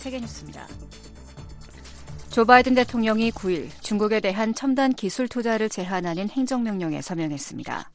세계뉴스입니다. 0.00 0.66
조 2.30 2.44
바이든 2.44 2.74
대통령이 2.74 3.30
9일 3.32 3.68
중국에 3.82 4.20
대한 4.20 4.54
첨단 4.54 4.92
기술 4.92 5.28
투자를 5.28 5.68
제한하는 5.68 6.28
행정명령에 6.30 7.02
서명했습니다. 7.02 7.90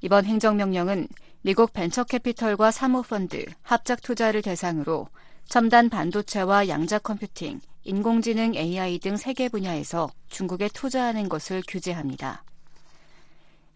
이번 0.00 0.24
행정명령은 0.24 1.08
미국 1.42 1.72
벤처캐피털과 1.72 2.70
사모펀드, 2.70 3.44
합작 3.62 4.02
투자를 4.02 4.42
대상으로 4.42 5.08
첨단 5.48 5.88
반도체와 5.88 6.68
양자 6.68 6.98
컴퓨팅, 6.98 7.60
인공지능 7.84 8.54
AI 8.56 8.98
등 8.98 9.16
세계 9.16 9.48
분야에서 9.48 10.10
중국에 10.28 10.68
투자하는 10.72 11.28
것을 11.28 11.62
규제합니다. 11.68 12.42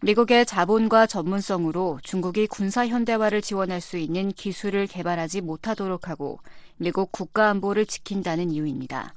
미국의 0.03 0.47
자본과 0.47 1.05
전문성으로 1.05 1.99
중국이 2.01 2.47
군사 2.47 2.87
현대화를 2.87 3.43
지원할 3.43 3.81
수 3.81 3.97
있는 3.97 4.31
기술을 4.31 4.87
개발하지 4.87 5.41
못하도록 5.41 6.09
하고 6.09 6.39
미국 6.77 7.11
국가 7.11 7.49
안보를 7.49 7.85
지킨다는 7.85 8.49
이유입니다. 8.49 9.13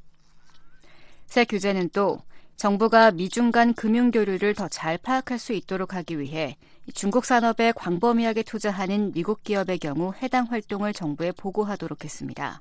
새 1.27 1.47
규제는 1.47 1.89
또 1.95 2.19
정부가 2.57 3.13
미중 3.13 3.51
간 3.51 3.73
금융 3.73 4.11
교류를 4.11 4.55
더 4.55 4.69
잘 4.69 4.99
파악할 4.99 5.39
수 5.39 5.55
있도록 5.55 5.95
하기 5.95 6.21
위해 6.21 6.59
중국 6.93 7.25
산업에 7.25 7.73
광범위하게 7.73 8.43
투자하는 8.43 9.13
미국 9.15 9.43
기업의 9.43 9.79
경우 9.79 10.13
해당 10.23 10.45
활동을 10.45 10.93
정부에 10.93 11.33
보고하도록 11.33 12.05
했습니다. 12.05 12.61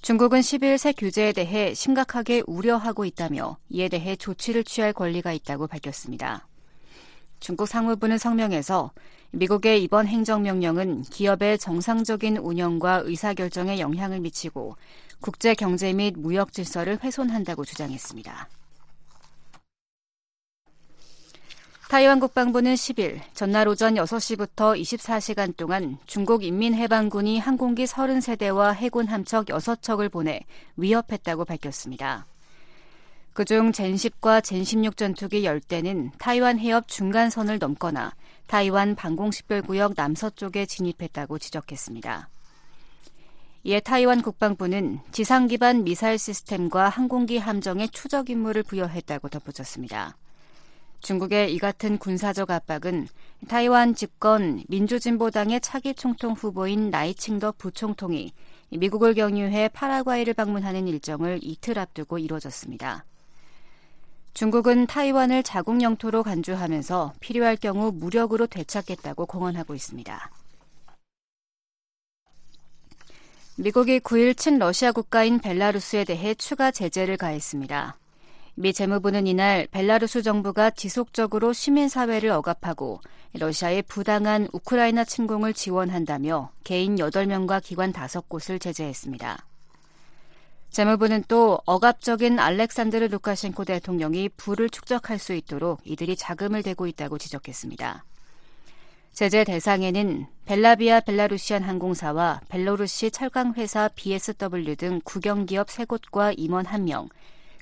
중국은 0.00 0.40
10일 0.40 0.78
새 0.78 0.92
규제에 0.92 1.32
대해 1.32 1.74
심각하게 1.74 2.42
우려하고 2.46 3.04
있다며 3.04 3.58
이에 3.68 3.90
대해 3.90 4.16
조치를 4.16 4.64
취할 4.64 4.94
권리가 4.94 5.34
있다고 5.34 5.66
밝혔습니다. 5.66 6.48
중국 7.44 7.68
상무부는 7.68 8.16
성명에서 8.16 8.90
미국의 9.32 9.82
이번 9.82 10.06
행정명령은 10.06 11.02
기업의 11.02 11.58
정상적인 11.58 12.38
운영과 12.38 13.02
의사결정에 13.04 13.80
영향을 13.80 14.20
미치고 14.20 14.78
국제 15.20 15.52
경제 15.52 15.92
및 15.92 16.14
무역 16.16 16.54
질서를 16.54 16.98
훼손한다고 17.02 17.66
주장했습니다. 17.66 18.48
타이완 21.90 22.18
국방부는 22.18 22.72
10일 22.72 23.20
전날 23.34 23.68
오전 23.68 23.96
6시부터 23.96 24.80
24시간 24.80 25.54
동안 25.54 25.98
중국 26.06 26.44
인민해방군이 26.44 27.40
항공기 27.40 27.84
30세대와 27.84 28.72
해군 28.72 29.06
함척 29.06 29.48
6척을 29.48 30.10
보내 30.10 30.40
위협했다고 30.78 31.44
밝혔습니다. 31.44 32.24
그중 33.34 33.72
젠10과 33.72 34.40
젠16 34.40 34.96
전투기 34.96 35.42
10대는 35.42 36.12
타이완 36.18 36.60
해협 36.60 36.86
중간선을 36.86 37.58
넘거나 37.58 38.14
타이완 38.46 38.94
방공식별구역 38.94 39.94
남서쪽에 39.96 40.66
진입했다고 40.66 41.40
지적했습니다. 41.40 42.28
이에 43.64 43.80
타이완 43.80 44.22
국방부는 44.22 45.00
지상 45.10 45.48
기반 45.48 45.82
미사일 45.82 46.16
시스템과 46.16 46.88
항공기 46.88 47.38
함정에 47.38 47.88
추적 47.88 48.30
임무를 48.30 48.62
부여했다고 48.62 49.28
덧붙였습니다. 49.30 50.16
중국의 51.00 51.52
이 51.52 51.58
같은 51.58 51.98
군사적 51.98 52.52
압박은 52.52 53.08
타이완 53.48 53.96
집권 53.96 54.62
민주진보당의 54.68 55.60
차기 55.60 55.92
총통 55.94 56.34
후보인 56.34 56.90
나이칭더 56.90 57.54
부총통이 57.58 58.32
미국을 58.70 59.14
경유해 59.14 59.70
파라과이를 59.70 60.34
방문하는 60.34 60.86
일정을 60.86 61.40
이틀 61.42 61.80
앞두고 61.80 62.18
이뤄졌습니다. 62.18 63.04
중국은 64.34 64.88
타이완을 64.88 65.44
자국 65.44 65.80
영토로 65.80 66.24
간주하면서 66.24 67.14
필요할 67.20 67.56
경우 67.56 67.92
무력으로 67.92 68.48
되찾겠다고 68.48 69.26
공언하고 69.26 69.76
있습니다. 69.76 70.30
미국이 73.56 74.00
9일 74.00 74.36
친 74.36 74.58
러시아 74.58 74.90
국가인 74.90 75.38
벨라루스에 75.38 76.02
대해 76.02 76.34
추가 76.34 76.72
제재를 76.72 77.16
가했습니다. 77.16 77.96
미 78.56 78.72
재무부는 78.72 79.28
이날 79.28 79.68
벨라루스 79.70 80.22
정부가 80.22 80.70
지속적으로 80.70 81.52
시민사회를 81.52 82.30
억압하고 82.30 83.00
러시아의 83.34 83.82
부당한 83.82 84.48
우크라이나 84.52 85.04
침공을 85.04 85.54
지원한다며 85.54 86.50
개인 86.64 86.96
8명과 86.96 87.62
기관 87.62 87.92
5곳을 87.92 88.60
제재했습니다. 88.60 89.53
재무부는 90.74 91.22
또 91.28 91.60
억압적인 91.66 92.40
알렉산드르 92.40 93.06
루카셴코 93.06 93.64
대통령이 93.64 94.28
부를 94.30 94.68
축적할 94.68 95.20
수 95.20 95.32
있도록 95.32 95.80
이들이 95.84 96.16
자금을 96.16 96.64
대고 96.64 96.88
있다고 96.88 97.16
지적했습니다. 97.16 98.04
제재 99.12 99.44
대상에는 99.44 100.26
벨라비아 100.46 100.98
벨라루시안 100.98 101.62
항공사와 101.62 102.40
벨로루시 102.48 103.12
철강회사 103.12 103.90
BSW 103.94 104.74
등 104.74 105.00
국영기업 105.04 105.68
3곳과 105.68 106.34
임원 106.36 106.66
1명, 106.66 107.08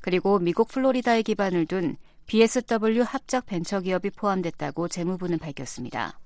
그리고 0.01 0.39
미국 0.39 0.69
플로리다에 0.69 1.21
기반을 1.21 1.67
둔 1.67 1.99
BSW 2.25 3.03
합작 3.03 3.45
벤처기업이 3.45 4.09
포함됐다고 4.09 4.89
재무부는 4.89 5.39
밝혔습니다. 5.39 6.19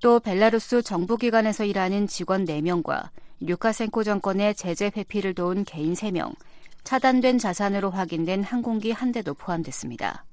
또 0.00 0.18
벨라루스 0.18 0.82
정부기관에서 0.82 1.64
일하는 1.64 2.08
직원 2.08 2.44
4명과 2.44 3.10
류카센코 3.40 4.04
정권의 4.04 4.54
제재 4.54 4.90
회피를 4.94 5.34
도운 5.34 5.64
개인 5.64 5.94
3명, 5.94 6.34
차단된 6.84 7.38
자산으로 7.38 7.90
확인된 7.90 8.42
항공기 8.42 8.90
한 8.90 9.12
대도 9.12 9.34
포함됐습니다. 9.34 10.24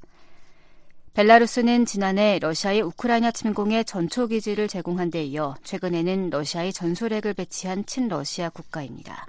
벨라루스는 1.14 1.86
지난해 1.86 2.38
러시아의 2.40 2.82
우크라이나 2.82 3.32
침공에 3.32 3.84
전초 3.84 4.28
기지를 4.28 4.68
제공한 4.68 5.10
데 5.10 5.24
이어 5.24 5.56
최근에는 5.64 6.30
러시아의 6.30 6.74
전술핵을 6.74 7.34
배치한 7.34 7.86
친러시아 7.88 8.50
국가입니다. 8.50 9.26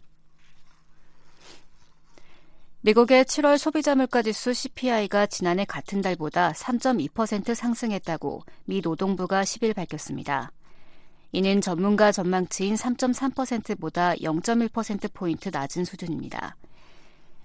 미국의 2.82 3.24
7월 3.24 3.58
소비자 3.58 3.94
물가 3.94 4.22
지수 4.22 4.52
CPI가 4.52 5.26
지난해 5.26 5.64
같은 5.64 6.02
달보다 6.02 6.52
3.2% 6.52 7.54
상승했다고 7.54 8.42
미 8.66 8.80
노동부가 8.80 9.42
10일 9.42 9.74
밝혔습니다. 9.74 10.52
이는 11.32 11.60
전문가 11.60 12.10
전망치인 12.10 12.74
3.3%보다 12.74 14.14
0.1%포인트 14.14 15.50
낮은 15.52 15.84
수준입니다. 15.84 16.56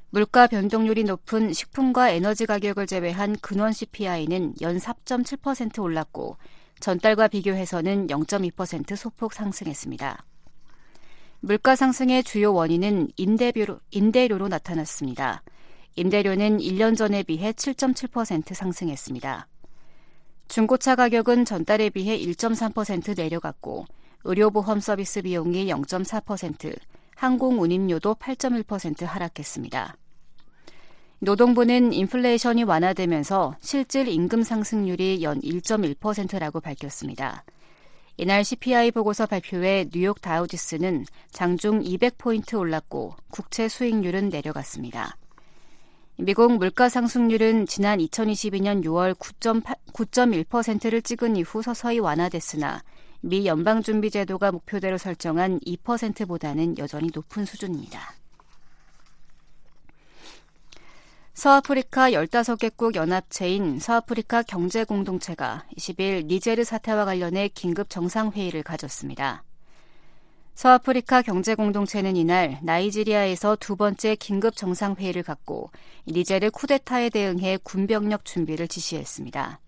물가 0.10 0.48
변동률이 0.48 1.04
높은 1.06 1.52
식품과 1.52 2.12
에너지 2.12 2.46
가격을 2.46 2.86
제외한 2.86 3.36
근원 3.42 3.74
CPI는 3.74 4.54
연 4.62 4.78
4.7% 4.78 5.82
올랐고 5.82 6.38
전달과 6.80 7.30
비교해서는 7.30 8.08
0.2% 8.08 8.96
소폭 8.96 9.34
상승했습니다. 9.34 10.26
물가 11.40 11.76
상승의 11.76 12.24
주요 12.24 12.54
원인은 12.54 13.10
임대료로, 13.18 13.80
임대료로 13.92 14.48
나타났습니다. 14.48 15.44
임대료는 15.96 16.60
1년 16.60 16.96
전에 16.96 17.24
비해 17.24 17.52
7.7% 17.52 18.54
상승했습니다. 18.54 19.48
중고차 20.54 20.96
가격은 20.96 21.46
전달에 21.46 21.90
비해 21.90 22.16
1.3% 22.16 23.18
내려갔고 23.18 23.88
의료보험 24.24 24.82
서비스 24.82 25.24
비용이 25.24 25.66
0.4%, 25.66 26.78
항공 27.16 27.60
운임료도 27.60 28.14
8.1% 28.14 29.04
하락했습니다. 29.04 29.98
노동부는 31.18 31.92
인플레이션이 31.92 32.66
완화되면서 32.66 33.56
실질 33.62 34.08
임금 34.08 34.44
상승률이 34.44 35.24
연 35.24 35.42
1.1%라고 35.42 36.60
밝혔습니다. 36.60 37.44
이날 38.18 38.46
CPI 38.46 38.92
보고서 38.92 39.26
발표에 39.26 39.90
뉴욕 39.92 40.22
다우지스는 40.22 41.06
장중 41.32 41.82
200포인트 41.82 42.60
올랐고 42.60 43.16
국채 43.32 43.68
수익률은 43.68 44.30
내려갔습니다. 44.30 45.18
미국 46.18 46.58
물가 46.58 46.90
상승률은 46.90 47.66
지난 47.66 47.98
2022년 47.98 48.84
6월 48.84 49.16
9.1%를 49.16 51.02
찍은 51.02 51.36
이후 51.36 51.64
서서히 51.64 51.98
완화됐으나 51.98 52.84
미 53.22 53.48
연방준비제도가 53.48 54.52
목표대로 54.52 55.00
설정한 55.00 55.60
2%보다는 55.62 56.78
여전히 56.78 57.10
높은 57.14 57.46
수준입니다. 57.46 58.14
서아프리카 61.34 62.12
15개국 62.12 62.94
연합체인 62.94 63.80
서아프리카 63.80 64.44
경제공동체가 64.44 65.66
20일 65.76 66.28
니제르 66.28 66.64
사태와 66.64 67.06
관련해 67.06 67.48
긴급 67.48 67.90
정상회의를 67.90 68.62
가졌습니다. 68.62 69.44
서아프리카 70.56 71.24
경제공동체는 71.24 72.16
이날 72.16 72.60
나이지리아에서 72.62 73.58
두 73.60 73.76
번째 73.76 74.16
긴급 74.16 74.56
정상회의를 74.56 75.24
갖고 75.24 75.72
니제르 76.08 76.52
쿠데타에 76.52 77.10
대응해 77.10 77.58
군병력 77.64 78.24
준비를 78.24 78.68
지시했습니다. 78.68 79.60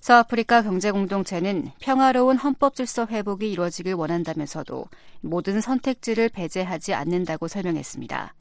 서아프리카 0.00 0.62
경제공동체는 0.62 1.70
평화로운 1.80 2.36
헌법 2.36 2.74
질서 2.74 3.06
회복이 3.06 3.50
이루어지길 3.50 3.94
원한다면서도 3.94 4.86
모든 5.20 5.60
선택지를 5.60 6.28
배제하지 6.30 6.92
않는다고 6.94 7.48
설명했습니다. 7.48 8.34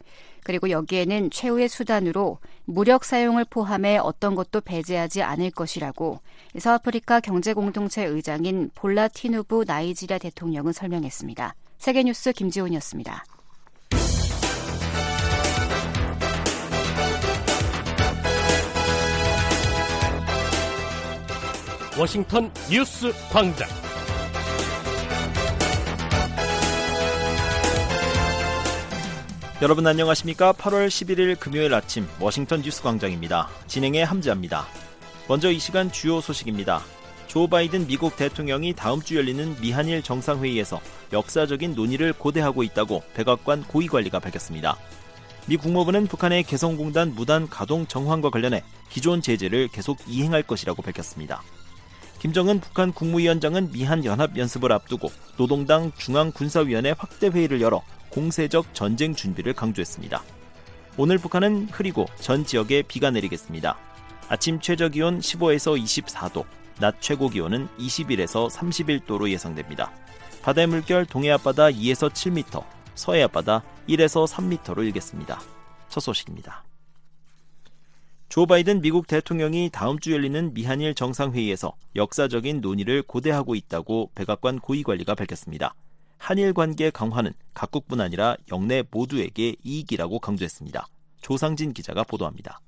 그리고 0.44 0.69
여기에는 0.69 1.31
최후의 1.31 1.69
수단으로 1.69 2.40
무력 2.66 3.04
사용을 3.04 3.45
포함해 3.45 3.98
어떤 3.98 4.36
것도 4.36 4.62
배제하지 4.62 5.22
않을 5.22 5.51
것이라고 5.51 6.19
서아프리카 6.57 7.19
경제공동체 7.19 8.04
의장인 8.04 8.69
볼라 8.75 9.07
티누부 9.07 9.63
나이지리아 9.66 10.18
대통령은 10.18 10.74
설명했습니다. 10.74 11.56
세계뉴스 11.78 12.31
김지훈이었습니다. 12.31 13.24
워싱턴 21.98 22.51
뉴스 22.69 23.12
광장. 23.31 23.68
여러분 29.63 29.88
안녕하십니까? 29.88 30.51
8월 30.51 30.89
11일 30.89 31.39
금요일 31.39 31.74
아침 31.74 32.06
워싱턴 32.19 32.62
뉴스 32.62 32.83
광장입니다. 32.83 33.48
진행의 33.68 34.04
함지아입니다. 34.04 34.68
먼저 35.30 35.50
이 35.50 35.57
시간 35.57 35.89
주요 35.89 36.19
소식입니다. 36.19 36.81
조 37.27 37.48
바이든 37.48 37.88
미국 37.88 38.18
대통령이 38.18 38.74
다음 38.74 39.01
주 39.01 39.15
열리는 39.15 39.56
미한일 39.62 40.04
정상회의에서 40.04 40.81
역사적인 41.13 41.75
논의를 41.75 42.12
고대하고 42.12 42.63
있다고 42.63 43.04
백악관 43.13 43.63
고위관리가 43.63 44.19
밝혔습니다. 44.19 44.75
미 45.48 45.56
국무부는 45.56 46.07
북한의 46.07 46.44
개성공단 46.44 47.16
무단 47.16 47.48
가동 47.48 47.88
정황과 47.88 48.31
관련해 48.31 48.66
기존 48.89 49.21
제재를 49.21 49.69
계속 49.69 49.98
이행할 50.06 50.44
것이라고 50.44 50.81
밝혔습니다. 50.81 51.42
김정은 52.19 52.59
북한 52.59 52.92
국무위원장은 52.92 53.71
미한 53.71 54.04
연합 54.04 54.38
연습을 54.38 54.74
앞두고 54.74 55.09
노동당 55.38 55.94
중앙군사위원회 55.98 56.95
확대 56.98 57.27
회의를 57.27 57.62
열어 57.62 57.81
공세적 58.13 58.75
전쟁 58.75 59.15
준비를 59.15 59.54
강조했습니다. 59.54 60.24
오늘 60.98 61.18
북한은 61.18 61.69
흐리고 61.71 62.06
전 62.19 62.45
지역에 62.45 62.83
비가 62.83 63.10
내리겠습니다. 63.10 63.75
아침 64.30 64.60
최저 64.60 64.89
기온 64.89 65.19
15에서 65.19 65.81
24도, 65.81 66.45
낮 66.80 67.01
최고 67.01 67.27
기온은 67.27 67.68
21에서 67.80 68.50
31도로 68.51 69.30
예상됩니다. 69.30 69.92
바다의 70.44 70.68
물결 70.68 71.07
동해 71.07 71.31
앞바다 71.31 71.69
2에서 71.69 72.12
7m, 72.12 72.63
서해 72.94 73.24
앞바다 73.24 73.63
1에서 73.89 74.27
3m로 74.27 74.83
일겠습니다. 74.86 75.42
첫 75.89 76.00
소식입니다. 76.00 76.63
조 78.30 78.45
바이든 78.45 78.81
미국 78.81 79.07
대통령이 79.07 79.69
다음 79.71 80.00
주 80.00 80.12
열리는 80.12 80.54
미한일 80.54 80.94
정상회의에서 80.94 81.74
역사적인 81.95 82.62
논의를 82.62 83.01
고대하고 83.04 83.56
있다고 83.56 84.12
백악관 84.16 84.59
고위관리가 84.59 85.16
밝혔습니다. 85.16 85.75
한일 86.24 86.54
관계 86.54 86.90
강화는 86.90 87.34
각국뿐 87.54 88.00
아니라 88.00 88.38
역내 88.50 88.84
모두에게 88.90 89.58
이익이라고 89.62 90.20
강조했습니다. 90.20 90.88
조상진 91.20 91.74
기자가 91.74 92.06
보도합니다. 92.06 92.62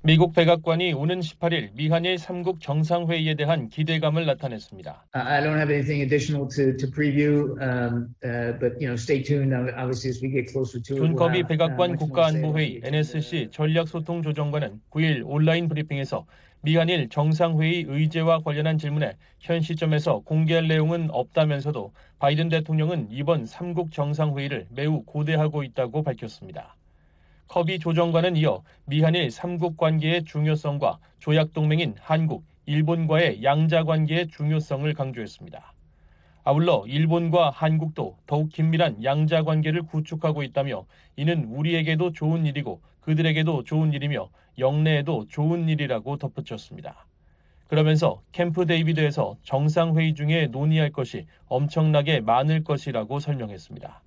미국 0.00 0.32
백악관이 0.32 0.94
오는 0.94 1.20
18일 1.20 1.74
미한일 1.74 2.14
3국 2.16 2.62
정상회의에 2.62 3.34
대한 3.34 3.68
기대감을 3.68 4.24
나타냈습니다. 4.24 5.08
I 5.12 5.42
don't 5.42 5.56
have 5.56 5.70
anything 5.70 6.00
additional 6.00 6.48
to, 6.48 6.74
to 6.78 6.90
preview, 6.90 7.52
um, 7.60 8.08
uh, 8.24 8.58
but 8.58 8.80
you 8.80 8.88
know, 8.88 8.96
stay 8.96 9.22
tuned. 9.22 9.52
Obviously, 9.52 10.08
as 10.08 10.22
we 10.22 10.30
get 10.32 10.50
closer 10.50 10.80
to 10.80 10.94
it. 10.94 11.00
존 11.00 11.14
커비 11.14 11.42
백악관 11.42 11.96
국가안보회의 11.96 12.80
NSC 12.84 13.50
전략소통조정관은 13.52 14.80
9일 14.90 15.24
온라인 15.26 15.68
브리핑에서 15.68 16.24
미한일 16.64 17.10
정상회의 17.10 17.84
의제와 17.86 18.38
관련한 18.38 18.78
질문에 18.78 19.16
현 19.38 19.60
시점에서 19.60 20.20
공개할 20.20 20.66
내용은 20.66 21.10
없다면서도 21.10 21.92
바이든 22.18 22.48
대통령은 22.48 23.08
이번 23.10 23.44
3국 23.44 23.92
정상회의를 23.92 24.68
매우 24.70 25.02
고대하고 25.02 25.62
있다고 25.62 26.02
밝혔습니다. 26.02 26.74
커비 27.48 27.78
조정관은 27.78 28.36
이어 28.36 28.62
미한일 28.86 29.28
3국 29.28 29.76
관계의 29.76 30.24
중요성과 30.24 31.00
조약 31.18 31.52
동맹인 31.52 31.96
한국, 32.00 32.46
일본과의 32.64 33.44
양자 33.44 33.84
관계의 33.84 34.28
중요성을 34.28 34.90
강조했습니다. 34.94 35.74
아울러 36.44 36.84
일본과 36.86 37.50
한국도 37.50 38.16
더욱 38.26 38.48
긴밀한 38.48 39.04
양자 39.04 39.42
관계를 39.42 39.82
구축하고 39.82 40.42
있다며 40.42 40.86
이는 41.16 41.44
우리에게도 41.44 42.12
좋은 42.12 42.46
일이고 42.46 42.80
그들에게도 43.04 43.64
좋은 43.64 43.92
일이며 43.92 44.28
역내에도 44.58 45.26
좋은 45.28 45.68
일이라고 45.68 46.16
덧붙였습니다. 46.16 47.06
그러면서 47.68 48.22
캠프 48.32 48.66
데이비드에서 48.66 49.36
정상회의 49.42 50.14
중에 50.14 50.46
논의할 50.46 50.90
것이 50.90 51.26
엄청나게 51.46 52.20
많을 52.20 52.62
것이라고 52.62 53.18
설명했습니다. 53.20 54.03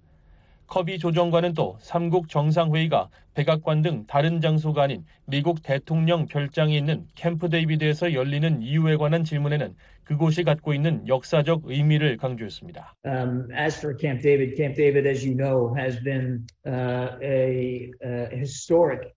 커비 0.67 0.99
조정관은 0.99 1.53
또 1.53 1.77
3국 1.81 2.29
정상회의가 2.29 3.09
백악관 3.33 3.81
등 3.81 4.05
다른 4.05 4.41
장소가 4.41 4.83
아닌 4.83 5.05
미국 5.25 5.63
대통령 5.63 6.27
별장이 6.27 6.77
있는 6.77 7.07
캠프 7.15 7.49
데이비드에서 7.49 8.13
열리는 8.13 8.61
이유에 8.61 8.97
관한 8.97 9.23
질문에는 9.23 9.75
그곳이 10.03 10.43
갖고 10.43 10.73
있는 10.73 11.07
역사적 11.07 11.63
의미를 11.65 12.17
강조했습니다. 12.17 12.95
Um, 13.05 13.47
as 13.51 13.77
for 13.77 13.97
Camp 13.97 14.21
David, 14.21 14.55
Camp 14.55 14.75
David, 14.75 15.07
as 15.07 15.25
you 15.25 15.35
know, 15.35 15.73
has 15.77 16.01
been 16.03 16.45
uh, 16.65 17.17
a, 17.21 17.91
a 18.03 18.37
historic 18.37 19.13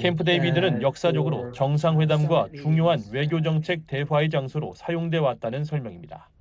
캠프 0.00 0.24
데이비드는 0.24 0.82
역사적으로 0.82 1.52
정상회담과 1.52 2.48
중요한 2.56 2.98
외교정책 3.12 3.86
대화의 3.86 4.28
장소로 4.28 4.74
사용돼 4.74 5.18
왔다는 5.18 5.62
설명입니다. 5.62 6.31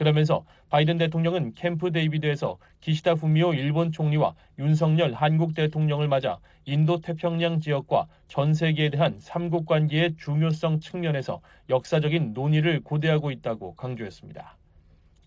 그러면서 0.00 0.46
바이든 0.70 0.96
대통령은 0.96 1.52
캠프 1.54 1.92
데이비드에서 1.92 2.56
기시다 2.80 3.12
후미오 3.12 3.52
일본 3.52 3.92
총리와 3.92 4.34
윤석열 4.58 5.12
한국 5.12 5.54
대통령을 5.54 6.08
맞아 6.08 6.38
인도 6.64 7.02
태평양 7.02 7.60
지역과 7.60 8.06
전 8.26 8.54
세계에 8.54 8.88
대한 8.88 9.16
삼국 9.18 9.66
관계의 9.66 10.16
중요성 10.16 10.80
측면에서 10.80 11.42
역사적인 11.68 12.32
논의를 12.32 12.80
고대하고 12.80 13.30
있다고 13.30 13.74
강조했습니다. 13.74 14.56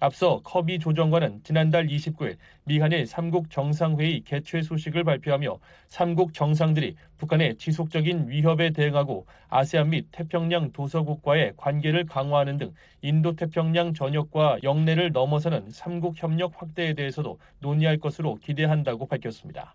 앞서 0.03 0.41
커비 0.43 0.79
조정관은 0.79 1.43
지난달 1.43 1.87
29일 1.87 2.35
미한일 2.65 3.05
3국 3.05 3.49
정상회의 3.49 4.19
개최 4.25 4.61
소식을 4.61 5.05
발표하며 5.05 5.59
3국 5.87 6.33
정상들이 6.33 6.97
북한의 7.19 7.55
지속적인 7.55 8.27
위협에 8.27 8.71
대응하고 8.71 9.25
아세안 9.47 9.91
및 9.91 10.07
태평양 10.11 10.73
도서국과의 10.73 11.53
관계를 11.55 12.05
강화하는 12.05 12.57
등 12.57 12.73
인도태평양 13.01 13.93
전역과 13.93 14.57
영내를 14.63 15.13
넘어서는 15.13 15.69
3국 15.69 16.15
협력 16.17 16.61
확대에 16.61 16.95
대해서도 16.95 17.39
논의할 17.59 17.97
것으로 17.97 18.35
기대한다고 18.35 19.05
밝혔습니다. 19.05 19.73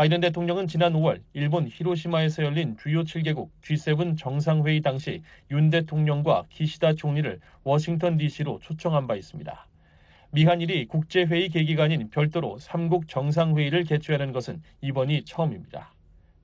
바이든 0.00 0.20
대통령은 0.20 0.66
지난 0.66 0.94
5월 0.94 1.20
일본 1.34 1.68
히로시마에서 1.70 2.42
열린 2.42 2.74
주요 2.78 3.02
7개국 3.02 3.50
G7 3.62 4.16
정상회의 4.16 4.80
당시 4.80 5.22
윤 5.50 5.68
대통령과 5.68 6.46
기시다 6.48 6.94
총리를 6.94 7.38
워싱턴 7.64 8.16
DC로 8.16 8.60
초청한 8.62 9.06
바 9.06 9.14
있습니다. 9.14 9.68
미한일이 10.30 10.86
국제회의 10.86 11.50
계기가 11.50 11.84
아닌 11.84 12.08
별도로 12.08 12.56
3국 12.58 13.08
정상회의를 13.08 13.84
개최하는 13.84 14.32
것은 14.32 14.62
이번이 14.80 15.26
처음입니다. 15.26 15.92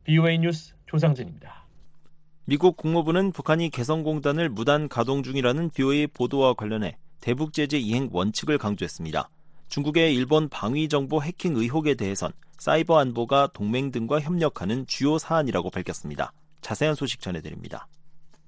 BOA 0.05 0.37
뉴스 0.37 0.75
조상진입니다. 0.85 1.67
미국 2.45 2.77
국무부는 2.77 3.33
북한이 3.33 3.71
개성공단을 3.71 4.51
무단 4.51 4.87
가동 4.87 5.23
중이라는 5.23 5.71
BOA 5.71 6.09
보도와 6.09 6.53
관련해 6.53 6.99
대북 7.23 7.55
제재 7.55 7.79
이행 7.79 8.11
원칙을 8.13 8.59
강조했습니다. 8.59 9.31
중국의 9.69 10.15
일본 10.15 10.49
방위정보 10.49 11.23
해킹 11.23 11.57
의혹에 11.57 11.95
대해선 11.95 12.33
사이버 12.59 12.99
안보가 12.99 13.51
동맹 13.53 13.91
등과 13.91 14.21
협력하는 14.21 14.87
주요 14.87 15.19
사안이라고 15.19 15.71
밝혔습니다. 15.71 16.33
자세한 16.61 16.95
소식 16.95 17.21
전해드립니다. 17.21 17.87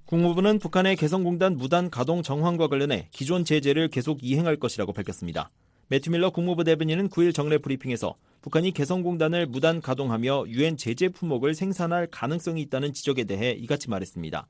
국무부는 0.07 0.59
북한의 0.59 0.97
개성공단 0.97 1.57
무단 1.57 1.91
가동 1.91 2.23
정황과 2.23 2.69
관련해 2.69 3.09
기존 3.11 3.45
제재를 3.45 3.89
계속 3.89 4.21
이행할 4.23 4.57
것이라고 4.57 4.93
밝혔습니다. 4.95 5.51
매튜 5.91 6.11
밀러 6.11 6.29
국무부 6.29 6.65
대변인은 6.65 7.09
9일 7.09 7.35
정례 7.35 7.57
브리핑에서 7.57 8.15
북한이 8.43 8.73
개성공단을 8.73 9.47
무단 9.47 9.81
가동하며 9.81 10.45
유엔 10.49 10.77
제재 10.77 11.09
품목을 11.09 11.55
생산할 11.55 12.09
가능성이 12.11 12.61
있다는 12.63 12.93
지적에 12.93 13.25
대해 13.25 13.53
이같이 13.53 13.89
말했습니다. 13.89 14.49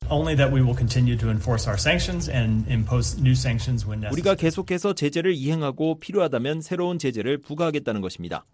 우리가 4.11 4.35
계속해서 4.35 4.93
제재를 4.93 5.33
이행하고 5.33 5.99
필요하다면 5.99 6.59
새로운 6.59 6.99
제재를 6.99 7.37
부과하겠다는 7.37 8.01
것입니다. 8.01 8.45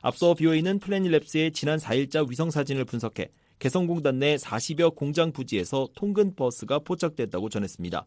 앞서 0.00 0.32
BOA는 0.32 0.80
플래닛랩스의 0.80 1.52
지난 1.52 1.78
4일자 1.78 2.26
위성 2.26 2.50
사진을 2.50 2.86
분석해 2.86 3.28
개성공단 3.58 4.18
내 4.18 4.36
40여 4.36 4.94
공장 4.94 5.32
부지에서 5.32 5.88
통근 5.94 6.34
버스가 6.34 6.78
포착됐다고 6.78 7.50
전했습니다. 7.50 8.06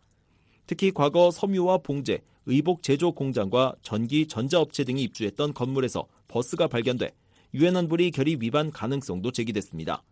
특히 0.65 0.91
과거 0.91 1.31
섬유와 1.31 1.79
봉제, 1.79 2.21
의복 2.45 2.83
제조 2.83 3.11
공장과 3.11 3.75
전기 3.81 4.27
전자업체 4.27 4.83
등이 4.83 5.01
입주했던 5.03 5.53
건물에서 5.53 6.07
버스가 6.27 6.67
발견돼 6.67 7.11
유엔 7.53 7.77
안보리 7.77 8.11
결의 8.11 8.37
위반 8.39 8.71
가능성도 8.71 9.31
제기됐습니다. 9.31 10.03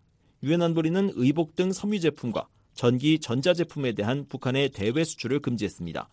유엔 0.43 0.62
안보리는 0.62 1.12
의복 1.15 1.55
등 1.55 1.72
섬유 1.72 2.00
제품과 2.00 2.48
전기 2.74 3.20
전자 3.20 3.53
제품에 3.53 3.93
대한 3.93 4.25
북한의 4.27 4.70
대외 4.70 5.03
수출을 5.03 5.39
금지했습니다. 5.39 6.10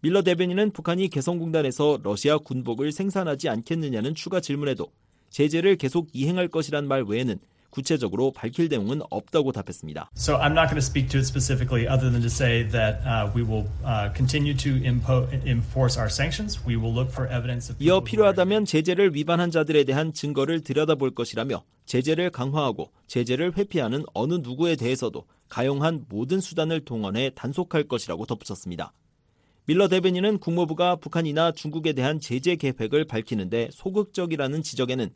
밀러 0.00 0.22
대변인은 0.22 0.70
북한이 0.70 1.08
개성공단에서 1.08 2.00
러시아 2.02 2.38
군복을 2.38 2.92
생산하지 2.92 3.48
않겠느냐는 3.48 4.14
추가 4.14 4.40
질문에도 4.40 4.92
제재를 5.30 5.76
계속 5.76 6.08
이행할 6.12 6.48
것이란 6.48 6.86
말 6.86 7.02
외에는 7.02 7.38
구체적으로 7.70 8.32
밝힐 8.32 8.68
내용은 8.68 9.00
없다고 9.10 9.52
답했습니다. 9.52 10.10
So 10.16 10.36
I'm 10.36 10.52
not 10.52 10.68
going 10.68 10.80
to 10.80 10.84
speak 10.84 11.08
to 11.10 11.18
it 11.18 11.26
specifically 11.26 11.86
other 11.86 12.10
than 12.10 12.22
to 12.22 12.30
say 12.30 12.66
that 12.70 13.00
uh, 13.04 13.30
we 13.34 13.42
will 13.42 13.66
uh, 13.84 14.12
continue 14.14 14.56
to 14.56 14.82
enforce 15.46 15.98
our 15.98 16.08
sanctions. 16.10 16.58
We 16.66 16.76
will 16.76 16.92
look 16.92 17.10
for 17.10 17.28
evidence 17.30 17.70
of 17.70 17.82
이어 17.82 18.00
필요하다면 18.00 18.64
제재를 18.64 19.14
위반한 19.14 19.50
자들에 19.50 19.84
대한 19.84 20.12
증거를 20.12 20.62
들여다볼 20.62 21.14
것이라며 21.14 21.64
제재를 21.86 22.30
강화하고 22.30 22.92
제재를 23.06 23.56
회피하는 23.56 24.04
어느 24.14 24.34
누구에 24.34 24.76
대해서도 24.76 25.24
가용한 25.48 26.06
모든 26.08 26.40
수단을 26.40 26.84
동원해 26.84 27.30
단속할 27.34 27.84
것이라고 27.84 28.26
덧붙였습니다. 28.26 28.92
밀러 29.64 29.88
대변인은 29.88 30.38
국무부가 30.38 30.96
북한이나 30.96 31.52
중국에 31.52 31.92
대한 31.92 32.20
제재 32.20 32.56
계획을 32.56 33.04
밝히는데 33.04 33.68
소극적이라는 33.72 34.62
지적에는 34.62 35.10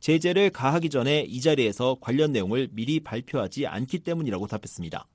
제재를 0.00 0.50
가하기 0.50 0.88
전에 0.90 1.20
이 1.28 1.40
자리에서 1.40 1.98
관련 2.00 2.32
내용을 2.32 2.68
미리 2.72 3.00
발표하지 3.00 3.66
않기 3.66 4.00
때문이라고 4.00 4.46
답했습니다. 4.46 5.06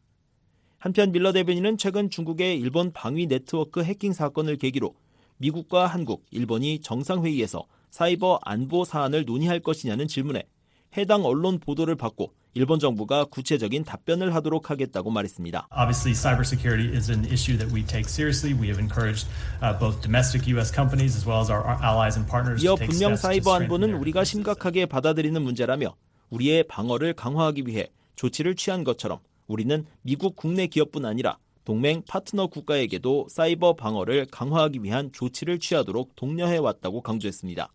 한편 0.77 1.11
밀러 1.11 1.31
대변인은 1.31 1.77
최근 1.77 2.11
중국의 2.11 2.59
일본 2.59 2.93
방위 2.93 3.25
네트워크 3.25 3.83
해킹 3.83 4.13
사건을 4.13 4.57
계기로 4.57 4.95
미국과 5.37 5.87
한국, 5.87 6.23
일본이 6.29 6.79
정상회의에서 6.79 7.65
사이버 7.89 8.39
안보 8.43 8.85
사안을 8.85 9.25
논의할 9.25 9.59
것이냐는 9.59 10.07
질문에 10.07 10.43
해당 10.95 11.25
언론 11.25 11.59
보도를 11.59 11.95
받고 11.95 12.33
일본 12.57 12.79
정부가 12.79 13.25
구체적인 13.25 13.83
답변을 13.83 14.33
하도록 14.35 14.69
하겠다고 14.69 15.11
말했습니다. 15.11 15.67
Obviously, 15.75 16.15
cybersecurity 16.15 16.95
is 16.95 17.11
an 17.11 17.25
issue 17.25 17.57
that 17.57 17.69
we 17.75 17.83
take 17.85 18.07
seriously. 18.07 18.55
We 18.57 18.67
have 18.71 18.79
encouraged 18.79 19.27
uh, 19.61 19.77
both 19.77 20.01
domestic 20.01 20.47
U.S. 20.55 20.73
companies 20.73 21.17
as 21.17 21.27
well 21.27 21.41
as 21.41 21.51
our 21.51 21.67
allies 21.83 22.15
and 22.17 22.23
partners 22.25 22.63
이어 22.63 22.75
분명 22.75 23.17
사이버 23.17 23.53
안보는 23.53 23.93
우리가. 23.93 24.23
심각하게 24.23 24.85
받아들이는 24.85 25.41
문제라며 25.41 25.95
우리의 26.29 26.63
방어를 26.63 27.13
강화하기 27.13 27.63
위해 27.67 27.89
조치를 28.15 28.55
취한 28.55 28.85
것처럼 28.85 29.19
우리는 29.47 29.85
미국 30.01 30.37
국내 30.37 30.67
기업뿐 30.67 31.05
아니라 31.05 31.37
동맹 31.65 32.03
파트너 32.07 32.47
국가에게도 32.47 33.27
사이버 33.29 33.75
방어를 33.75 34.27
강화하기 34.31 34.81
위한 34.81 35.11
조치를 35.11 35.59
취하도록 35.59 36.15
독려해 36.15 36.57
왔다고 36.57 37.01
강조했습니다. 37.01 37.69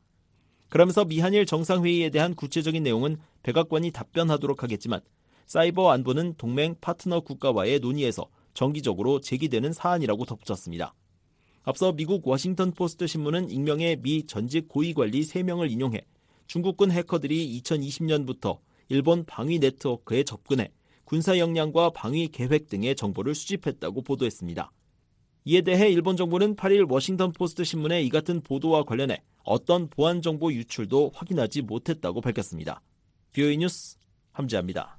그러면서 0.70 1.04
미한일 1.04 1.44
정상회의에 1.46 2.10
대한 2.10 2.34
구체적인 2.34 2.82
내용은 2.82 3.18
백악관이 3.42 3.90
답변하도록 3.90 4.62
하겠지만 4.62 5.00
사이버 5.46 5.90
안보는 5.90 6.34
동맹 6.38 6.76
파트너 6.80 7.20
국가와의 7.20 7.80
논의에서 7.80 8.28
정기적으로 8.54 9.20
제기되는 9.20 9.72
사안이라고 9.72 10.24
덧붙였습니다. 10.24 10.94
앞서 11.64 11.92
미국 11.92 12.26
워싱턴 12.26 12.70
포스트 12.70 13.06
신문은 13.06 13.50
익명의 13.50 14.00
미 14.00 14.26
전직 14.26 14.68
고위 14.68 14.94
관리 14.94 15.22
3명을 15.22 15.70
인용해 15.70 16.02
중국군 16.46 16.92
해커들이 16.92 17.60
2020년부터 17.60 18.58
일본 18.88 19.24
방위 19.24 19.58
네트워크에 19.58 20.22
접근해 20.22 20.70
군사 21.04 21.36
역량과 21.36 21.90
방위 21.90 22.28
계획 22.28 22.68
등의 22.68 22.94
정보를 22.94 23.34
수집했다고 23.34 24.02
보도했습니다. 24.02 24.70
이에 25.44 25.62
대해 25.62 25.88
일본 25.88 26.16
정부는 26.16 26.56
8일 26.56 26.90
워싱턴 26.90 27.32
포스트 27.32 27.64
신문의 27.64 28.04
이 28.04 28.10
같은 28.10 28.42
보도와 28.42 28.84
관련해 28.84 29.22
어떤 29.42 29.88
보안 29.88 30.20
정보 30.20 30.52
유출도 30.52 31.12
확인하지 31.14 31.62
못했다고 31.62 32.20
밝혔습니다. 32.20 32.82
VOA 33.32 33.56
뉴스 33.56 33.96
함지하입니다. 34.32 34.98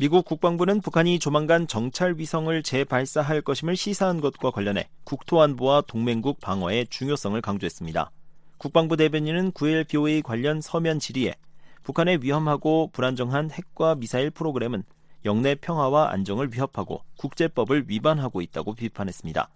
미국 0.00 0.24
국방부는 0.24 0.80
북한이 0.80 1.18
조만간 1.18 1.66
정찰 1.66 2.14
위성을 2.16 2.62
재발사할 2.62 3.42
것임을 3.42 3.76
시사한 3.76 4.20
것과 4.20 4.52
관련해 4.52 4.88
국토안보와 5.04 5.82
동맹국 5.82 6.40
방어의 6.40 6.86
중요성을 6.88 7.40
강조했습니다. 7.40 8.10
국방부 8.58 8.96
대변인은 8.96 9.52
9일 9.52 9.88
BOA 9.88 10.22
관련 10.22 10.60
서면 10.60 11.00
질의에 11.00 11.34
북한의 11.88 12.18
위험하고 12.22 12.90
불안정한 12.92 13.50
핵과 13.50 13.94
미사일 13.94 14.28
프로그램은 14.30 14.82
영내 15.24 15.54
평화와 15.54 16.12
안정을 16.12 16.52
위협하고 16.52 17.02
국제법을 17.16 17.84
위반하고 17.88 18.42
있다고 18.42 18.74
비판했습니다. 18.74 19.48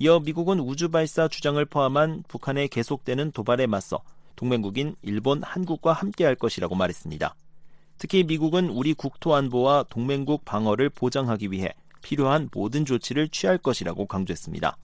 이어 0.00 0.20
미국은 0.20 0.60
우주 0.60 0.90
발사 0.90 1.28
주장을 1.28 1.64
포함한 1.64 2.24
북한의 2.28 2.68
계속되는 2.68 3.30
도발에 3.32 3.66
맞서 3.68 4.02
동맹국인 4.36 4.96
일본, 5.00 5.42
한국과 5.42 5.94
함께할 5.94 6.34
것이라고 6.34 6.74
말했습니다. 6.74 7.34
특히 7.96 8.22
미국은 8.22 8.68
우리 8.68 8.92
국토 8.92 9.34
안보와 9.34 9.86
동맹국 9.88 10.44
방어를 10.44 10.90
보장하기 10.90 11.52
위해 11.52 11.72
필요한 12.02 12.50
모든 12.52 12.84
조치를 12.84 13.30
취할 13.30 13.56
것이라고 13.56 14.04
강조했습니다. 14.04 14.76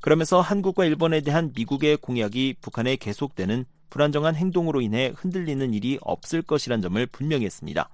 그러면서 0.00 0.40
한국과 0.40 0.84
일본에 0.86 1.20
대한 1.20 1.52
미국의 1.54 1.98
공약이 1.98 2.56
북한의 2.60 2.96
계속되는 2.96 3.64
불안정한 3.90 4.34
행동으로 4.34 4.80
인해 4.80 5.12
흔들리는 5.14 5.74
일이 5.74 5.98
없을 6.00 6.42
것이란 6.42 6.80
점을 6.80 7.04
분명히 7.06 7.44
했습니다. 7.44 7.90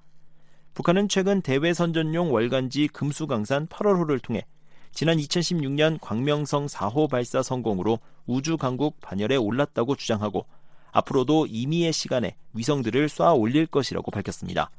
북한은 0.74 1.08
최근 1.08 1.40
대외 1.40 1.72
선전용 1.72 2.32
월간지 2.32 2.88
금수강산 2.88 3.66
8월호를 3.68 4.22
통해 4.22 4.44
지난 4.92 5.16
2016년 5.16 5.98
광명성 6.00 6.66
4호 6.66 7.10
발사 7.10 7.42
성공으로 7.42 7.98
우주 8.26 8.56
강국 8.56 9.00
반열에 9.00 9.36
올랐다고 9.36 9.96
주장하고 9.96 10.46
앞으로도 10.92 11.46
임의의 11.46 11.92
시간에 11.92 12.36
위성들을 12.52 13.08
쏴 13.08 13.38
올릴 13.38 13.66
것이라고 13.66 14.10
밝혔습니다. 14.10 14.70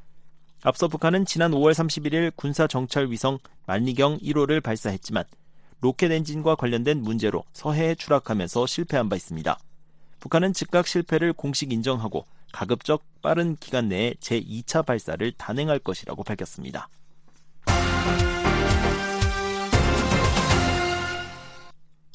앞서 0.64 0.88
북한은 0.88 1.26
지난 1.26 1.52
5월 1.52 1.72
31일 1.72 2.32
군사 2.36 2.68
정찰 2.68 3.12
위성 3.12 3.38
만리경 3.66 4.20
1호를 4.20 4.64
발사했지만 4.64 5.24
로켓 5.80 6.12
엔진과 6.12 6.56
관련된 6.56 7.02
문제로 7.02 7.44
서해에 7.54 7.96
추락하면서 7.96 8.66
실패한 8.66 9.10
바 9.10 9.16
있습니다. 9.16 9.60
북한은 10.20 10.54
즉각 10.54 10.88
실패를 10.88 11.34
공식 11.34 11.72
인정하고 11.72 12.26
가급적 12.52 13.04
빠른 13.22 13.56
기간 13.58 13.90
내에 13.90 14.16
제2차 14.20 14.86
발사를 14.86 15.32
단행할 15.34 15.80
것이라고 15.80 16.24
밝혔습니다. 16.24 16.90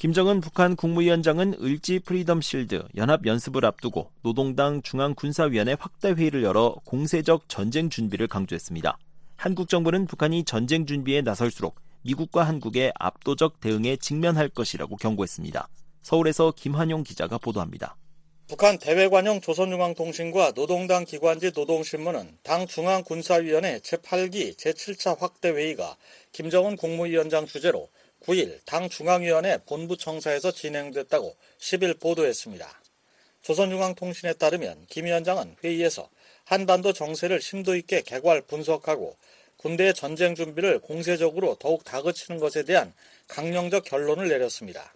김정은 0.03 0.41
북한 0.41 0.75
국무위원장은 0.75 1.55
을지 1.63 2.01
프리덤 2.01 2.41
실드 2.41 2.89
연합 2.97 3.25
연습을 3.25 3.65
앞두고 3.65 4.11
노동당 4.23 4.83
중앙군사위원회 4.83 5.77
확대 5.79 6.11
회의를 6.11 6.43
열어 6.43 6.75
공세적 6.85 7.49
전쟁 7.49 7.89
준비를 7.89 8.27
강조했습니다. 8.27 8.99
한국 9.37 9.69
정부는 9.69 10.09
북한이 10.09 10.43
전쟁 10.43 10.87
준비에 10.87 11.23
나설수록 11.23 11.77
미국과 12.03 12.45
한국의 12.45 12.93
압도적 12.99 13.61
대응에 13.61 13.97
직면할 13.97 14.49
것이라고 14.49 14.97
경고했습니다. 14.97 15.69
서울에서 16.03 16.53
김환용 16.57 17.05
기자가 17.05 17.39
보도합니다. 17.39 17.97
북한 18.49 18.79
대외 18.79 19.01
관영 19.01 19.41
조선중앙통신과 19.41 20.53
노동당 20.53 21.05
기관지 21.05 21.53
노동신문은 21.55 22.39
당 22.43 22.67
중앙군사위원회 22.67 23.79
제8기 23.79 24.57
제7차 24.57 25.19
확대회의가 25.19 25.97
김정은 26.33 26.77
국무위원장 26.77 27.47
주재로 27.47 27.89
9일 28.27 28.61
당 28.67 28.89
중앙위원회 28.89 29.59
본부청사에서 29.65 30.53
진행됐다고 30.53 31.35
10일 31.59 31.99
보도했습니다. 31.99 32.69
조선중앙통신에 33.43 34.35
따르면 34.35 34.87
김 34.89 35.07
위원장은 35.07 35.57
회의에서 35.65 36.09
한반도 36.45 36.93
정세를 36.93 37.41
심도 37.41 37.75
있게 37.77 38.03
개괄 38.03 38.43
분석하고 38.43 39.17
군대의 39.63 39.95
전쟁 39.95 40.35
준비를 40.35 40.81
공세적으로 40.81 41.55
더욱 41.55 41.85
다그치는 41.85 42.41
것에 42.41 42.65
대한 42.65 42.93
강령적 43.29 43.85
결론을 43.85 44.29
내렸습니다. 44.29 44.93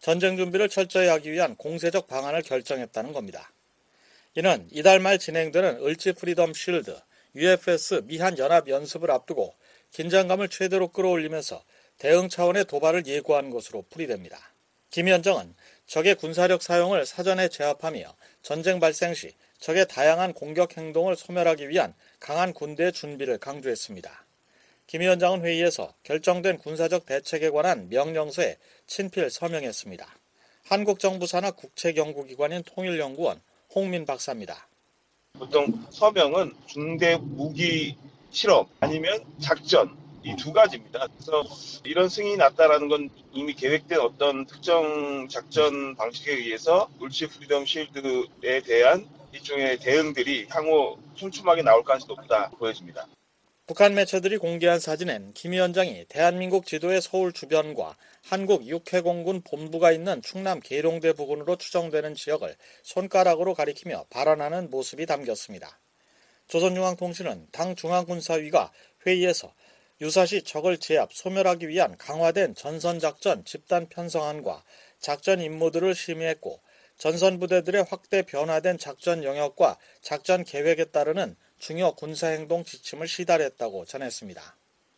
전쟁 0.00 0.36
준비를 0.36 0.68
철저히 0.68 1.06
하기 1.06 1.30
위한 1.30 1.54
공세적 1.54 2.08
방안을 2.08 2.42
결정했다는 2.42 3.12
겁니다. 3.12 3.52
이는 4.34 4.66
이달 4.72 4.98
말 4.98 5.18
진행되는 5.18 5.84
을지 5.84 6.12
프리덤 6.12 6.52
쉴드 6.52 6.98
UFS 7.36 8.02
미한 8.06 8.36
연합 8.38 8.68
연습을 8.68 9.10
앞두고 9.12 9.54
긴장감을 9.92 10.48
최대로 10.48 10.88
끌어올리면서 10.88 11.62
대응 11.98 12.28
차원의 12.28 12.64
도발을 12.64 13.06
예고한 13.06 13.50
것으로 13.50 13.84
풀이됩니다. 13.88 14.52
김 14.90 15.06
위원장은 15.06 15.54
적의 15.86 16.16
군사력 16.16 16.62
사용을 16.62 17.06
사전에 17.06 17.48
제압하며 17.48 18.16
전쟁 18.42 18.80
발생 18.80 19.14
시 19.14 19.32
적의 19.62 19.86
다양한 19.86 20.32
공격 20.32 20.76
행동을 20.76 21.14
소멸하기 21.14 21.68
위한 21.68 21.94
강한 22.18 22.52
군대의 22.52 22.92
준비를 22.92 23.38
강조했습니다. 23.38 24.24
김 24.88 25.02
위원장은 25.02 25.44
회의에서 25.44 25.94
결정된 26.02 26.58
군사적 26.58 27.06
대책에 27.06 27.48
관한 27.48 27.88
명령서에 27.88 28.56
친필 28.88 29.30
서명했습니다. 29.30 30.04
한국 30.64 30.98
정부 30.98 31.28
산하 31.28 31.52
국책연구기관인 31.52 32.64
통일연구원 32.64 33.40
홍민 33.72 34.04
박사입니다. 34.04 34.66
보통 35.34 35.86
서명은 35.90 36.54
중대 36.66 37.16
무기 37.16 37.96
실험 38.32 38.66
아니면 38.80 39.24
작전 39.40 39.96
이 40.24 40.34
두 40.36 40.52
가지입니다. 40.52 41.06
그래서 41.06 41.44
이런 41.84 42.08
승인이 42.08 42.36
났다라는 42.36 42.88
건 42.88 43.10
이미 43.32 43.54
계획된 43.54 44.00
어떤 44.00 44.44
특정 44.46 45.28
작전 45.28 45.94
방식에 45.94 46.32
의해서 46.32 46.88
을지 47.00 47.28
프리덤 47.28 47.64
쉴드에 47.64 48.60
대한 48.64 49.08
일종의 49.32 49.78
대응들이 49.78 50.46
향후 50.50 50.98
촘촘하게 51.14 51.62
나올 51.62 51.82
가능성이 51.82 52.16
높다 52.16 52.50
보여집니다. 52.50 53.06
북한 53.66 53.94
매체들이 53.94 54.36
공개한 54.36 54.78
사진엔 54.78 55.32
김 55.32 55.52
위원장이 55.52 56.04
대한민국 56.08 56.66
지도의 56.66 57.00
서울 57.00 57.32
주변과 57.32 57.96
한국 58.22 58.66
육해공군 58.66 59.42
본부가 59.42 59.92
있는 59.92 60.20
충남 60.20 60.60
계룡대 60.60 61.14
부근으로 61.14 61.56
추정되는 61.56 62.14
지역을 62.14 62.54
손가락으로 62.82 63.54
가리키며 63.54 64.06
발언하는 64.10 64.68
모습이 64.68 65.06
담겼습니다. 65.06 65.78
조선중앙통신은 66.48 67.48
당 67.52 67.74
중앙군사위가 67.74 68.72
회의에서 69.06 69.54
유사시 70.02 70.42
적을 70.42 70.78
제압, 70.78 71.12
소멸하기 71.12 71.68
위한 71.68 71.96
강화된 71.96 72.56
전선작전 72.56 73.44
집단 73.44 73.88
편성안과 73.88 74.64
작전 74.98 75.40
임무들을 75.40 75.94
심의했고 75.94 76.60
전선 77.02 77.40
부대들의 77.40 77.84
확대 77.90 78.22
변화된 78.22 78.78
작전 78.78 79.24
영역과 79.24 79.76
작전 80.02 80.44
계획에 80.44 80.84
따르는 80.84 81.34
중요 81.58 81.96
군사행동 81.96 82.62
지침을 82.62 83.08
시달했다고 83.08 83.86
전했습니다. 83.86 84.40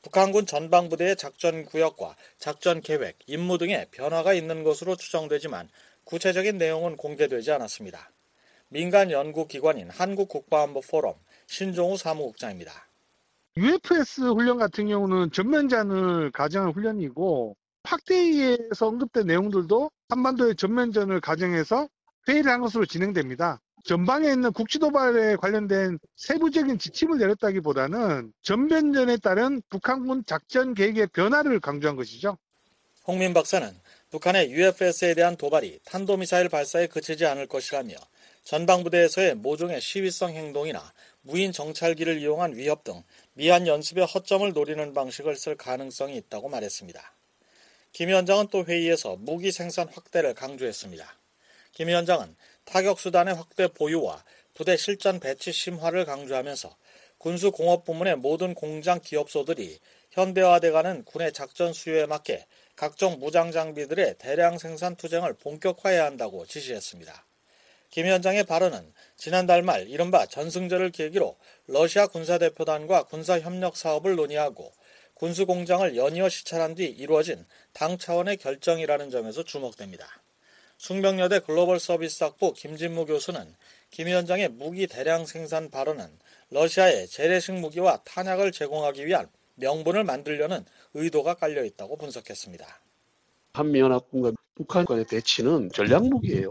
북한군 0.02 0.44
전방부대의 0.44 1.16
작전 1.16 1.64
구역과 1.64 2.14
작전 2.37 2.82
계획, 2.82 3.16
임무 3.26 3.56
등의 3.56 3.87
변화가 3.90 4.34
있는 4.34 4.64
것으로 4.64 4.96
추정되지만 4.96 5.70
구체적인 6.04 6.58
내용은 6.58 6.99
공개되지 6.99 7.52
않았습니다. 7.52 8.11
민간 8.68 9.11
연구기관인 9.11 9.88
한국국방안보 9.88 10.82
포럼 10.82 11.14
신종우 11.46 11.96
사무국장입니다. 11.96 12.87
UFS 13.56 14.20
훈련 14.20 14.58
같은 14.58 14.88
경우는 14.88 15.32
전면전을 15.32 16.32
가정한 16.32 16.73
훈련이고 16.73 17.56
확대회의에서 17.84 18.88
언급된 18.88 19.26
내용들도 19.26 19.90
한반도의 20.11 20.56
전면전을 20.56 21.20
가정해서 21.20 21.88
회의를 22.28 22.50
한 22.50 22.61
것으로 22.61 22.87
진행됩니다. 22.87 23.61
전방에 23.85 24.31
있는 24.31 24.50
국지도발에 24.52 25.37
관련된 25.37 25.99
세부적인 26.16 26.78
지침을 26.78 27.19
내렸다기보다는 27.19 28.33
전면전에 28.40 29.19
따른 29.19 29.61
북한군 29.69 30.25
작전 30.26 30.73
계획의 30.73 31.09
변화를 31.09 31.61
강조한 31.61 31.95
것이죠. 31.95 32.38
홍민 33.07 33.35
박사는 33.35 33.71
북한의 34.11 34.50
UFS에 34.52 35.14
대한 35.14 35.37
도발이 35.37 35.81
탄도미사일 35.85 36.49
발사에 36.49 36.87
그치지 36.87 37.26
않을 37.26 37.47
것이라며 37.47 37.95
전방부대에서의 38.45 39.35
모종의 39.35 39.83
시위성 39.83 40.31
행동이나 40.31 40.81
무인 41.21 41.52
정찰기를 41.52 42.21
이용한 42.21 42.57
위협 42.57 42.85
등 42.85 43.02
미한 43.35 43.66
연습의 43.66 44.07
허점을 44.07 44.50
노리는 44.52 44.95
방식을 44.95 45.37
쓸 45.37 45.57
가능성이 45.57 46.16
있다고 46.16 46.49
말했습니다. 46.49 47.00
김 47.93 48.09
위원장은 48.09 48.49
또 48.50 48.64
회의에서 48.64 49.16
무기 49.16 49.52
생산 49.52 49.88
확대를 49.88 50.35
강조했습니다. 50.35 51.24
김 51.75 51.88
위원장은 51.88 52.37
타격수단의 52.64 53.35
확대 53.35 53.66
보유와 53.69 54.25
부대 54.54 54.76
실전 54.76 55.19
배치 55.19 55.52
심화를 55.52 56.04
강조하면서 56.04 56.76
군수공업 57.19 57.85
부문의 57.85 58.16
모든 58.16 58.54
공장 58.54 59.00
기업소들이 59.00 59.81
현대화돼가는 60.12 61.04
군의 61.04 61.33
작전 61.33 61.73
수요에 61.73 62.07
맞게 62.07 62.47
각종 62.76 63.19
무장 63.19 63.50
장비들의 63.50 64.16
대량 64.19 64.59
생산 64.59 64.95
투쟁을 64.95 65.35
본격화해야 65.35 66.04
한다고 66.04 66.47
지시했습니다. 66.47 67.26
김 67.90 68.07
위원장의 68.07 68.45
발언은 68.45 68.93
지난달 69.16 69.62
말 69.62 69.88
이른바 69.88 70.26
전승절을 70.26 70.90
계기로 70.90 71.37
러시아 71.66 72.07
군사대표단과 72.07 73.04
군사협력 73.04 73.76
사업을 73.76 74.14
논의하고 74.14 74.73
군수공장을 75.14 75.97
연이어 75.97 76.28
시찰한 76.28 76.75
뒤 76.75 76.85
이루어진 76.87 77.47
당 77.73 77.99
차원의 77.99 78.37
결정이라는 78.37 79.11
점에서 79.11 79.43
주목됩니다. 79.45 80.24
숙명여대 80.85 81.41
글로벌 81.41 81.81
서비스 81.81 82.23
학부 82.25 82.53
김진무 82.53 83.07
교수는 83.07 83.55
김 83.88 84.07
위원장의 84.07 84.50
무기 84.50 84.87
대량 84.87 85.25
생산 85.25 85.71
발언은 85.71 86.05
러시아에 86.50 87.07
재래식 87.07 87.53
무기와 87.53 88.03
탄약을 88.05 88.53
제공하기 88.53 89.07
위한 89.07 89.26
명분을 89.55 90.05
만들려는 90.05 90.62
의도가 90.93 91.37
깔려 91.37 91.64
있다고 91.64 91.97
분석했습니다. 91.97 92.67
한미연합군과 93.55 94.33
북한 94.54 94.84
간의 94.84 95.04
대치는 95.06 95.70
전략무기예요. 95.73 96.50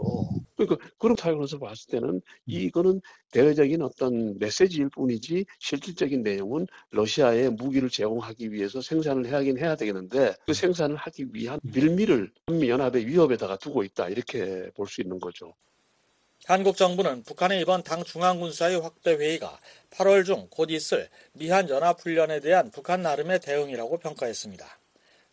그러니까 0.56 0.88
그런 0.98 1.16
차원에서 1.16 1.58
봤을 1.58 1.86
때는 1.90 2.20
이거는 2.46 3.00
대외적인 3.32 3.82
어떤 3.82 4.38
메시지일 4.38 4.90
뿐이지 4.90 5.46
실질적인 5.58 6.22
내용은 6.22 6.66
러시아에 6.90 7.48
무기를 7.48 7.88
제공하기 7.90 8.52
위해서 8.52 8.80
생산을 8.82 9.26
해야긴 9.26 9.58
해야 9.58 9.74
되겠는데 9.74 10.34
그 10.46 10.52
생산을 10.54 10.96
하기 10.96 11.26
위한 11.32 11.58
빌미를 11.72 12.30
한미연합의 12.46 13.06
위협에다가 13.06 13.56
두고 13.56 13.82
있다 13.84 14.08
이렇게 14.10 14.70
볼 14.74 14.86
수 14.86 15.00
있는 15.00 15.18
거죠. 15.18 15.54
한국 16.46 16.76
정부는 16.76 17.22
북한의 17.22 17.62
이번 17.62 17.82
당 17.82 18.04
중앙군사위 18.04 18.76
확대 18.76 19.14
회의가 19.14 19.58
8월 19.90 20.26
중 20.26 20.46
곧 20.50 20.70
있을 20.70 21.08
미한 21.32 21.70
연합훈련에 21.70 22.40
대한 22.40 22.70
북한 22.70 23.00
나름의 23.02 23.40
대응이라고 23.40 23.98
평가했습니다. 23.98 24.78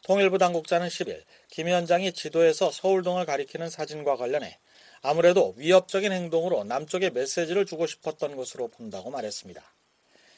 통일부 0.03 0.39
당국자는 0.39 0.87
10일 0.87 1.23
김 1.49 1.67
위원장이 1.67 2.13
지도에서 2.13 2.71
서울동을 2.71 3.27
가리키는 3.27 3.69
사진과 3.69 4.15
관련해 4.15 4.57
아무래도 5.03 5.53
위협적인 5.57 6.11
행동으로 6.11 6.63
남쪽에 6.63 7.11
메시지를 7.11 7.67
주고 7.67 7.85
싶었던 7.85 8.35
것으로 8.35 8.67
본다고 8.69 9.11
말했습니다. 9.11 9.63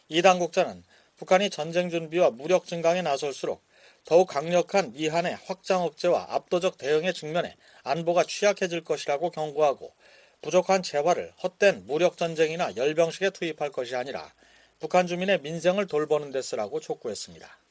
이 0.09 0.21
당국자는 0.21 0.83
북한이 1.15 1.49
전쟁 1.49 1.89
준비와 1.89 2.31
무력 2.31 2.67
증강에 2.67 3.01
나설수록 3.01 3.63
더욱 4.03 4.27
강력한 4.27 4.91
미한의 4.91 5.37
확장 5.45 5.83
억제와 5.83 6.27
압도적 6.29 6.77
대응의 6.77 7.13
측면에 7.13 7.55
안보가 7.83 8.25
취약해질 8.25 8.83
것이라고 8.83 9.31
경고하고 9.31 9.93
부족한 10.41 10.83
재화를 10.83 11.31
헛된 11.41 11.85
무력 11.87 12.17
전쟁이나 12.17 12.75
열병식에 12.75 13.29
투입할 13.29 13.71
것이 13.71 13.95
아니라 13.95 14.33
북한 14.79 15.07
주민의 15.07 15.39
민생을 15.39 15.87
돌보는 15.87 16.31
데 16.31 16.41
쓰라고 16.41 16.81
촉구했습니다. 16.81 17.62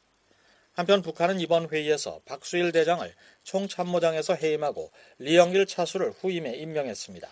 한편 0.75 1.03
북한은 1.03 1.41
이번 1.41 1.69
회의에서 1.69 2.21
박수일 2.25 2.73
대장을 2.73 3.13
총참모장에서 3.45 4.35
해임하고 4.35 4.91
리영길 5.19 5.67
차수를 5.67 6.13
후임에 6.13 6.57
임명했습니다. 6.57 7.29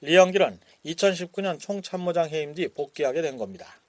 리영길은 0.00 0.58
2019년 0.86 1.60
총참모장 1.60 2.30
해임 2.30 2.54
뒤 2.54 2.68
복귀하게 2.68 3.22
된 3.22 3.36
겁니다. 3.36 3.80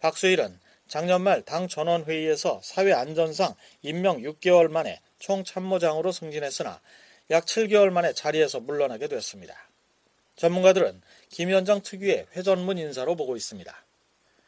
박수일은 0.00 0.58
작년 0.88 1.22
말 1.22 1.42
당 1.42 1.68
전원회의에서 1.68 2.60
사회 2.62 2.92
안전상 2.92 3.54
임명 3.82 4.18
6개월 4.20 4.70
만에 4.70 5.00
총참모장으로 5.18 6.12
승진했으나 6.12 6.80
약 7.30 7.46
7개월 7.46 7.90
만에 7.90 8.12
자리에서 8.12 8.60
물러나게 8.60 9.08
됐습니다. 9.08 9.56
전문가들은 10.36 11.00
김 11.30 11.48
위원장 11.48 11.82
특유의 11.82 12.26
회전문 12.36 12.78
인사로 12.78 13.16
보고 13.16 13.36
있습니다. 13.36 13.84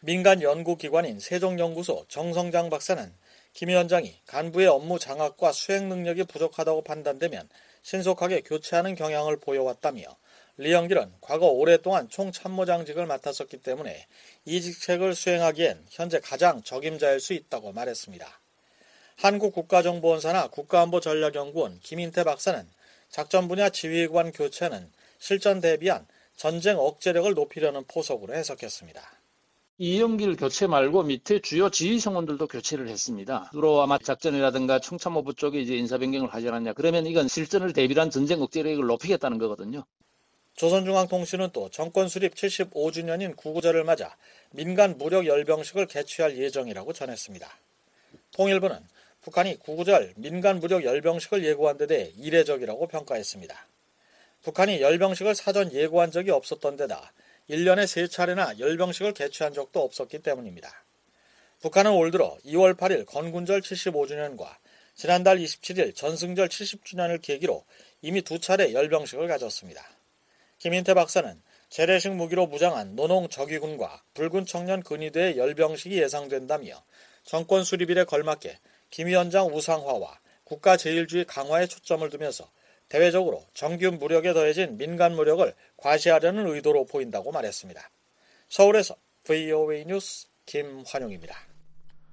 민간 0.01 0.43
연구기관인 0.43 1.19
세종연구소 1.19 2.05
정성장 2.09 2.69
박사는 2.69 3.11
김 3.55 3.69
위원장이 3.69 4.15
간부의 4.27 4.67
업무 4.67 4.99
장악과 4.99 5.53
수행 5.53 5.89
능력이 5.89 6.25
부족하다고 6.25 6.83
판단되면 6.83 7.49
신속하게 7.83 8.43
교체하는 8.43 8.97
경향을 8.97 9.39
보여왔다며 9.39 10.03
리영길은 10.57 11.13
과거 11.21 11.47
오랫동안 11.47 12.09
총참모장직을 12.09 13.07
맡았었기 13.07 13.59
때문에 13.59 14.07
이 14.45 14.61
직책을 14.61 15.15
수행하기엔 15.15 15.87
현재 15.91 16.21
가장 16.21 16.63
적임자일 16.63 17.21
수 17.21 17.33
있다고 17.33 17.73
말했습니다. 17.73 18.27
한국국가정보원사나 19.17 20.49
국가안보전략연구원 20.49 21.81
김인태 21.81 22.25
박사는 22.25 22.69
작전 23.09 23.47
분야 23.47 23.69
지휘관 23.69 24.33
교체는 24.33 24.91
실전 25.19 25.61
대비한 25.61 26.07
전쟁 26.37 26.79
억제력을 26.79 27.33
높이려는 27.35 27.85
포석으로 27.85 28.35
해석했습니다. 28.35 29.24
이영길 29.79 30.37
교체 30.37 30.69
말고 30.69 31.03
밑에 31.03 31.41
주요 31.41 31.69
지휘 31.69 31.99
성원들도 31.99 32.47
교체를 32.47 32.89
했습니다. 32.89 33.51
주로 33.53 33.83
아마 33.83 33.99
작전이라든가 33.99 34.79
총참모부 34.79 35.35
쪽에 35.35 35.61
이제 35.61 35.75
인사 35.75 35.99
변경을 35.99 36.33
하지 36.33 36.47
않았냐. 36.47 36.75
그러면 36.75 37.07
이건 37.07 37.27
실전을 37.27 37.73
대비한 37.73 38.09
전쟁 38.09 38.41
억제력을 38.41 38.87
높이겠다는 38.87 39.39
거거든요. 39.39 39.85
조선중앙통신은 40.55 41.51
또 41.53 41.69
정권 41.71 42.07
수립 42.07 42.37
75주년인 42.37 43.37
구구절을 43.37 43.83
맞아 43.83 44.17
민간 44.53 44.97
무력 44.97 45.27
열병식을 45.27 45.87
개최할 45.87 46.39
예정이라고 46.39 46.93
전했습니다. 46.93 47.49
통일부는 48.31 48.79
북한이 49.23 49.59
구구절 49.59 50.15
민간 50.17 50.61
무력 50.61 50.85
열병식을 50.85 51.45
예고한 51.45 51.79
데 51.79 51.89
대해 51.89 52.13
이례적이라고 52.17 52.87
평가했습니다. 52.87 53.67
북한이 54.43 54.81
열병식을 54.81 55.35
사전 55.35 55.73
예고한 55.73 56.13
적이 56.13 56.31
없었던 56.31 56.77
데다 56.77 57.13
1년에 57.51 57.85
3차례나 57.85 58.59
열병식을 58.59 59.13
개최한 59.13 59.53
적도 59.53 59.83
없었기 59.83 60.21
때문입니다. 60.21 60.85
북한은 61.61 61.93
올 61.93 62.11
들어 62.11 62.37
2월 62.47 62.77
8일 62.77 63.07
건군절 63.07 63.61
75주년과 63.61 64.57
지난달 64.95 65.39
27일 65.39 65.95
전승절 65.95 66.49
70주년을 66.49 67.21
계기로 67.21 67.65
이미 68.03 68.23
두 68.23 68.39
차례 68.39 68.73
열병식을 68.73 69.29
가졌습니다. 69.29 69.83
김인태 70.59 70.95
박사는 70.95 71.43
재래식 71.69 72.13
무기로 72.13 72.47
무장한 72.47 72.95
노농 72.95 73.29
적위군과 73.29 74.03
붉은 74.15 74.47
청년 74.47 74.83
근위대의 74.83 75.37
열병식이 75.37 76.01
예상된다며 76.01 76.83
정권 77.25 77.65
수립일에 77.65 78.05
걸맞게 78.05 78.59
김 78.91 79.09
위원장 79.09 79.49
우상화와 79.49 80.21
국가 80.45 80.77
제일주의 80.77 81.25
강화에 81.25 81.67
초점을 81.67 82.09
두면서 82.11 82.49
대외적으로 82.95 83.43
정규 83.55 83.91
무력에 83.91 84.33
더해진 84.33 84.79
민간 84.79 85.17
무력을 85.17 85.53
과시하려는 85.79 86.47
의도로 86.47 86.87
보인다고 86.87 87.33
말했습니다. 87.33 87.81
서울에서 88.49 88.95
VOA 89.25 89.85
뉴스 89.85 90.29
김환용입니다. 90.47 91.35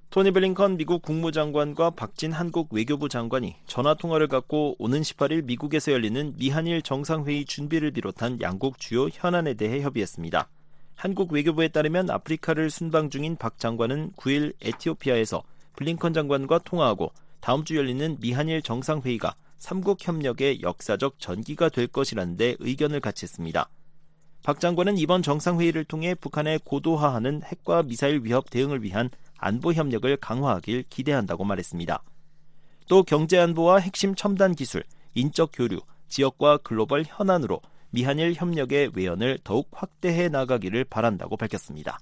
토니 0.09 0.31
블링컨 0.31 0.77
미국 0.77 1.03
국무장관과 1.03 1.91
박진 1.91 2.31
한국 2.31 2.73
외교부 2.73 3.09
장관이 3.09 3.57
전화 3.67 3.93
통화를 3.93 4.27
갖고 4.27 4.75
오는 4.79 5.01
18일 5.01 5.43
미국에서 5.43 5.91
열리는 5.91 6.33
미한일 6.37 6.81
정상회의 6.81 7.45
준비를 7.45 7.91
비롯한 7.91 8.41
양국 8.41 8.79
주요 8.79 9.07
현안에 9.07 9.53
대해 9.53 9.81
협의했습니다. 9.81 10.49
한국 10.95 11.31
외교부에 11.31 11.67
따르면 11.67 12.09
아프리카를 12.09 12.71
순방 12.71 13.11
중인 13.11 13.35
박 13.35 13.59
장관은 13.59 14.13
9일 14.13 14.55
에티오피아에서 14.59 15.43
블링컨 15.75 16.15
장관과 16.15 16.57
통화하고 16.65 17.11
다음 17.39 17.63
주 17.65 17.77
열리는 17.77 18.17
미한일 18.19 18.63
정상회의가 18.63 19.35
삼국 19.61 19.99
협력의 20.01 20.63
역사적 20.63 21.19
전기가 21.19 21.69
될 21.69 21.85
것이라는 21.85 22.35
데 22.35 22.55
의견을 22.57 22.99
같이 22.99 23.25
했습니다. 23.25 23.69
박 24.41 24.59
장관은 24.59 24.97
이번 24.97 25.21
정상회의를 25.21 25.85
통해 25.85 26.15
북한의 26.15 26.61
고도화하는 26.63 27.43
핵과 27.43 27.83
미사일 27.83 28.21
위협 28.23 28.49
대응을 28.49 28.81
위한 28.81 29.11
안보 29.37 29.71
협력을 29.71 30.17
강화하길 30.17 30.85
기대한다고 30.89 31.43
말했습니다. 31.43 32.03
또 32.89 33.03
경제 33.03 33.37
안보와 33.37 33.77
핵심 33.77 34.15
첨단 34.15 34.55
기술, 34.55 34.83
인적 35.13 35.51
교류, 35.53 35.79
지역과 36.07 36.57
글로벌 36.57 37.03
현안으로 37.05 37.61
미한일 37.91 38.33
협력의 38.33 38.91
외연을 38.95 39.37
더욱 39.43 39.69
확대해 39.71 40.27
나가기를 40.27 40.85
바란다고 40.85 41.37
밝혔습니다. 41.37 41.99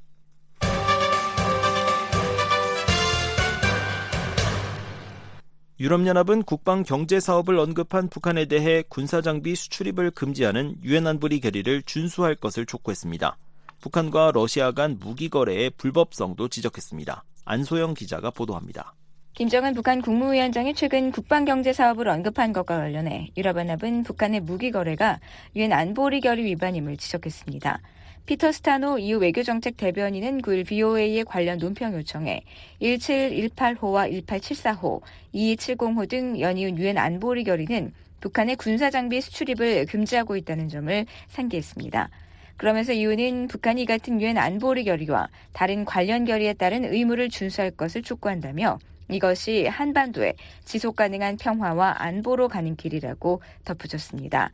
유럽연합은 5.80 6.44
국방 6.44 6.84
경제 6.84 7.22
사업을 7.22 7.58
언급한 7.58 8.10
북한에 8.10 8.44
대해 8.46 8.84
군사장비 8.90 9.56
수출입을 9.56 10.12
금지하는 10.12 10.76
유엔 10.84 11.08
안보리 11.08 11.40
결의를 11.40 11.84
준수할 11.84 12.36
것을 12.36 12.66
촉구했습니다. 12.66 13.38
북한과 13.80 14.32
러시아 14.34 14.74
간 14.74 14.98
무기 15.00 15.30
거래의 15.30 15.70
불법성도 15.78 16.50
지적했습니다. 16.50 17.24
안소영 17.46 17.94
기자가 17.94 18.30
보도합니다. 18.30 18.94
김정은 19.36 19.74
북한 19.74 20.02
국무위원장이 20.02 20.74
최근 20.74 21.12
국방경제 21.12 21.72
사업을 21.72 22.10
언급한 22.10 22.52
것과 22.52 22.76
관련해 22.76 23.32
유럽연합은 23.38 24.04
북한의 24.04 24.42
무기 24.42 24.72
거래가 24.72 25.22
유엔 25.56 25.72
안보리 25.72 26.20
결의 26.20 26.44
위반임을 26.44 26.98
지적했습니다. 26.98 27.80
피터 28.30 28.52
스타노 28.52 29.00
EU 29.00 29.18
외교정책 29.18 29.76
대변인은 29.76 30.44
9일 30.44 30.68
BOA의 30.68 31.26
관련 31.26 31.58
논평 31.58 31.96
요청에 31.96 32.44
1718호와 32.80 34.24
1874호, 34.28 35.02
2270호 35.34 36.08
등 36.08 36.40
연이은 36.40 36.78
유엔 36.78 37.00
안보리 37.00 37.44
결의는 37.44 37.92
북한의 38.22 38.58
군사장비 38.58 39.20
수출입을 39.20 39.88
금지하고 39.88 40.36
있다는 40.36 40.70
점을 40.70 41.08
상기했습니다. 41.30 42.12
그러면서 42.58 42.94
EU는 42.94 43.48
북한이 43.48 43.88
같은 43.88 44.22
유엔 44.22 44.38
안보리 44.38 44.84
결의와 44.84 45.28
다른 45.52 45.84
관련 45.84 46.26
결의에 46.26 46.54
따른 46.54 46.86
의무를 46.86 47.30
준수할 47.30 47.72
것을 47.72 48.04
촉구한다며 48.04 48.78
이것이 49.10 49.66
한반도의 49.66 50.36
지속 50.66 50.96
가능한 50.96 51.38
평화와 51.38 51.96
안보로 51.98 52.48
가는 52.48 52.76
길이라고 52.76 53.42
덧붙였습니다. 53.66 54.52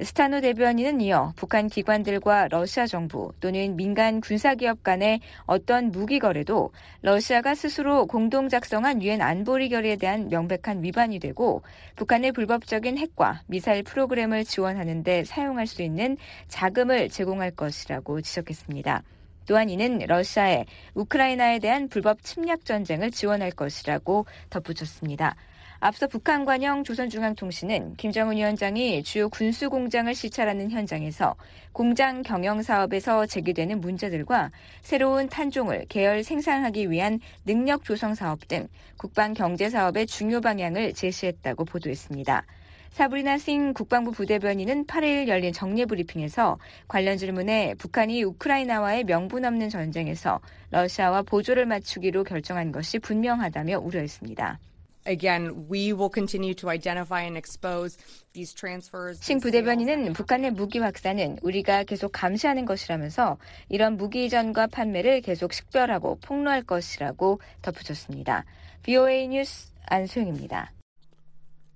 스타노 0.00 0.40
대변인은 0.40 1.00
이어 1.00 1.32
북한 1.34 1.66
기관들과 1.66 2.48
러시아 2.48 2.86
정부 2.86 3.32
또는 3.40 3.74
민간 3.74 4.20
군사기업 4.20 4.84
간의 4.84 5.20
어떤 5.44 5.90
무기 5.90 6.20
거래도 6.20 6.70
러시아가 7.02 7.56
스스로 7.56 8.06
공동 8.06 8.48
작성한 8.48 9.02
유엔 9.02 9.20
안보리 9.20 9.68
결의에 9.68 9.96
대한 9.96 10.28
명백한 10.28 10.84
위반이 10.84 11.18
되고 11.18 11.62
북한의 11.96 12.30
불법적인 12.30 12.96
핵과 12.96 13.42
미사일 13.48 13.82
프로그램을 13.82 14.44
지원하는 14.44 15.02
데 15.02 15.24
사용할 15.24 15.66
수 15.66 15.82
있는 15.82 16.16
자금을 16.46 17.08
제공할 17.08 17.50
것이라고 17.50 18.20
지적했습니다. 18.20 19.02
또한 19.46 19.70
이는 19.70 19.98
러시아의 19.98 20.66
우크라이나에 20.94 21.58
대한 21.58 21.88
불법 21.88 22.22
침략 22.22 22.64
전쟁을 22.64 23.10
지원할 23.10 23.50
것이라고 23.50 24.26
덧붙였습니다. 24.50 25.34
앞서 25.80 26.08
북한 26.08 26.44
관영 26.44 26.82
조선중앙통신은 26.82 27.94
김정은 27.94 28.36
위원장이 28.36 29.04
주요 29.04 29.28
군수 29.28 29.70
공장을 29.70 30.12
시찰하는 30.12 30.72
현장에서 30.72 31.36
공장 31.70 32.22
경영 32.22 32.62
사업에서 32.62 33.26
제기되는 33.26 33.80
문제들과 33.80 34.50
새로운 34.82 35.28
탄종을 35.28 35.86
계열 35.88 36.24
생산하기 36.24 36.90
위한 36.90 37.20
능력 37.46 37.84
조성 37.84 38.14
사업 38.14 38.48
등 38.48 38.66
국방 38.96 39.34
경제 39.34 39.70
사업의 39.70 40.08
중요 40.08 40.40
방향을 40.40 40.94
제시했다고 40.94 41.64
보도했습니다. 41.64 42.44
사브리나 42.90 43.38
싱 43.38 43.72
국방부 43.72 44.10
부대변인은 44.10 44.86
8일 44.86 45.28
열린 45.28 45.52
정례 45.52 45.84
브리핑에서 45.84 46.58
관련 46.88 47.16
질문에 47.16 47.74
북한이 47.78 48.24
우크라이나와의 48.24 49.04
명분 49.04 49.44
없는 49.44 49.68
전쟁에서 49.68 50.40
러시아와 50.70 51.22
보조를 51.22 51.66
맞추기로 51.66 52.24
결정한 52.24 52.72
것이 52.72 52.98
분명하다며 52.98 53.78
우려했습니다. 53.78 54.58
Again, 55.06 55.66
we 55.70 55.92
will 55.92 56.10
continue 56.12 56.54
to 56.54 56.68
identify 56.68 57.22
and 57.22 57.36
expose 57.38 57.96
these 58.32 58.54
transfers. 58.54 59.18
신 59.24 59.40
부대변인은 59.40 60.12
북한의 60.12 60.52
무기 60.52 60.78
확산은 60.78 61.38
우리가 61.42 61.84
계속 61.84 62.12
감시하는 62.12 62.66
것이라면서 62.66 63.38
이런 63.68 63.96
무기 63.96 64.26
이전과 64.26 64.66
판매를 64.68 65.22
계속 65.22 65.52
식별하고 65.52 66.18
폭로할 66.20 66.62
것이라고 66.62 67.40
덧붙였습니다. 67.62 68.44
BOA 68.82 69.28
뉴스 69.28 69.72
안소영입니다. 69.86 70.72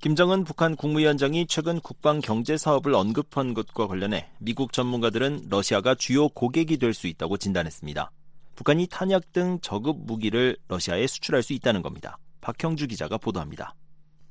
김정은 0.00 0.42
북한 0.44 0.74
국무위원장이 0.74 1.46
최근 1.46 1.78
국방 1.80 2.20
경제 2.20 2.56
사업을 2.56 2.92
언급한 2.92 3.54
것과 3.54 3.87
관련해 3.87 4.28
미국 4.38 4.72
전문가들은 4.72 5.46
러시아가 5.48 5.94
주요 5.94 6.28
고객이 6.28 6.78
될 6.78 6.92
수 6.92 7.06
있다고 7.06 7.37
진단했습니다. 7.37 8.11
북한이 8.56 8.88
탄약 8.90 9.32
등 9.32 9.58
저급 9.62 10.04
무기를 10.04 10.56
러시아에 10.68 11.06
수출할 11.06 11.42
수 11.42 11.52
있다는 11.52 11.82
겁니다. 11.82 12.18
박형주 12.42 12.88
기자가 12.88 13.16
보도합니다. 13.16 13.74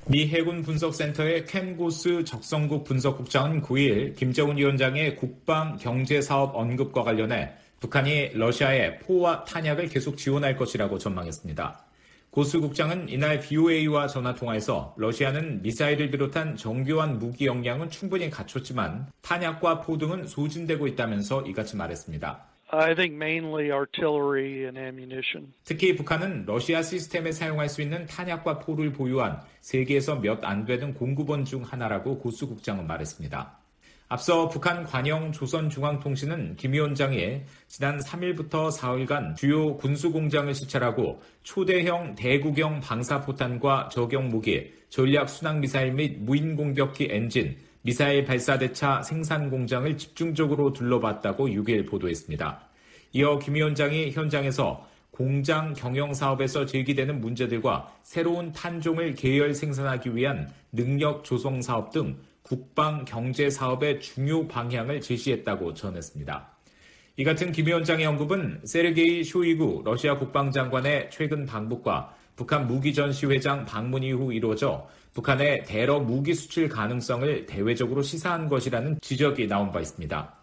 미 0.08 0.28
해군 0.28 0.62
분석센터의 0.62 1.46
켄 1.46 1.78
고스 1.78 2.24
적성국 2.24 2.84
분석국장은 2.84 3.62
9일 3.62 4.16
김정은 4.16 4.58
위원장의 4.58 5.16
국방 5.16 5.78
경제 5.78 6.22
사업 6.22 6.56
언급과 6.56 7.04
관련해 7.04 7.54
북한이 7.80 8.34
러시아에 8.34 9.00
포와 9.00 9.44
탄약을 9.46 9.90
계속 9.90 10.18
지원할 10.18 10.56
것이라고 10.56 10.98
전망했습니다. 10.98 11.86
고스 12.30 12.60
국장은 12.60 13.10
이날 13.10 13.42
VOA와 13.42 14.08
전화 14.08 14.34
통화에서 14.34 14.94
러시아는 14.98 15.62
미사일을 15.62 16.12
비롯한 16.12 16.56
정교한 16.56 17.20
무기 17.20 17.46
역량은 17.46 17.90
충분히 17.90 18.30
갖췄지만 18.30 19.08
탄약과 19.22 19.82
포 19.82 19.98
등은 19.98 20.28
소진되고 20.28 20.88
있다면서 20.88 21.42
이같이 21.48 21.76
말했습니다. 21.76 22.51
I 22.74 22.96
think 22.96 23.16
mainly 23.16 23.70
artillery 23.70 24.64
and 24.64 24.80
ammunition. 24.80 25.54
특히 25.66 25.94
북한은 25.96 26.46
러시아 26.46 26.82
시스템에 26.82 27.34
사용할 27.34 27.68
수 27.68 27.82
있는 27.82 28.06
탄약과 28.06 28.60
포를 28.60 28.94
보유한 28.94 29.42
세계에서 29.60 30.16
몇 30.16 30.44
안 30.46 30.66
되는 30.66 30.94
공급원 30.94 31.44
중 31.44 31.64
하나라고 31.64 32.18
고스 32.20 32.48
국장은 32.48 32.88
말했습니다. 32.88 33.58
앞서 34.08 34.50
북한 34.50 34.84
관영 34.84 35.32
조선중앙통신은 35.32 36.58
김 36.58 36.74
위원장이 36.74 37.42
지난 37.68 38.00
3일부터 38.00 38.70
4일간 38.70 39.36
주요 39.38 39.78
군수공장을 39.78 40.54
시찰하고 40.54 41.22
초대형 41.44 42.16
대구경 42.16 42.82
방사포탄과 42.82 43.90
저격무기, 43.90 44.74
전략순항미사일 44.90 45.94
및 45.94 46.18
무인공격기 46.20 47.08
엔진, 47.10 47.56
미사일 47.84 48.26
발사대차 48.26 49.02
생산 49.02 49.50
공장을 49.50 49.98
집중적으로 49.98 50.72
둘러봤다고 50.72 51.48
6일 51.48 51.90
보도했습니다. 51.90 52.68
이어 53.14 53.40
김 53.40 53.56
위원장이 53.56 54.12
현장에서 54.12 54.88
공장 55.10 55.74
경영 55.74 56.14
사업에서 56.14 56.66
제기되는 56.66 57.20
문제들과 57.20 57.92
새로운 58.04 58.52
탄종을 58.52 59.16
계열 59.16 59.54
생산하기 59.54 60.16
위한 60.16 60.50
능력 60.72 61.24
조성 61.24 61.62
사업 61.62 61.92
등 61.92 62.18
국방 62.44 63.04
경제 63.04 63.50
사업의 63.50 64.00
중요 64.00 64.48
방향을 64.48 65.02
제시했다고 65.02 65.74
전했습니다. 65.74 66.50
이 67.18 67.24
같은 67.24 67.52
김 67.52 67.68
위원장의 67.68 68.06
언급은 68.06 68.62
세르게이 68.64 69.24
쇼이구 69.24 69.82
러시아 69.84 70.18
국방장관의 70.18 71.10
최근 71.12 71.46
방북과 71.46 72.16
북한 72.36 72.68
무기전시회장 72.68 73.66
방문 73.66 74.04
이후 74.04 74.34
이루어져 74.34 74.88
북한의 75.14 75.66
대러 75.66 76.00
무기 76.00 76.34
수출 76.34 76.70
가능성을 76.70 77.46
대외적으로 77.46 78.02
시사한 78.02 78.48
것이라는 78.48 79.00
지적이 79.02 79.48
나온 79.48 79.72
바 79.72 79.80
있습니다. 79.80 80.42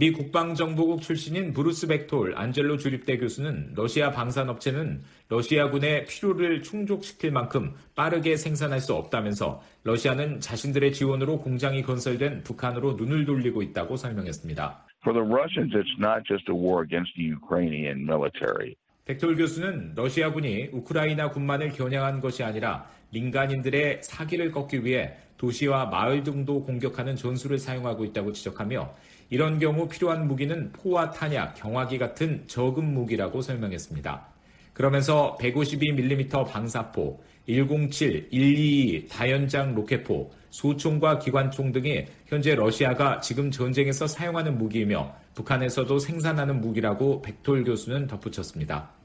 미 0.00 0.12
국방정보국 0.12 1.02
출신인 1.02 1.52
브루스 1.52 1.88
벡톨 1.88 2.32
안젤로 2.36 2.76
주립대 2.76 3.18
교수는 3.18 3.72
러시아 3.74 4.12
방산업체는 4.12 5.02
러시아군의 5.28 6.04
필요를 6.06 6.62
충족시킬 6.62 7.32
만큼 7.32 7.74
빠르게 7.96 8.36
생산할 8.36 8.80
수 8.80 8.94
없다면서 8.94 9.60
러시아는 9.82 10.38
자신들의 10.38 10.92
지원으로 10.92 11.40
공장이 11.40 11.82
건설된 11.82 12.44
북한으로 12.44 12.92
눈을 12.92 13.24
돌리고 13.24 13.60
있다고 13.62 13.96
설명했습니다. 13.96 14.86
For 15.02 15.12
the 15.12 15.26
Russians, 15.26 15.74
it's 15.74 15.98
not 15.98 16.22
just 16.26 16.46
a 16.48 16.54
war 16.54 16.84
against 16.84 17.14
the 17.16 17.26
Ukrainian 17.26 18.02
military. 18.06 18.76
벡톨 19.08 19.36
교수는 19.36 19.92
러시아군이 19.94 20.68
우크라이나 20.70 21.30
군만을 21.30 21.70
겨냥한 21.70 22.20
것이 22.20 22.42
아니라 22.42 22.86
민간인들의 23.08 24.02
사기를 24.02 24.52
꺾기 24.52 24.84
위해 24.84 25.14
도시와 25.38 25.86
마을 25.86 26.22
등도 26.22 26.62
공격하는 26.64 27.16
전술을 27.16 27.58
사용하고 27.58 28.04
있다고 28.04 28.34
지적하며 28.34 28.94
이런 29.30 29.58
경우 29.58 29.88
필요한 29.88 30.28
무기는 30.28 30.70
포와 30.72 31.10
탄약, 31.10 31.54
경화기 31.54 31.96
같은 31.96 32.44
저급 32.48 32.84
무기라고 32.84 33.40
설명했습니다. 33.40 34.26
그러면서 34.74 35.38
152mm 35.40 36.46
방사포, 36.46 37.18
107, 37.46 38.28
122 38.28 39.08
다연장 39.08 39.74
로켓포, 39.74 40.30
소총과 40.50 41.18
기관총 41.18 41.72
등이 41.72 42.04
현재 42.26 42.54
러시아가 42.54 43.20
지금 43.20 43.50
전쟁에서 43.50 44.06
사용하는 44.06 44.58
무기이며 44.58 45.14
북한에서도 45.34 45.98
생산하는 45.98 46.60
무기라고 46.60 47.22
백톨 47.22 47.64
교수는 47.64 48.06
덧붙였습니다. 48.06 48.97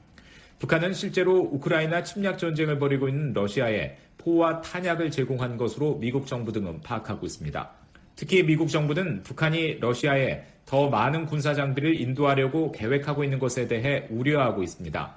북한은 0.58 0.94
실제로 0.94 1.38
우크라이나 1.38 2.02
침략 2.04 2.38
전쟁을 2.38 2.78
벌이고 2.78 3.08
있는 3.08 3.32
러시아에 3.32 3.96
포와 4.18 4.60
탄약을 4.62 5.10
제공한 5.10 5.56
것으로 5.56 5.98
미국 5.98 6.26
정부 6.26 6.52
등은 6.52 6.80
파악하고 6.80 7.26
있습니다. 7.26 7.70
특히 8.16 8.42
미국 8.42 8.68
정부는 8.68 9.22
북한이 9.22 9.80
러시아에 9.80 10.44
더 10.64 10.88
많은 10.88 11.26
군사 11.26 11.52
장비를 11.52 12.00
인도하려고 12.00 12.72
계획하고 12.72 13.24
있는 13.24 13.38
것에 13.38 13.66
대해 13.66 14.06
우려하고 14.10 14.62
있습니다. 14.62 15.14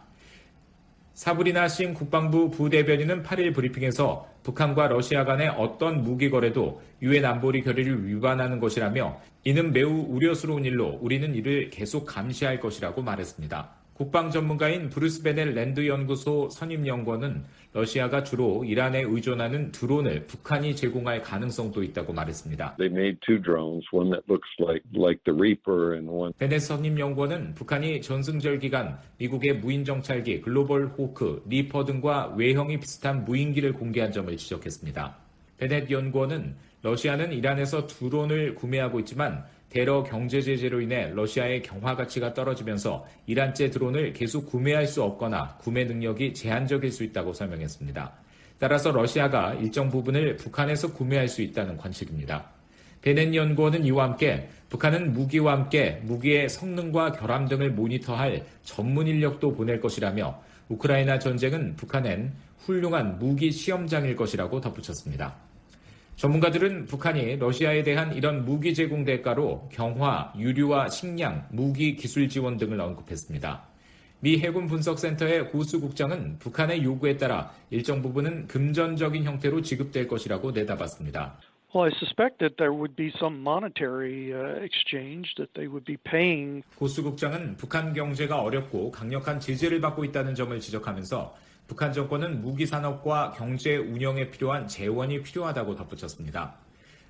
사브리나 1.14 1.68
싱 1.68 1.94
국방부 1.94 2.52
부대변인은 2.52 3.24
8일 3.24 3.56
브리핑에서 3.56 4.30
북한과 4.44 4.88
러시아 4.88 5.26
간의 5.26 5.50
어떤 5.50 6.04
무기 6.04 6.30
거래도 6.30 6.82
유엔 7.02 7.26
안보리 7.26 7.64
결의를 7.64 8.08
위반하는 8.08 8.60
것이라며 8.60 9.20
이는 9.44 9.74
매우 9.74 9.90
우려스러운 9.90 10.64
일로 10.66 11.00
우리는 11.02 11.34
이를 11.34 11.70
계속 11.70 12.06
감시할 12.06 12.60
것이라고 12.60 13.02
말했습니다. 13.02 13.68
국방 13.98 14.30
전문가인 14.30 14.90
브루스 14.90 15.24
베넷 15.24 15.56
랜드 15.56 15.88
연구소 15.88 16.50
선임 16.52 16.86
연구원은 16.86 17.44
러시아가 17.74 18.24
주로 18.24 18.64
이란에 18.64 19.02
의존하는 19.02 19.72
드론을 19.72 20.28
북한이 20.28 20.76
제공할 20.76 21.24
가능성도 21.24 21.82
있다고 21.82 22.14
말했습니다. 22.14 22.78
베넷 26.38 26.62
선임 26.62 27.00
연구원은 27.00 27.56
북한이 27.56 28.02
전승절 28.04 28.60
기간 28.60 29.00
미국의 29.18 29.56
무인 29.56 29.84
정찰기 29.84 30.42
글로벌 30.42 30.90
호크, 30.90 31.46
리퍼 31.50 31.86
등과 31.86 32.36
외형이 32.38 32.80
비슷한 32.80 33.26
무인기를 33.26 33.74
공개한 33.74 34.12
점을 34.12 34.38
지적했습니다. 34.38 35.18
베넷 35.58 35.90
연구원은 35.90 36.56
러시아는 36.84 37.34
이란에서 37.34 37.88
드론을 37.88 38.54
구매하고 38.54 39.00
있지만 39.00 39.44
대러 39.70 40.04
경제 40.04 40.42
제재로 40.42 40.82
인해 40.82 41.12
러시아의 41.14 41.62
경화 41.62 41.96
가치가 41.96 42.34
떨어지면서 42.34 43.06
이란제 43.26 43.70
드론을 43.70 44.14
계속 44.14 44.46
구매할 44.46 44.88
수 44.88 45.04
없거나 45.04 45.58
구매 45.60 45.84
능력이 45.84 46.34
제한적일 46.34 46.92
수 46.92 47.04
있다고 47.04 47.34
설명했습니다. 47.34 48.14
따라서 48.60 48.92
러시아가 48.92 49.54
일정 49.56 49.90
부분을 49.90 50.38
북한에서 50.38 50.94
구매할 50.94 51.28
수 51.28 51.42
있다는 51.42 51.78
관측입니다. 51.78 52.50
베넨 53.02 53.36
연구원은 53.36 53.86
이와 53.86 54.06
함께 54.06 54.50
북한은 54.70 55.14
무기와 55.14 55.54
함께 55.54 56.02
무기의 56.04 56.50
성능과 56.50 57.14
결함 57.14 57.48
등을 57.48 57.72
모니터할 57.72 58.46
전문 58.64 59.08
인력도 59.08 59.54
보낼 59.54 59.80
것이라며 59.80 60.42
우크라이나 60.70 61.20
전쟁은 61.20 61.76
북한엔 61.76 62.34
훌륭한 62.60 63.20
무기 63.20 63.52
시험장일 63.52 64.16
것이라고 64.16 64.60
덧붙였습니다. 64.60 65.47
전문가들은 66.18 66.88
북한이 66.88 67.38
러시아에 67.38 67.84
대한 67.84 68.16
이런 68.16 68.44
무기 68.44 68.74
제공 68.74 69.06
대가로 69.06 69.70
경화, 69.72 70.34
유류와 70.36 70.90
식량, 70.90 71.46
무기 71.52 71.96
기술 71.96 72.28
지원 72.28 72.58
등을 72.58 72.82
언급했습니다. 72.82 73.62
미 74.22 74.40
해군 74.40 74.66
분석센터의 74.66 75.52
고수 75.52 75.80
국장은 75.80 76.40
북한의 76.40 76.84
요구에 76.84 77.18
따라 77.18 77.52
일정 77.70 78.02
부분은 78.02 78.48
금전적인 78.48 79.26
형태로 79.26 79.62
지급될 79.62 80.08
것이라고 80.08 80.52
내다봤습니다. 80.52 81.38
Well, 81.76 81.92
I 81.92 81.96
suspect 82.00 82.40
that 82.40 82.56
there 82.58 82.74
would 82.74 82.96
be 82.96 83.12
some 83.18 83.38
monetary 83.40 84.34
uh, 84.34 84.64
exchange 84.64 85.36
that 85.38 85.54
they 85.54 85.70
would 85.70 85.86
be 85.86 85.98
paying. 85.98 86.64
고수 86.80 87.04
국장은 87.04 87.58
북한 87.58 87.94
경제가 87.94 88.42
어렵고 88.42 88.90
강력한 88.90 89.40
제재를 89.40 89.82
받고 89.82 90.04
있다는 90.06 90.34
점을 90.34 90.60
지적하면서 90.60 91.36
북한 91.68 91.92
정권은 91.92 92.42
무기 92.42 92.66
산업과 92.66 93.32
경제 93.32 93.76
운영에 93.76 94.32
필요한 94.32 94.68
재원이 94.68 95.22
필요하다고 95.22 95.76
덧붙였습니다. 95.76 96.56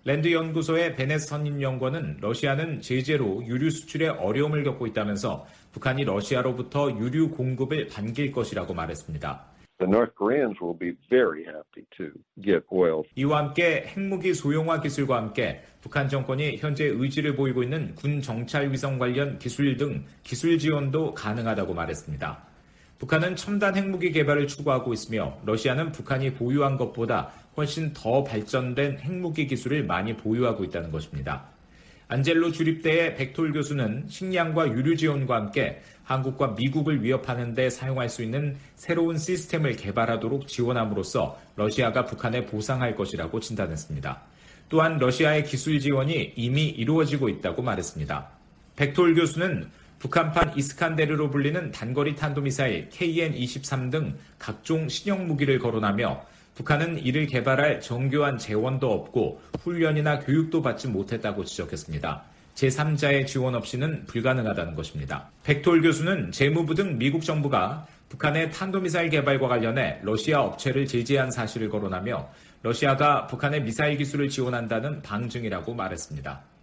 랜드 0.04 0.32
연구소의 0.32 0.96
베넷 0.96 1.20
선임 1.20 1.62
연구원은 1.62 2.18
러시아는 2.22 2.82
제재로 2.82 3.46
유류 3.46 3.70
수출에 3.70 4.08
어려움을 4.08 4.64
겪고 4.64 4.88
있다면서 4.88 5.46
북한이 5.74 6.06
러시아로부터 6.06 6.92
유류 6.92 7.32
공급을 7.32 7.88
반길 7.88 8.32
것이라고 8.32 8.74
말했습니다. 8.74 9.46
The 9.80 9.88
North 9.88 10.16
Koreans 10.18 10.58
will 10.60 10.76
be 10.80 10.94
very 11.08 11.44
happy 11.44 11.86
to 11.98 12.08
get 12.42 12.66
oil. 12.72 13.04
이와 13.16 13.40
함께 13.40 13.84
핵무기 13.86 14.34
소형화 14.34 14.82
기술과 14.82 15.18
함께 15.18 15.62
북한 15.82 16.10
정권이 16.10 16.58
현재 16.58 16.86
의지를 16.86 17.36
보이고 17.36 17.62
있는 17.62 17.94
군 17.94 18.22
정찰 18.22 18.72
위성 18.72 18.98
관련 18.98 19.38
기술 19.38 19.78
등 19.78 20.04
기술 20.24 20.58
지원도 20.58 21.14
가능하다고 21.14 21.76
말했습니다. 21.76 22.57
북한은 23.00 23.36
첨단 23.36 23.76
핵무기 23.76 24.12
개발을 24.12 24.48
추구하고 24.48 24.94
있으며 24.94 25.38
러시아는 25.46 25.92
북한이 25.92 26.34
보유한 26.34 26.78
것보다 26.78 27.32
훨씬 27.56 27.94
더 27.94 28.24
발전된 28.24 29.00
핵무기 29.00 29.48
기술을 29.48 29.84
많이 29.84 30.16
보유하고 30.16 30.64
있다는 30.64 30.92
것입니다. 30.92 31.46
안젤로 32.10 32.52
주립대의 32.52 33.16
백톨 33.16 33.52
교수는 33.52 34.06
식량과 34.08 34.70
유류 34.70 34.96
지원과 34.96 35.36
함께 35.36 35.82
한국과 36.04 36.56
미국을 36.58 37.04
위협하는 37.04 37.54
데 37.54 37.70
사용할 37.70 38.08
수 38.08 38.24
있는 38.24 38.56
새로운 38.76 39.18
시스템을 39.18 39.76
개발하도록 39.76 40.48
지원함으로써 40.48 41.38
러시아가 41.58 42.06
북한에 42.06 42.46
보상할 42.46 42.96
것이라고 42.96 43.42
진단했습니다. 43.42 44.22
또한 44.70 44.98
러시아의 44.98 45.44
기술 45.44 45.80
지원이 45.80 46.34
이미 46.38 46.68
이루어지고 46.68 47.28
있다고 47.28 47.62
말했습니다. 47.62 48.30
백톨 48.78 49.14
교수는 49.16 49.70
북한판 50.00 50.58
이스칸데르로 50.58 51.30
불리는 51.30 51.72
단거리 51.72 52.16
탄도미사일 52.16 52.90
KN-23 52.90 53.92
등 53.92 54.14
각종 54.38 54.88
신형 54.88 55.28
무기를 55.28 55.60
거론하며 55.60 56.24
북한은 56.56 57.00
이를 57.04 57.28
개발할 57.28 57.82
정교한 57.82 58.38
재원도 58.38 58.92
없고 58.92 59.42
훈련이나 59.62 60.20
교육도 60.20 60.62
받지 60.62 60.88
못했다고 60.88 61.46
지적했습니다. 61.46 62.24
제3자의 62.56 63.28
지원 63.28 63.54
없이는 63.54 64.06
불가능하다는 64.08 64.74
것입니다. 64.74 65.30
백톨 65.44 65.82
교수는 65.82 66.32
재무부 66.32 66.74
등 66.74 66.98
미국 66.98 67.24
정부가 67.24 67.86
북한의 68.10 68.52
탄도미사일 68.52 69.10
개발과 69.10 69.48
관련해 69.48 70.00
러시아 70.02 70.42
업체를 70.42 70.88
제재한 70.88 71.30
사실을 71.30 71.70
거론하며 71.70 72.28
러시아가 72.64 73.28
북한의 73.28 73.62
미사일 73.62 73.98
기술을 73.98 74.30
지원한다는 74.30 75.02
방증이라고 75.04 75.76
말했습니다. 75.76 76.57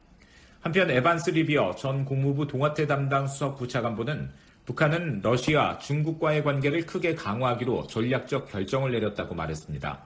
한편 0.64 0.90
에반스 0.90 1.28
리비어 1.28 1.74
전 1.74 2.06
국무부 2.06 2.46
동아태 2.46 2.86
담당 2.86 3.26
수석 3.26 3.58
부차관보는 3.58 4.30
북한은 4.64 5.20
러시아, 5.22 5.76
중국과의 5.76 6.42
관계를 6.42 6.86
크게 6.86 7.14
강화하기로 7.14 7.86
전략적 7.86 8.50
결정을 8.50 8.92
내렸다고 8.92 9.34
말했습니다. 9.34 9.98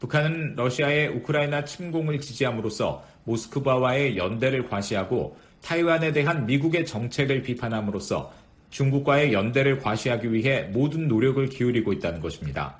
북한은 0.00 0.54
러시아의 0.54 1.08
우크라이나 1.08 1.64
침공을 1.64 2.20
지지함으로써 2.20 3.02
모스크바와의 3.24 4.18
연대를 4.18 4.68
과시하고 4.68 5.38
타이완에 5.62 6.12
대한 6.12 6.44
미국의 6.44 6.84
정책을 6.84 7.40
비판함으로써 7.40 8.34
중국과의 8.68 9.32
연대를 9.32 9.78
과시하기 9.78 10.30
위해 10.30 10.64
모든 10.74 11.08
노력을 11.08 11.42
기울이고 11.48 11.90
있다는 11.90 12.20
것입니다. 12.20 12.76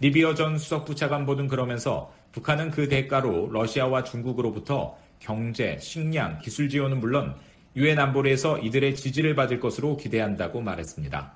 리비어 0.00 0.34
전 0.34 0.58
수석 0.58 0.84
부차관보는 0.84 1.48
그러면서 1.48 2.12
북한은 2.32 2.70
그 2.72 2.90
대가로 2.90 3.48
러시아와 3.52 4.04
중국으로부터 4.04 4.98
경제, 5.24 5.78
식량, 5.80 6.38
기술 6.38 6.68
지원은 6.68 7.00
물론 7.00 7.34
유엔 7.76 7.98
안보리에서 7.98 8.58
이들의 8.58 8.94
지지를 8.94 9.34
받을 9.34 9.58
것으로 9.58 9.96
기대한다고 9.96 10.60
말했습니다. 10.60 11.32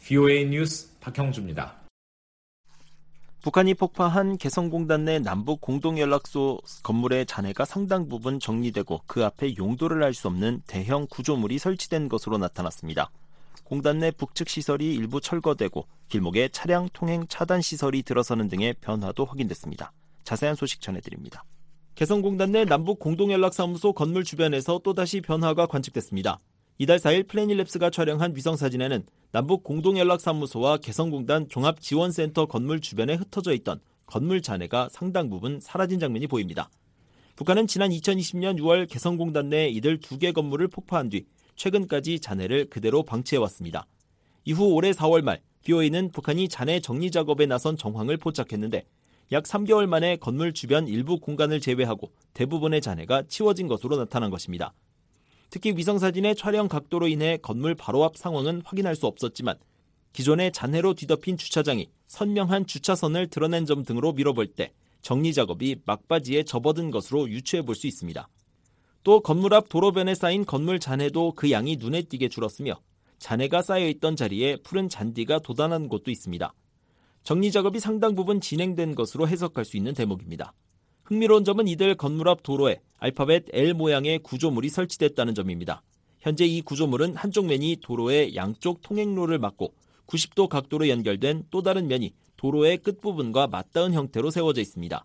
VOA 0.00 0.50
뉴스 0.50 0.98
박형주입니다. 1.00 1.80
북한이 3.40 3.74
폭파한 3.74 4.36
개성공단 4.36 5.06
내 5.06 5.18
남북 5.18 5.62
공동연락소 5.62 6.60
건물의 6.82 7.24
잔해가 7.24 7.64
상당 7.64 8.06
부분 8.06 8.38
정리되고 8.38 9.00
그 9.06 9.24
앞에 9.24 9.56
용도를 9.56 10.02
알 10.04 10.12
수 10.12 10.28
없는 10.28 10.60
대형 10.66 11.06
구조물이 11.08 11.58
설치된 11.58 12.10
것으로 12.10 12.36
나타났습니다. 12.36 13.10
공단 13.64 13.98
내 13.98 14.10
북측 14.10 14.50
시설이 14.50 14.94
일부 14.94 15.22
철거되고 15.22 15.86
길목에 16.08 16.50
차량 16.52 16.90
통행 16.92 17.26
차단 17.28 17.62
시설이 17.62 18.02
들어서는 18.02 18.48
등의 18.48 18.74
변화도 18.82 19.24
확인됐습니다. 19.24 19.90
자세한 20.22 20.54
소식 20.54 20.82
전해드립니다. 20.82 21.44
개성공단 21.94 22.52
내 22.52 22.64
남북 22.64 22.98
공동연락사무소 22.98 23.92
건물 23.92 24.24
주변에서 24.24 24.80
또다시 24.82 25.20
변화가 25.20 25.66
관측됐습니다. 25.66 26.38
이달 26.78 26.98
4일 26.98 27.28
플래닛랩스가 27.28 27.92
촬영한 27.92 28.34
위성사진에는 28.34 29.04
남북 29.30 29.62
공동연락사무소와 29.62 30.78
개성공단 30.78 31.48
종합지원센터 31.50 32.46
건물 32.46 32.80
주변에 32.80 33.14
흩어져 33.14 33.52
있던 33.52 33.80
건물 34.06 34.40
잔해가 34.40 34.88
상당 34.90 35.28
부분 35.28 35.60
사라진 35.60 36.00
장면이 36.00 36.28
보입니다. 36.28 36.70
북한은 37.36 37.66
지난 37.66 37.90
2020년 37.90 38.58
6월 38.58 38.88
개성공단 38.88 39.50
내 39.50 39.68
이들 39.68 40.00
두 40.00 40.18
개 40.18 40.32
건물을 40.32 40.68
폭파한 40.68 41.10
뒤 41.10 41.26
최근까지 41.56 42.20
잔해를 42.20 42.70
그대로 42.70 43.02
방치해왔습니다. 43.02 43.86
이후 44.44 44.72
올해 44.72 44.92
4월 44.92 45.22
말 45.22 45.40
BOA는 45.64 46.10
북한이 46.10 46.48
잔해 46.48 46.80
정리 46.80 47.10
작업에 47.10 47.44
나선 47.46 47.76
정황을 47.76 48.16
포착했는데 48.16 48.84
약 49.32 49.44
3개월 49.44 49.86
만에 49.86 50.16
건물 50.16 50.52
주변 50.52 50.86
일부 50.86 51.18
공간을 51.18 51.58
제외하고 51.60 52.12
대부분의 52.34 52.82
잔해가 52.82 53.22
치워진 53.28 53.66
것으로 53.66 53.96
나타난 53.96 54.30
것입니다. 54.30 54.74
특히 55.48 55.72
위성사진의 55.74 56.36
촬영 56.36 56.68
각도로 56.68 57.08
인해 57.08 57.38
건물 57.38 57.74
바로 57.74 58.04
앞 58.04 58.18
상황은 58.18 58.60
확인할 58.62 58.94
수 58.94 59.06
없었지만 59.06 59.56
기존의 60.12 60.52
잔해로 60.52 60.92
뒤덮인 60.92 61.38
주차장이 61.38 61.88
선명한 62.08 62.66
주차선을 62.66 63.28
드러낸 63.28 63.64
점 63.64 63.84
등으로 63.84 64.12
미뤄볼 64.12 64.48
때 64.48 64.70
정리 65.00 65.32
작업이 65.32 65.76
막바지에 65.86 66.42
접어든 66.42 66.90
것으로 66.90 67.30
유추해 67.30 67.62
볼 67.62 67.74
수 67.74 67.86
있습니다. 67.86 68.28
또 69.02 69.20
건물 69.20 69.54
앞 69.54 69.70
도로변에 69.70 70.14
쌓인 70.14 70.44
건물 70.44 70.78
잔해도 70.78 71.32
그 71.34 71.50
양이 71.50 71.76
눈에 71.76 72.02
띄게 72.02 72.28
줄었으며 72.28 72.74
잔해가 73.18 73.62
쌓여 73.62 73.86
있던 73.88 74.14
자리에 74.14 74.56
푸른 74.56 74.90
잔디가 74.90 75.38
돋아난 75.38 75.88
곳도 75.88 76.10
있습니다. 76.10 76.52
정리 77.24 77.52
작업이 77.52 77.78
상당 77.78 78.16
부분 78.16 78.40
진행된 78.40 78.96
것으로 78.96 79.28
해석할 79.28 79.64
수 79.64 79.76
있는 79.76 79.94
대목입니다. 79.94 80.52
흥미로운 81.04 81.44
점은 81.44 81.68
이들 81.68 81.94
건물 81.94 82.28
앞 82.28 82.42
도로에 82.42 82.80
알파벳 82.98 83.46
L 83.52 83.74
모양의 83.74 84.20
구조물이 84.20 84.68
설치됐다는 84.68 85.34
점입니다. 85.34 85.82
현재 86.20 86.44
이 86.44 86.62
구조물은 86.62 87.16
한쪽 87.16 87.46
면이 87.46 87.78
도로의 87.80 88.34
양쪽 88.34 88.82
통행로를 88.82 89.38
막고 89.38 89.74
90도 90.06 90.48
각도로 90.48 90.88
연결된 90.88 91.44
또 91.50 91.62
다른 91.62 91.86
면이 91.86 92.12
도로의 92.36 92.78
끝부분과 92.78 93.46
맞닿은 93.46 93.92
형태로 93.92 94.30
세워져 94.30 94.60
있습니다. 94.60 95.04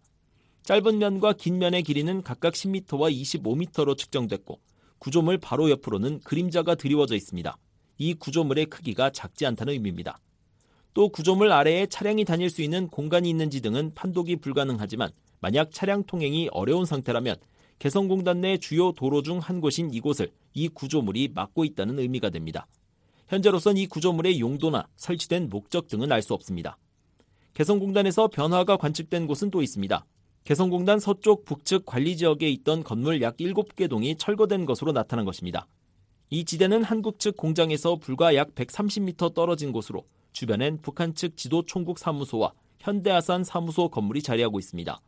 짧은 0.63 0.97
면과 0.97 1.33
긴 1.33 1.59
면의 1.59 1.83
길이는 1.83 2.23
각각 2.23 2.53
10m와 2.53 3.13
25m로 3.13 3.95
측정됐고 3.95 4.59
구조물 4.97 5.37
바로 5.37 5.69
옆으로는 5.69 6.21
그림자가 6.21 6.75
드리워져 6.75 7.15
있습니다. 7.15 7.57
이 7.99 8.13
구조물의 8.15 8.65
크기가 8.65 9.11
작지 9.11 9.45
않다는 9.45 9.73
의미입니다. 9.73 10.19
또 10.97 11.09
구조물 11.09 11.51
아래에 11.51 11.85
차량이 11.85 12.25
다닐 12.25 12.49
수 12.49 12.63
있는 12.63 12.87
공간이 12.87 13.29
있는지 13.29 13.61
등은 13.61 13.93
판독이 13.93 14.37
불가능하지만 14.37 15.11
만약 15.39 15.69
차량 15.71 16.03
통행이 16.03 16.49
어려운 16.51 16.85
상태라면 16.85 17.35
개성공단 17.77 18.41
내 18.41 18.57
주요 18.57 18.91
도로 18.93 19.21
중 19.21 19.37
한 19.37 19.61
곳인 19.61 19.93
이곳을 19.93 20.31
이 20.55 20.67
구조물이 20.69 21.33
막고 21.35 21.65
있다는 21.65 21.99
의미가 21.99 22.31
됩니다. 22.31 22.65
현재로선 23.27 23.77
이 23.77 23.85
구조물의 23.85 24.39
용도나 24.39 24.87
설치된 24.95 25.49
목적 25.49 25.87
등은 25.87 26.11
알 26.11 26.23
수 26.23 26.33
없습니다. 26.33 26.79
개성공단에서 27.53 28.29
변화가 28.29 28.77
관측된 28.77 29.27
곳은 29.27 29.51
또 29.51 29.61
있습니다. 29.61 30.03
개성공단 30.45 30.99
서쪽 30.99 31.45
북측 31.45 31.85
관리 31.85 32.17
지역에 32.17 32.49
있던 32.49 32.83
건물 32.83 33.21
약 33.21 33.37
7개 33.37 33.87
동이 33.87 34.15
철거된 34.15 34.65
것으로 34.65 34.93
나타난 34.93 35.25
것입니다. 35.25 35.67
이 36.31 36.43
지대는 36.43 36.83
한국 36.83 37.19
측 37.19 37.37
공장에서 37.37 37.97
불과 37.97 38.33
약 38.33 38.55
130m 38.55 39.35
떨어진 39.35 39.71
곳으로 39.71 40.03
주변엔 40.37 40.83
북한 40.83 41.15
측 41.15 41.35
지도 41.35 41.65
총국 41.65 41.97
사무소와 41.97 42.53
현대아산 42.77 43.43
사무소 43.43 43.89
건물이 43.89 44.21
자리하고 44.21 44.59
있습니다. 44.59 45.01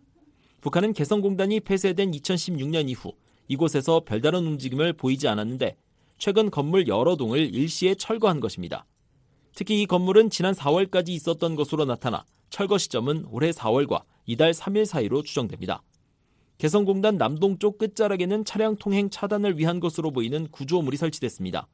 북한은 0.60 0.94
개성공단이 0.94 1.60
폐쇄된 1.60 2.10
2016년 2.10 2.89
이후 2.89 3.13
이곳에서 3.48 4.00
별다른 4.06 4.48
움직임을 4.48 4.94
보이지 4.94 5.28
않았는데 5.28 5.78
최근 6.18 6.50
건물 6.50 6.88
여러 6.88 7.15
동을 7.15 7.54
일시에 7.54 7.94
철거한 7.94 8.39
것입니다. 8.39 8.88
특히 9.54 9.84
이 9.84 9.86
건물은 9.86 10.32
지난 10.32 10.56
4월까지 10.56 11.10
있었던 11.10 11.56
것으로 11.56 11.86
나타나 11.86 12.26
철거 12.50 12.80
시점은 12.80 13.28
올해 13.30 13.52
4월과 13.52 14.06
이달 14.26 14.52
3일 14.52 14.86
사이로 14.86 15.22
추정됩니다. 15.22 15.84
개성공단 16.58 17.20
남동쪽 17.20 17.78
끝자락에는 17.78 18.46
차량 18.46 18.78
통행 18.78 19.12
차단을 19.12 19.60
위한 19.60 19.80
것으로 19.80 20.10
보이는 20.10 20.48
구조물이 20.50 20.98
설치됐습니다. 20.98 21.68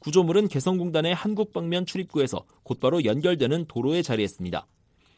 구조물은 0.00 0.48
개성공단의 0.48 1.14
한국 1.14 1.52
방면 1.52 1.86
출입구에서 1.86 2.44
곧바로 2.62 3.04
연결되는 3.04 3.66
도로에 3.66 4.02
자리했습니다. 4.02 4.66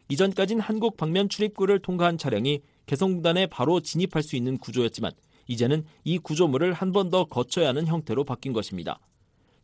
이전까진 0.09 0.61
한국 0.61 0.97
방면 0.97 1.29
출입구를 1.29 1.79
통과한 1.81 2.19
차량이 2.19 2.61
개성공단에 2.87 3.47
바로 3.47 3.81
진입할 3.81 4.23
수 4.23 4.37
있는 4.37 4.59
구조였지만 4.59 5.13
이제는 5.47 5.85
이 6.05 6.19
구조물을 6.19 6.73
한 6.73 6.93
번 6.93 7.11
더 7.11 7.25
거쳐야 7.25 7.69
하는 7.69 7.87
형태로 7.87 8.25
바뀐 8.25 8.53
것입니다. 8.53 8.99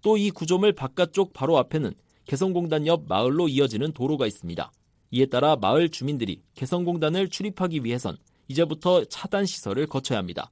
또 0.02 0.16
이 0.16 0.30
구조물 0.30 0.72
바깥쪽 0.72 1.32
바로 1.32 1.58
앞에는 1.58 1.92
개성공단 2.26 2.86
옆 2.86 3.06
마을로 3.08 3.48
이어지는 3.48 3.92
도로가 3.92 4.26
있습니다. 4.26 4.70
이에 5.10 5.26
따라 5.26 5.56
마을 5.56 5.88
주민들이 5.88 6.42
개성공단을 6.54 7.28
출입하기 7.28 7.84
위해선 7.84 8.16
이제부터 8.46 9.04
차단 9.06 9.46
시설을 9.46 9.86
거쳐야 9.86 10.18
합니다. 10.18 10.50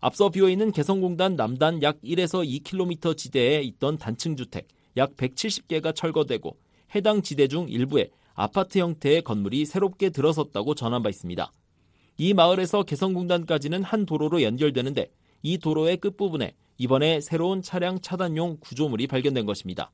앞서 0.00 0.28
비어있는 0.28 0.70
개성공단 0.72 1.34
남단 1.34 1.82
약 1.82 2.00
1에서 2.02 2.46
2km 2.62 3.16
지대에 3.16 3.62
있던 3.62 3.98
단층 3.98 4.36
주택 4.36 4.68
약 4.96 5.16
170개가 5.16 5.94
철거되고 5.94 6.56
해당 6.94 7.22
지대 7.22 7.48
중 7.48 7.68
일부에 7.68 8.10
아파트 8.34 8.78
형태의 8.78 9.22
건물이 9.22 9.66
새롭게 9.66 10.10
들어섰다고 10.10 10.76
전한 10.76 11.02
바 11.02 11.08
있습니다. 11.08 11.52
이 12.18 12.34
마을에서 12.34 12.84
개성공단까지는 12.84 13.82
한 13.82 14.06
도로로 14.06 14.42
연결되는데 14.42 15.10
이 15.42 15.58
도로의 15.58 15.96
끝부분에 15.96 16.54
이번에 16.78 17.20
새로운 17.20 17.62
차량 17.62 18.00
차단용 18.00 18.58
구조물이 18.60 19.08
발견된 19.08 19.46
것입니다. 19.46 19.90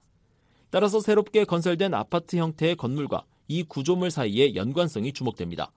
따라서 0.69 1.01
새롭게 1.01 1.45
건설된 1.45 1.95
아파트 1.95 2.37
형태의 2.37 2.77
건물과 2.77 3.25
이 3.49 3.63
구조물 3.63 4.11
사이의 4.11 4.57
연관성이 4.57 5.13
주목됩니다. 5.13 5.73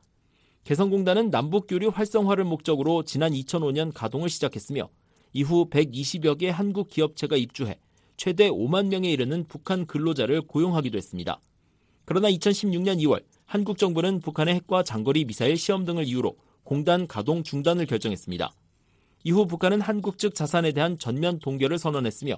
개성공단은 0.67 1.29
남북교류 1.29 1.91
활성화를 1.95 2.43
목적으로 2.43 3.01
지난 3.03 3.31
2005년 3.31 3.93
가동을 3.93 4.27
시작했으며 4.27 4.89
이후 5.31 5.69
120여 5.69 6.37
개 6.37 6.49
한국 6.49 6.89
기업체가 6.89 7.37
입주해 7.37 7.79
최대 8.17 8.49
5만 8.49 8.87
명에 8.87 9.09
이르는 9.09 9.45
북한 9.47 9.85
근로자를 9.85 10.41
고용하기도 10.41 10.97
했습니다. 10.97 11.39
그러나 12.03 12.29
2016년 12.29 13.01
2월 13.03 13.23
한국 13.45 13.77
정부는 13.77 14.19
북한의 14.19 14.55
핵과 14.55 14.83
장거리 14.83 15.23
미사일 15.23 15.55
시험 15.55 15.85
등을 15.85 16.03
이유로 16.03 16.35
공단 16.65 17.07
가동 17.07 17.43
중단을 17.43 17.85
결정했습니다. 17.85 18.51
이후 19.23 19.47
북한은 19.47 19.79
한국 19.79 20.17
측 20.17 20.35
자산에 20.35 20.73
대한 20.73 20.99
전면 20.99 21.39
동결을 21.39 21.77
선언했으며 21.77 22.35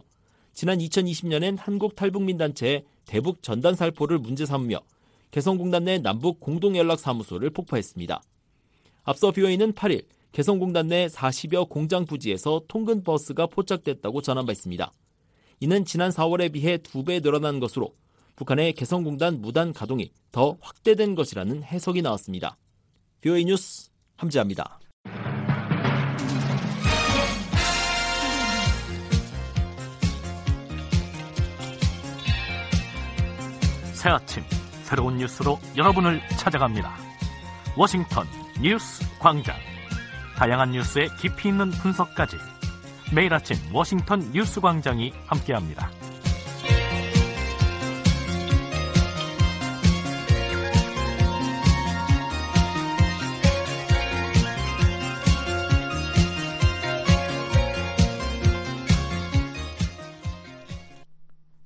지난 0.53 0.77
2020년엔 0.77 1.57
한국 1.57 1.95
탈북민 1.95 2.37
단체의 2.37 2.85
대북 3.07 3.41
전단 3.41 3.73
살포를 3.73 4.19
문제 4.19 4.45
삼으며 4.45 4.81
개성공단 5.31 5.83
내 5.85 5.99
남북 5.99 6.39
공동연락사무소를 6.39 7.51
폭파했습니다. 7.51 8.21
앞서 9.03 9.31
비어있는 9.31 9.73
8일 9.73 10.05
개성공단 10.31 10.87
내 10.87 11.07
40여 11.07 11.69
공장 11.69 12.05
부지에서 12.05 12.63
통근 12.67 13.03
버스가 13.03 13.47
포착됐다고 13.47 14.21
전한 14.21 14.45
바 14.45 14.51
있습니다. 14.51 14.91
이는 15.61 15.85
지난 15.85 16.09
4월에 16.11 16.51
비해 16.53 16.77
2배 16.77 17.21
늘어난 17.21 17.59
것으로 17.59 17.93
북한의 18.35 18.73
개성공단 18.73 19.41
무단 19.41 19.73
가동이 19.73 20.11
더 20.31 20.57
확대된 20.61 21.15
것이라는 21.15 21.63
해석이 21.63 22.01
나왔습니다. 22.01 22.57
비오이 23.21 23.45
뉴스 23.45 23.89
함지합니다. 24.15 24.79
새 33.93 34.09
아침 34.09 34.43
새로운 34.89 35.17
뉴스로 35.17 35.59
여러분을 35.77 36.19
찾아갑니다. 36.29 36.95
워싱턴 37.77 38.25
뉴스 38.59 39.05
광장. 39.19 39.55
다양한 40.35 40.71
뉴스의 40.71 41.09
깊이 41.19 41.49
있는 41.49 41.69
분석까지 41.69 42.37
매일 43.13 43.31
아침 43.31 43.55
워싱턴 43.71 44.31
뉴스 44.31 44.59
광장이 44.59 45.13
함께합니다. 45.27 45.91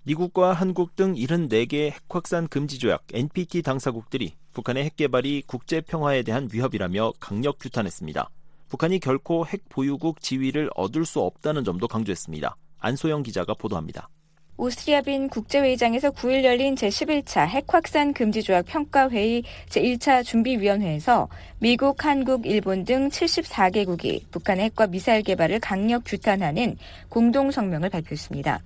미국과 0.05 0.51
한국 0.51 0.97
등 0.97 1.13
74개 1.13 1.91
핵확산 1.91 2.49
금지 2.49 2.77
조약 2.77 3.03
NPT 3.13 3.61
당사국들이 3.61 4.33
북한의 4.51 4.83
핵 4.83 4.97
개발이 4.97 5.43
국제 5.47 5.79
평화에 5.79 6.23
대한 6.23 6.49
위협이라며 6.51 7.13
강력 7.21 7.57
규탄했습니다. 7.59 8.29
북한이 8.67 8.99
결코 8.99 9.45
핵 9.45 9.69
보유국 9.69 10.19
지위를 10.19 10.69
얻을 10.75 11.05
수 11.05 11.21
없다는 11.21 11.63
점도 11.63 11.87
강조했습니다. 11.87 12.55
안소영 12.79 13.23
기자가 13.23 13.53
보도합니다. 13.53 14.09
오스트리아 14.57 15.01
빈 15.01 15.29
국제회의장에서 15.29 16.11
9일 16.11 16.43
열린 16.43 16.75
제11차 16.75 17.47
핵확산 17.47 18.13
금지 18.13 18.43
조약 18.43 18.65
평가회의 18.65 19.43
제1차 19.69 20.23
준비위원회에서 20.25 21.29
미국, 21.59 22.03
한국, 22.03 22.45
일본 22.45 22.83
등 22.83 23.07
74개국이 23.07 24.29
북한의 24.31 24.65
핵과 24.65 24.87
미사일 24.87 25.23
개발을 25.23 25.59
강력 25.59 26.03
규탄하는 26.05 26.77
공동 27.09 27.51
성명을 27.51 27.89
발표했습니다. 27.89 28.61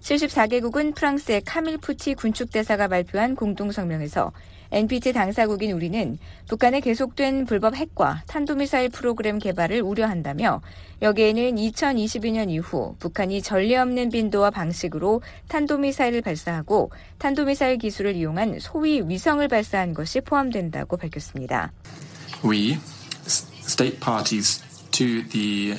74개국은 0.00 0.94
프랑스의 0.94 1.42
카밀 1.42 1.78
푸티 1.78 2.14
군축대사가 2.14 2.88
발표한 2.88 3.34
공동성명에서 3.34 4.32
NPT 4.70 5.14
당사국인 5.14 5.72
우리는 5.72 6.18
북한의 6.46 6.82
계속된 6.82 7.46
불법 7.46 7.74
핵과 7.74 8.22
탄도미사일 8.26 8.90
프로그램 8.90 9.38
개발을 9.38 9.80
우려한다며 9.80 10.60
여기에는 11.00 11.56
2022년 11.56 12.50
이후 12.50 12.94
북한이 12.98 13.40
전례 13.40 13.76
없는 13.76 14.10
빈도와 14.10 14.50
방식으로 14.50 15.22
탄도미사일을 15.48 16.20
발사하고 16.20 16.90
탄도미사일 17.16 17.78
기술을 17.78 18.16
이용한 18.16 18.58
소위 18.60 19.00
위성을 19.00 19.46
발사한 19.48 19.94
것이 19.94 20.20
포함된다고 20.20 20.98
밝혔습니다. 20.98 21.72
We, 22.44 22.78
state 23.26 23.98
parties 24.00 24.62
to 24.90 25.22
the 25.30 25.76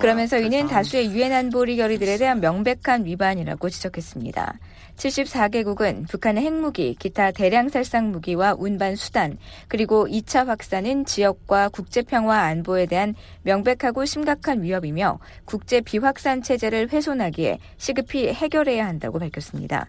그러면서 0.00 0.38
이는 0.38 0.66
다수의 0.66 1.10
유엔 1.12 1.32
안보리 1.32 1.76
결의들에 1.76 2.18
대한 2.18 2.40
명백한 2.40 3.06
위반이라고 3.06 3.70
지적했습니다. 3.70 4.58
74개국은 4.96 6.08
북한의 6.08 6.42
핵무기, 6.44 6.96
기타 6.98 7.30
대량 7.30 7.68
살상 7.68 8.10
무기와 8.12 8.54
운반 8.58 8.96
수단, 8.96 9.38
그리고 9.68 10.06
2차 10.08 10.46
확산은 10.46 11.04
지역과 11.04 11.68
국제 11.68 12.02
평화 12.02 12.40
안보에 12.42 12.86
대한 12.86 13.14
명백하고 13.42 14.04
심각한 14.04 14.62
위협이며 14.62 15.18
국제 15.44 15.80
비확산 15.80 16.42
체제를 16.42 16.88
훼손하기에 16.92 17.58
시급히 17.76 18.28
해결해야 18.28 18.86
한다고 18.86 19.18
밝혔습니다. 19.18 19.86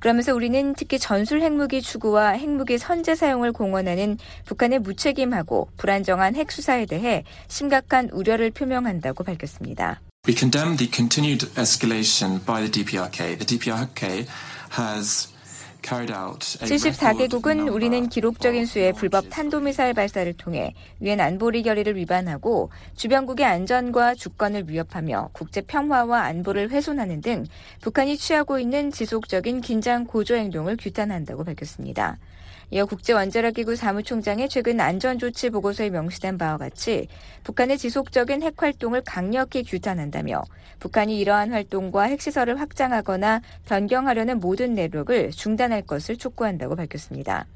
그러면서 0.00 0.34
우리는 0.34 0.74
특히 0.74 0.98
전술 0.98 1.42
핵무기 1.42 1.82
추구와 1.82 2.30
핵무기 2.30 2.78
선제 2.78 3.14
사용을 3.14 3.52
공언하는 3.52 4.18
북한의 4.46 4.80
무책임하고 4.80 5.68
불안정한 5.76 6.34
핵 6.34 6.50
수사에 6.50 6.86
대해 6.86 7.24
심각한 7.48 8.08
우려를 8.10 8.50
표명한다고 8.50 9.24
밝혔습니다. 9.24 10.00
We 10.26 10.34
condemn 10.36 10.76
the 10.76 10.90
continued 10.90 11.48
escalation 11.58 12.44
by 12.44 12.68
the 12.68 12.70
DPRK. 12.70 13.38
The 13.38 13.46
DPRK 13.46 14.26
has 14.78 15.29
74개국은 15.80 17.72
우리는 17.72 18.08
기록적인 18.08 18.66
수의 18.66 18.92
불법 18.92 19.30
탄도미사일 19.30 19.94
발사를 19.94 20.32
통해 20.34 20.74
유엔 21.00 21.20
안보리 21.20 21.62
결의를 21.62 21.96
위반하고 21.96 22.70
주변국의 22.96 23.46
안전과 23.46 24.14
주권을 24.14 24.68
위협하며 24.68 25.30
국제 25.32 25.60
평화와 25.60 26.22
안보를 26.24 26.70
훼손하는 26.70 27.20
등 27.20 27.44
북한이 27.80 28.16
취하고 28.16 28.58
있는 28.58 28.90
지속적인 28.90 29.60
긴장 29.60 30.04
고조 30.04 30.34
행동을 30.34 30.76
규탄한다고 30.76 31.44
밝혔습니다. 31.44 32.18
이어 32.72 32.86
국제원자력기구 32.86 33.74
사무총장의 33.74 34.48
최근 34.48 34.78
안전조치 34.78 35.50
보고서에 35.50 35.90
명시된 35.90 36.38
바와 36.38 36.56
같이 36.56 37.08
북한의 37.42 37.78
지속적인 37.78 38.42
핵활동을 38.44 39.02
강력히 39.04 39.64
규탄한다며 39.64 40.44
북한이 40.78 41.18
이러한 41.18 41.52
활동과 41.52 42.04
핵시설을 42.04 42.60
확장하거나 42.60 43.42
변경하려는 43.66 44.38
모든 44.38 44.74
내력을 44.74 45.30
중단할 45.32 45.82
것을 45.82 46.16
촉구한다고 46.16 46.76
밝혔습니다. 46.76 47.46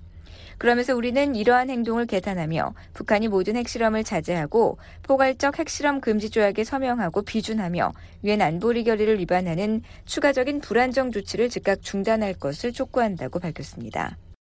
그러면서 0.58 0.96
우리는 0.96 1.36
이러한 1.36 1.70
행동을 1.70 2.06
개탄하며 2.06 2.74
북한이 2.92 3.28
모든 3.28 3.54
핵실험을 3.54 4.02
자제하고 4.02 4.78
포괄적 5.02 5.60
핵실험 5.60 6.00
금지 6.00 6.28
조약에 6.28 6.64
서명하고 6.64 7.22
비준하며 7.22 7.92
유엔 8.24 8.42
안보리 8.42 8.82
결의를 8.82 9.20
위반하는 9.20 9.82
추가적인 10.06 10.60
불안정 10.60 11.12
조치를 11.12 11.50
즉각 11.50 11.82
중단할 11.82 12.34
것을 12.34 12.72
촉구한다고 12.72 13.38
밝혔습니다. 13.38 14.16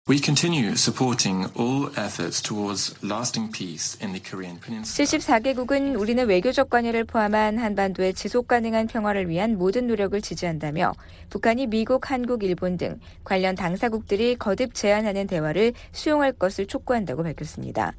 We 0.08 0.20
continue 0.20 0.76
supporting 0.76 1.46
all 1.58 1.90
efforts 1.96 2.40
towards 2.40 2.94
lasting 3.02 3.50
peace 3.50 3.98
in 4.00 4.12
the 4.12 4.22
Korean 4.22 4.60
Peninsula. 4.60 5.04
74개국은 5.04 5.98
우리는 5.98 6.24
외교적 6.28 6.70
관여를 6.70 7.02
포함한 7.02 7.58
한반도의 7.58 8.14
지속 8.14 8.46
가능한 8.46 8.86
평화를 8.86 9.28
위한 9.28 9.58
모든 9.58 9.88
노력을 9.88 10.20
지지한다며 10.20 10.92
북한이 11.28 11.66
미국, 11.66 12.12
한국, 12.12 12.44
일본 12.44 12.76
등 12.76 13.00
관련 13.24 13.56
당사국들이 13.56 14.36
거듭 14.36 14.74
제안하는 14.74 15.26
대화를 15.26 15.72
수용할 15.90 16.30
것을 16.30 16.66
촉구한다고 16.66 17.24
밝혔습니다. 17.24 17.92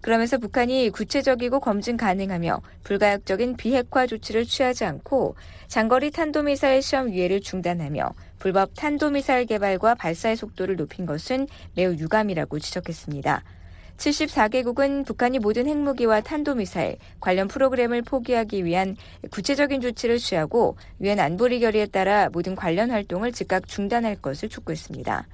그러면서 0.00 0.38
북한이 0.38 0.90
구체적이고 0.90 1.60
검증 1.60 1.96
가능하며 1.96 2.60
불가역적인 2.82 3.56
비핵화 3.56 4.08
조치를 4.08 4.46
취하지 4.46 4.84
않고 4.84 5.36
장거리 5.68 6.10
탄도미사일 6.10 6.82
시험 6.82 7.08
유예를 7.14 7.40
중단하며 7.40 8.12
불법 8.42 8.74
탄도미사일 8.74 9.46
개발과 9.46 9.94
발사의 9.94 10.34
속도를 10.34 10.74
높인 10.74 11.06
것은 11.06 11.46
매우 11.76 11.92
유감이라고 11.92 12.58
지적했습니다. 12.58 13.44
74개국은 13.96 15.06
북한이 15.06 15.38
모든 15.38 15.68
핵무기와 15.68 16.22
탄도미사일 16.22 16.96
관련 17.20 17.46
프로그램을 17.46 18.02
포기하기 18.02 18.64
위한 18.64 18.96
구체적인 19.30 19.80
조치를 19.80 20.18
취하고 20.18 20.76
유엔 21.00 21.20
안보리 21.20 21.60
결의에 21.60 21.86
따라 21.86 22.30
모든 22.32 22.56
관련 22.56 22.90
활동을 22.90 23.30
즉각 23.30 23.68
중단할 23.68 24.16
것을 24.16 24.48
촉구했습니다. 24.48 25.28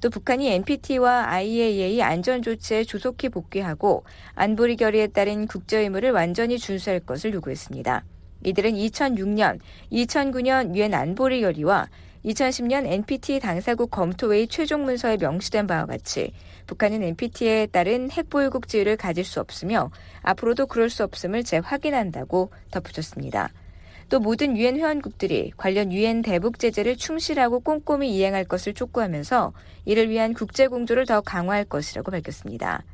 또 0.00 0.08
북한이 0.08 0.48
NPT와 0.52 1.32
IAEA 1.32 2.00
안전 2.00 2.42
조치에 2.42 2.84
조속히 2.84 3.28
복귀하고 3.28 4.04
안보리 4.36 4.76
결의에 4.76 5.08
따른 5.08 5.48
국제 5.48 5.78
의무를 5.80 6.12
완전히 6.12 6.58
준수할 6.58 7.00
것을 7.00 7.34
요구했습니다. 7.34 8.04
이들은 8.44 8.72
2006년, 8.74 9.58
2009년 9.90 10.76
유엔 10.76 10.94
안보리 10.94 11.40
결의와 11.40 11.88
2010년 12.24 12.86
NPT 12.86 13.40
당사국 13.40 13.90
검토회의 13.90 14.46
최종 14.46 14.84
문서에 14.84 15.16
명시된 15.16 15.66
바와 15.66 15.86
같이 15.86 16.32
북한은 16.66 17.02
NPT에 17.02 17.66
따른 17.66 18.10
핵보유국 18.10 18.68
지위를 18.68 18.96
가질 18.96 19.24
수 19.24 19.40
없으며 19.40 19.90
앞으로도 20.22 20.66
그럴 20.66 20.88
수 20.88 21.02
없음을 21.02 21.42
재확인한다고 21.42 22.50
덧붙였습니다. 22.70 23.50
또 24.08 24.20
모든 24.20 24.56
유엔 24.56 24.76
회원국들이 24.76 25.52
관련 25.56 25.90
유엔 25.90 26.22
대북 26.22 26.58
제재를 26.58 26.96
충실하고 26.96 27.60
꼼꼼히 27.60 28.14
이행할 28.14 28.44
것을 28.44 28.74
촉구하면서 28.74 29.52
이를 29.84 30.10
위한 30.10 30.34
국제 30.34 30.68
공조를 30.68 31.06
더 31.06 31.22
강화할 31.22 31.64
것이라고 31.64 32.10
밝혔습니다. 32.10 32.84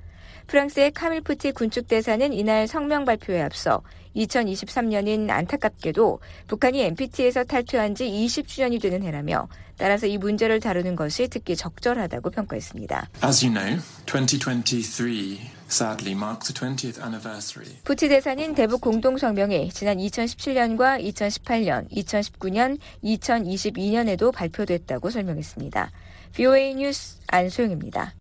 프랑스의 0.48 0.90
카밀푸티 0.92 1.52
군축대사는 1.52 2.32
이날 2.32 2.66
성명 2.66 3.04
발표에 3.04 3.40
앞서 3.42 3.82
2023년인 4.16 5.30
안타깝게도 5.30 6.20
북한이 6.48 6.82
NPT에서 6.82 7.44
탈퇴한 7.44 7.94
지 7.94 8.04
20주년이 8.04 8.80
되는 8.82 9.02
해라며 9.02 9.48
따라서 9.76 10.06
이 10.06 10.18
문제를 10.18 10.58
다루는 10.58 10.96
것이 10.96 11.28
특히 11.28 11.54
적절하다고 11.54 12.30
평가했습니다. 12.30 13.08
As 13.24 13.44
you 13.44 13.54
know, 13.54 13.80
2023 14.06 15.38
sadly 15.70 16.14
marks 16.16 16.52
the 16.52 16.58
20th 16.58 17.00
anniversary. 17.00 17.76
푸티 17.84 18.08
대사는 18.08 18.54
대북 18.54 18.80
공동 18.80 19.18
성명이 19.18 19.70
지난 19.70 19.98
2017년과 19.98 21.00
2018년, 21.12 21.88
2019년, 21.90 22.78
2022년에도 23.04 24.32
발표됐다고 24.32 25.10
설명했습니다. 25.10 25.90
VOA 26.34 26.74
뉴스 26.74 27.18
안소영입니다. 27.28 28.14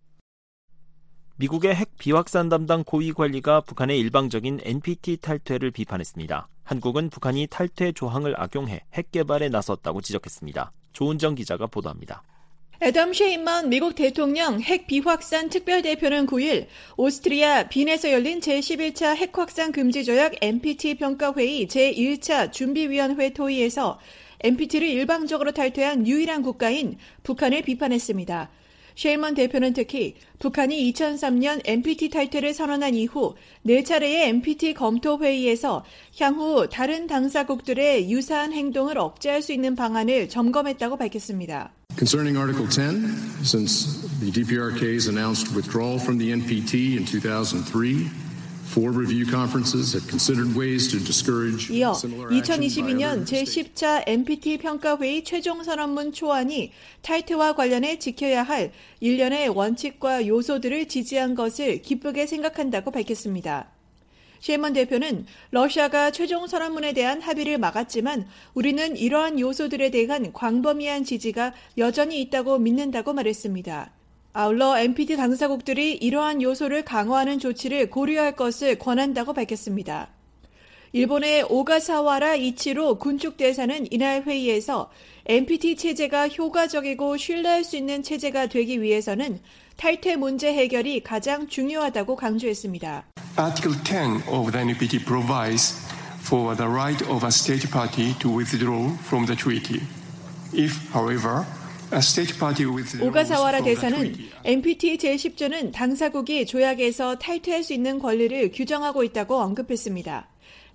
미국의 1.40 1.72
핵 1.72 1.96
비확산 1.98 2.48
담당 2.48 2.82
고위 2.82 3.12
관리가 3.12 3.60
북한의 3.60 3.96
일방적인 4.00 4.58
NPT 4.60 5.18
탈퇴를 5.18 5.70
비판했습니다. 5.70 6.48
한국은 6.64 7.10
북한이 7.10 7.46
탈퇴 7.48 7.92
조항을 7.92 8.34
악용해 8.40 8.82
핵 8.94 9.12
개발에 9.12 9.48
나섰다고 9.48 10.00
지적했습니다. 10.00 10.72
조은정 10.92 11.36
기자가 11.36 11.68
보도합니다. 11.68 12.24
애덤 12.82 13.12
쉐인먼 13.12 13.68
미국 13.68 13.94
대통령 13.94 14.60
핵 14.60 14.88
비확산 14.88 15.48
특별대표는 15.48 16.26
9일 16.26 16.66
오스트리아 16.96 17.68
빈에서 17.68 18.10
열린 18.10 18.40
제11차 18.40 19.14
핵확산 19.14 19.70
금지 19.70 20.04
조약 20.04 20.34
NPT 20.40 20.96
평가회의 20.96 21.68
제1차 21.68 22.50
준비위원회 22.50 23.32
토의에서 23.32 24.00
NPT를 24.40 24.88
일방적으로 24.88 25.52
탈퇴한 25.52 26.04
유일한 26.04 26.42
국가인 26.42 26.98
북한을 27.22 27.62
비판했습니다. 27.62 28.50
쉐이먼 28.98 29.34
대표는 29.34 29.74
특히 29.74 30.16
북한이 30.40 30.92
2003년 30.92 31.60
NPT 31.64 32.10
탈퇴를 32.10 32.52
선언한 32.52 32.96
이후 32.96 33.36
4차례의 33.64 34.26
NPT 34.26 34.74
검토 34.74 35.20
회의에서 35.20 35.84
향후 36.18 36.68
다른 36.68 37.06
당사국들의 37.06 38.10
유사한 38.10 38.52
행동을 38.52 38.98
억제할 38.98 39.40
수 39.40 39.52
있는 39.52 39.76
방안을 39.76 40.28
점검했다고 40.28 40.96
밝혔습니다. 40.96 41.72
Concerning 41.96 42.36
Article 42.36 42.68
10, 42.68 43.44
since 43.44 44.02
the 44.18 44.32
DPRK's 44.32 45.06
announced 45.06 45.54
withdrawal 45.54 45.98
from 46.00 46.18
the 46.18 46.32
NPT 46.32 46.96
in 46.96 47.04
2003, 47.04 48.27
이어 51.70 51.92
2022년 51.92 53.24
제10차 53.24 54.04
NPT 54.06 54.58
평가회의 54.58 55.24
최종 55.24 55.64
선언문 55.64 56.12
초안이 56.12 56.72
탈퇴와 57.02 57.54
관련해 57.54 57.98
지켜야 57.98 58.42
할 58.42 58.72
일련의 59.00 59.48
원칙과 59.48 60.26
요소들을 60.26 60.86
지지한 60.86 61.34
것을 61.34 61.82
기쁘게 61.82 62.26
생각한다고 62.26 62.90
밝혔습니다. 62.90 63.70
셰먼 64.40 64.72
대표는 64.72 65.26
러시아가 65.50 66.10
최종 66.10 66.46
선언문에 66.46 66.92
대한 66.92 67.20
합의를 67.20 67.58
막았지만 67.58 68.26
우리는 68.54 68.96
이러한 68.96 69.40
요소들에 69.40 69.90
대한 69.90 70.32
광범위한 70.32 71.04
지지가 71.04 71.54
여전히 71.78 72.20
있다고 72.20 72.58
믿는다고 72.58 73.14
말했습니다. 73.14 73.97
아울러 74.32 74.78
NPT 74.78 75.16
당사국들이 75.16 75.94
이러한 75.94 76.42
요소를 76.42 76.84
강화하는 76.84 77.38
조치를 77.38 77.90
고려할 77.90 78.36
것을 78.36 78.78
권한다고 78.78 79.32
밝혔습니다. 79.32 80.08
일본의 80.92 81.46
오가사와라 81.50 82.36
이치로 82.36 82.98
군축 82.98 83.36
대사는 83.36 83.86
이날 83.90 84.22
회의에서 84.22 84.90
NPT 85.26 85.76
체제가 85.76 86.28
효과적이고 86.28 87.16
신뢰할 87.16 87.64
수 87.64 87.76
있는 87.76 88.02
체제가 88.02 88.46
되기 88.46 88.80
위해서는 88.80 89.40
탈퇴 89.76 90.16
문제 90.16 90.52
해결이 90.52 91.02
가장 91.02 91.46
중요하다고 91.46 92.16
강조했습니다. 92.16 93.04
Article 93.38 93.78
10 93.84 94.28
of 94.28 94.50
the 94.50 94.60
NPT 94.62 95.04
provides 95.04 95.76
for 96.20 96.56
the 96.56 96.68
right 96.68 97.04
of 97.10 97.24
a 97.24 97.28
state 97.28 97.70
party 97.70 98.14
to 98.18 98.30
withdraw 98.30 98.90
from 99.04 99.26
the 99.26 99.36
treaty. 99.36 99.80
If, 100.52 100.90
however, 100.92 101.44
오가사와라 103.02 103.62
대사는 103.62 104.14
NPT 104.44 104.98
제10조는 104.98 105.72
당사국이 105.72 106.44
조약에서 106.46 107.16
탈퇴할 107.16 107.62
수 107.64 107.72
있는 107.72 107.98
권리를 107.98 108.50
규정하고 108.52 109.04
있다고 109.04 109.36
언급했습니다. 109.36 110.28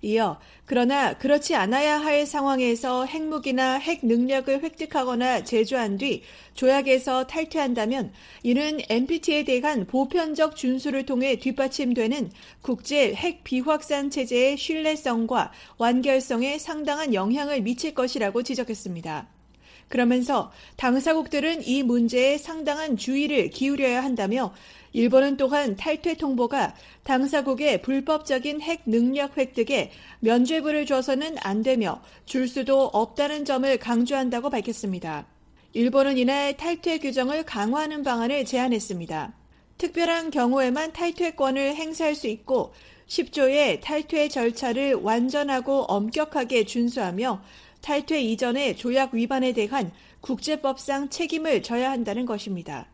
이어 0.04 0.38
그러나 0.66 1.14
그렇지 1.18 1.56
않아야 1.56 1.98
할 1.98 2.26
상황에서 2.26 3.06
핵무기나 3.06 3.76
핵 3.76 4.06
능력을 4.06 4.62
획득하거나 4.62 5.46
제조한 5.46 5.98
뒤 5.98 6.24
조약에서 6.56 7.28
탈퇴한다면 7.28 8.12
이는 8.44 8.80
NPT에 8.90 9.46
대한 9.46 9.88
보편적 9.88 10.58
준수를 10.58 11.06
통해 11.06 11.38
뒷받침되는 11.38 12.32
국제 12.62 13.14
핵 13.14 13.46
비확산 13.46 14.10
체제의 14.10 14.58
신뢰성과 14.58 15.54
완결성에 15.78 16.58
상당한 16.58 17.14
영향을 17.14 17.62
미칠 17.62 17.94
것이라고 17.94 18.44
지적했습니다. 18.44 19.33
그러면서 19.94 20.52
당사국들은 20.78 21.68
이 21.68 21.84
문제에 21.84 22.40
상당한 22.40 22.98
주의를 22.98 23.52
기울여야 23.52 24.04
한다며 24.04 24.52
일본은 24.92 25.38
또한 25.38 25.76
탈퇴 25.76 26.16
통보가 26.16 26.74
당사국의 27.04 27.84
불법적인 27.84 28.60
핵 28.62 28.82
능력 28.88 29.38
획득에 29.38 29.92
면죄부를 30.22 30.88
줘서는 30.88 31.36
안 31.42 31.62
되며 31.62 32.02
줄 32.26 32.48
수도 32.48 32.86
없다는 32.86 33.46
점을 33.46 33.78
강조한다고 33.78 34.50
밝혔습니다. 34.50 35.28
일본은 35.74 36.18
이날 36.18 36.58
탈퇴 36.58 36.98
규정을 36.98 37.44
강화하는 37.44 38.02
방안을 38.02 38.46
제안했습니다. 38.46 39.32
특별한 39.78 40.32
경우에만 40.32 40.94
탈퇴권을 40.94 41.76
행사할 41.76 42.16
수 42.16 42.26
있고 42.26 42.74
10조의 43.08 43.82
탈퇴 43.82 44.28
절차를 44.28 44.96
완전하고 44.96 45.84
엄격하게 45.84 46.64
준수하며 46.64 47.44
탈퇴 47.84 48.22
이전의 48.22 48.78
조약 48.78 49.14
위반에 49.14 49.52
대한 49.52 49.92
국제법상 50.22 51.10
책임을 51.10 51.62
져야 51.62 51.92
한다는 51.92 52.26
것입니다. 52.26 52.88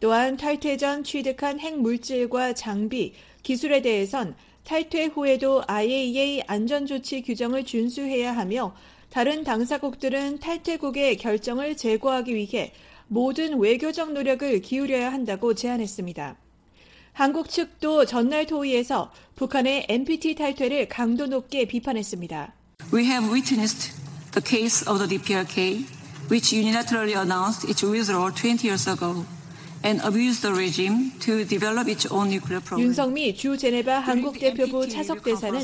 또한 0.00 0.36
탈퇴 0.36 0.76
전 0.76 1.02
취득한 1.02 1.58
핵물질과 1.58 2.52
장비, 2.52 3.14
기술에 3.42 3.80
대해선 3.80 4.36
탈퇴 4.64 5.06
후에도 5.06 5.62
IAEA 5.66 6.42
안전조치 6.46 7.22
규정을 7.22 7.64
준수해야 7.64 8.36
하며 8.36 8.76
다른 9.08 9.44
당사국들은 9.44 10.40
탈퇴국의 10.40 11.16
결정을 11.16 11.74
제고하기 11.78 12.34
위해 12.34 12.74
모든 13.06 13.58
외교적 13.58 14.12
노력을 14.12 14.60
기울여야 14.60 15.10
한다고 15.10 15.54
제안했습니다. 15.54 16.36
한국 17.14 17.48
측도 17.48 18.04
전날 18.04 18.44
토의에서 18.44 19.10
북한의 19.36 19.86
NPT 19.88 20.34
탈퇴를 20.34 20.90
강도 20.90 21.24
높게 21.24 21.64
비판했습니다. 21.64 22.52
We 22.92 23.06
have 23.06 23.32
witnessed 23.32 24.07
the 24.32 24.40
case 24.40 24.82
of 24.86 24.98
the 24.98 25.06
DPRK, 25.06 25.84
which 26.28 26.52
unilaterally 26.52 27.16
announced 27.16 27.64
its 27.64 27.82
withdrawal 27.82 28.30
20 28.30 28.66
years 28.66 28.88
ago. 28.88 29.24
윤성미 32.78 33.34
주 33.36 33.56
제네바 33.56 34.00
한국 34.00 34.38
대표부 34.38 34.88
차석 34.88 35.22
대사는 35.22 35.60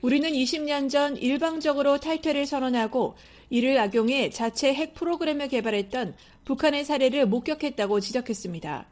우리는 0.00 0.32
20년 0.32 0.90
전 0.90 1.16
일방적으로 1.16 1.98
탈퇴를 1.98 2.44
선언하고 2.44 3.14
이를 3.50 3.78
악용해 3.78 4.30
자체 4.30 4.74
핵 4.74 4.94
프로그램을 4.94 5.46
개발했던 5.46 6.16
북한의 6.44 6.84
사례를 6.84 7.26
목격했다고 7.26 8.00
지적했습니다. 8.00 8.84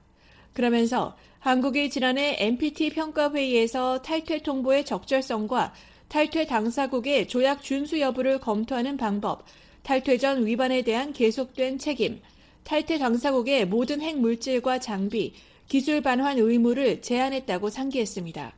그러면서 0.52 1.16
한국이 1.40 1.90
지난해 1.90 2.36
NPT 2.38 2.90
평가 2.90 3.32
회의에서 3.32 4.02
탈퇴 4.02 4.42
통보의 4.42 4.84
적절성과 4.84 5.72
탈퇴 6.10 6.44
당사국의 6.44 7.28
조약 7.28 7.62
준수 7.62 8.00
여부를 8.00 8.40
검토하는 8.40 8.96
방법, 8.96 9.44
탈퇴 9.84 10.18
전 10.18 10.44
위반에 10.44 10.82
대한 10.82 11.12
계속된 11.12 11.78
책임, 11.78 12.20
탈퇴 12.64 12.98
당사국의 12.98 13.68
모든 13.68 14.00
핵 14.00 14.18
물질과 14.18 14.80
장비, 14.80 15.34
기술 15.68 16.00
반환 16.00 16.36
의무를 16.36 17.00
제한했다고 17.00 17.70
상기했습니다. 17.70 18.52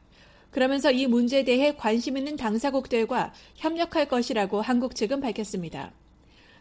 그러면서 0.51 0.91
이 0.93 1.07
문제에 1.07 1.45
대해 1.45 1.75
관심 1.77 2.17
있는 2.17 2.37
당사국들과 2.37 3.35
협력할 3.57 4.09
것이라고 4.09 4.63
한국 4.63 4.95
측은 4.95 5.21
밝혔습니다. 5.21 5.93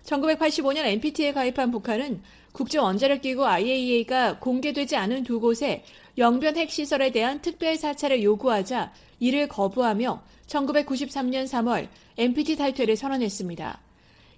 1985년 0.03 0.83
NPT에 0.83 1.31
가입한 1.31 1.71
북한은 1.71 2.21
국제원자력기구 2.51 3.45
IAEA가 3.47 4.39
공개되지 4.39 4.97
않은 4.97 5.23
두 5.23 5.39
곳에 5.39 5.85
영변 6.17 6.57
핵시설에 6.57 7.11
대한 7.11 7.41
특별 7.41 7.77
사찰을 7.77 8.23
요구하자 8.23 8.91
이를 9.21 9.47
거부하며 9.47 10.21
1993년 10.51 11.47
3월 11.47 11.87
NPT 12.17 12.57
탈퇴를 12.57 12.97
선언했습니다. 12.97 13.79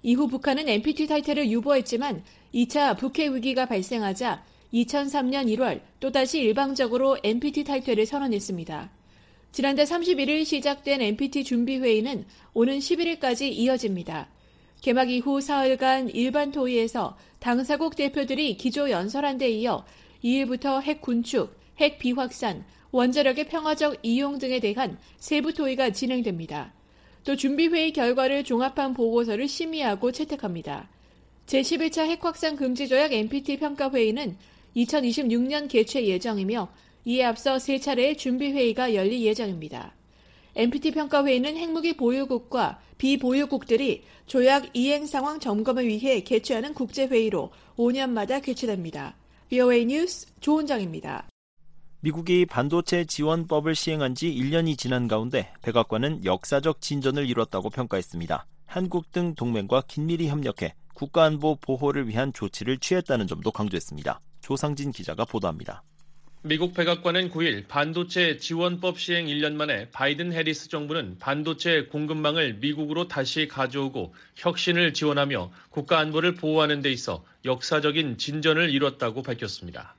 이후 0.03 0.27
북한은 0.27 0.69
NPT 0.69 1.07
탈퇴를 1.07 1.49
유보했지만 1.49 2.23
2차 2.53 2.97
북핵 2.97 3.31
위기가 3.31 3.65
발생하자 3.65 4.43
2003년 4.73 5.47
1월 5.55 5.81
또다시 5.99 6.39
일방적으로 6.39 7.17
NPT 7.23 7.63
탈퇴를 7.63 8.05
선언했습니다. 8.05 8.91
지난달 9.51 9.85
31일 9.85 10.45
시작된 10.45 11.01
NPT 11.01 11.43
준비회의는 11.43 12.25
오는 12.53 12.79
11일까지 12.79 13.51
이어집니다. 13.51 14.29
개막 14.81 15.09
이후 15.09 15.39
사흘간 15.39 16.09
일반 16.09 16.51
토의에서 16.51 17.17
당사국 17.39 17.95
대표들이 17.95 18.57
기조 18.57 18.89
연설한 18.89 19.37
데 19.37 19.49
이어 19.49 19.85
2일부터 20.23 20.81
핵 20.81 21.01
군축, 21.01 21.55
핵 21.77 21.99
비확산, 21.99 22.65
원자력의 22.93 23.47
평화적 23.47 23.97
이용 24.03 24.37
등에 24.37 24.59
대한 24.59 24.99
세부 25.17 25.51
토의가 25.51 25.89
진행됩니다. 25.89 26.73
또 27.23 27.35
준비회의 27.35 27.91
결과를 27.91 28.43
종합한 28.43 28.93
보고서를 28.93 29.47
심의하고 29.47 30.11
채택합니다. 30.11 30.89
제11차 31.47 32.05
핵확산 32.05 32.55
금지 32.55 32.87
조약 32.87 33.11
NPT 33.11 33.57
평가회의는 33.57 34.37
2026년 34.75 35.67
개최 35.67 36.05
예정이며 36.05 36.71
이에 37.05 37.23
앞서 37.23 37.57
세 37.57 37.79
차례의 37.79 38.15
준비회의가 38.15 38.93
열릴 38.93 39.21
예정입니다. 39.21 39.95
NPT 40.55 40.91
평가회의는 40.91 41.57
핵무기 41.57 41.97
보유국과 41.97 42.79
비보유국들이 42.99 44.03
조약 44.27 44.69
이행 44.75 45.07
상황 45.07 45.39
점검을 45.39 45.87
위해 45.87 46.21
개최하는 46.21 46.75
국제회의로 46.75 47.49
5년마다 47.75 48.39
개최됩니다. 48.39 49.15
VOA 49.49 49.85
뉴스 49.85 50.27
조은정입니다. 50.41 51.32
미국이 52.03 52.45
반도체 52.45 53.05
지원법을 53.05 53.75
시행한 53.75 54.13
지 54.13 54.29
1년이 54.29 54.77
지난 54.77 55.07
가운데 55.07 55.53
백악관은 55.61 56.25
역사적 56.25 56.81
진전을 56.81 57.29
이뤘다고 57.29 57.69
평가했습니다. 57.69 58.45
한국 58.65 59.13
등 59.13 59.35
동맹과 59.35 59.83
긴밀히 59.87 60.27
협력해 60.27 60.75
국가안보 60.95 61.55
보호를 61.61 62.09
위한 62.09 62.33
조치를 62.33 62.79
취했다는 62.79 63.27
점도 63.27 63.51
강조했습니다. 63.51 64.19
조상진 64.41 64.91
기자가 64.91 65.23
보도합니다. 65.23 65.81
미국 66.41 66.73
백악관은 66.73 67.29
9일 67.29 67.69
반도체 67.69 68.35
지원법 68.35 68.99
시행 68.99 69.27
1년 69.27 69.53
만에 69.53 69.89
바이든 69.91 70.33
해리스 70.33 70.67
정부는 70.67 71.19
반도체 71.19 71.85
공급망을 71.85 72.55
미국으로 72.55 73.07
다시 73.07 73.47
가져오고 73.47 74.13
혁신을 74.35 74.93
지원하며 74.93 75.51
국가 75.69 75.99
안보를 75.99 76.35
보호하는 76.35 76.81
데 76.81 76.91
있어 76.91 77.23
역사적인 77.45 78.17
진전을 78.17 78.71
이뤘다고 78.71 79.23
밝혔습니다. 79.23 79.95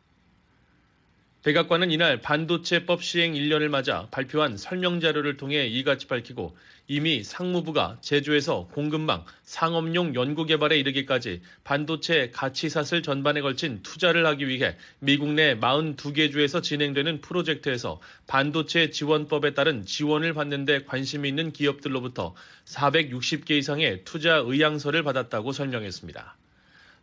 백악관은 1.44 1.90
이날 1.90 2.22
반도체법 2.22 3.04
시행 3.04 3.34
1년을 3.34 3.68
맞아 3.68 4.08
발표한 4.10 4.56
설명 4.56 4.98
자료를 4.98 5.36
통해 5.36 5.66
이같이 5.66 6.06
밝히고 6.06 6.56
이미 6.88 7.22
상무부가 7.22 7.98
제조에서 8.00 8.68
공급망, 8.72 9.26
상업용 9.42 10.14
연구개발에 10.14 10.78
이르기까지 10.78 11.42
반도체 11.62 12.30
가치사슬 12.30 13.02
전반에 13.02 13.42
걸친 13.42 13.82
투자를 13.82 14.24
하기 14.24 14.48
위해 14.48 14.74
미국 15.00 15.34
내 15.34 15.54
42개 15.54 16.32
주에서 16.32 16.62
진행되는 16.62 17.20
프로젝트에서 17.20 18.00
반도체 18.26 18.88
지원법에 18.88 19.52
따른 19.52 19.84
지원을 19.84 20.32
받는 20.32 20.64
데 20.64 20.84
관심이 20.84 21.28
있는 21.28 21.52
기업들로부터 21.52 22.34
460개 22.64 23.50
이상의 23.50 24.04
투자 24.04 24.36
의향서를 24.36 25.02
받았다고 25.02 25.52
설명했습니다. 25.52 26.36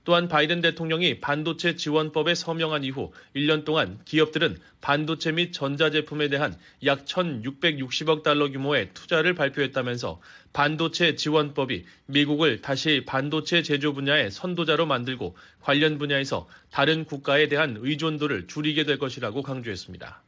또한 0.03 0.27
바이든 0.27 0.61
대통령이 0.61 1.19
반도체 1.19 1.75
지원법에 1.75 2.33
서명한 2.33 2.83
이후 2.83 3.11
1년 3.35 3.65
동안 3.65 3.99
기업들은 4.05 4.57
반도체 4.81 5.31
및 5.31 5.51
전자제품에 5.53 6.29
대한 6.29 6.57
약 6.85 7.05
1,660억 7.05 8.23
달러 8.23 8.49
규모의 8.49 8.89
투자를 8.93 9.35
발표했다면서 9.35 10.19
반도체 10.53 11.15
지원법이 11.15 11.85
미국을 12.07 12.61
다시 12.61 13.03
반도체 13.05 13.61
제조 13.61 13.93
분야의 13.93 14.31
선도자로 14.31 14.85
만들고 14.85 15.37
관련 15.61 15.99
분야에서 15.99 16.47
다른 16.71 17.05
국가에 17.05 17.47
대한 17.47 17.77
의존도를 17.79 18.47
줄이게 18.47 18.83
될 18.83 18.97
것이라고 18.97 19.43
강조했습니다. 19.43 20.23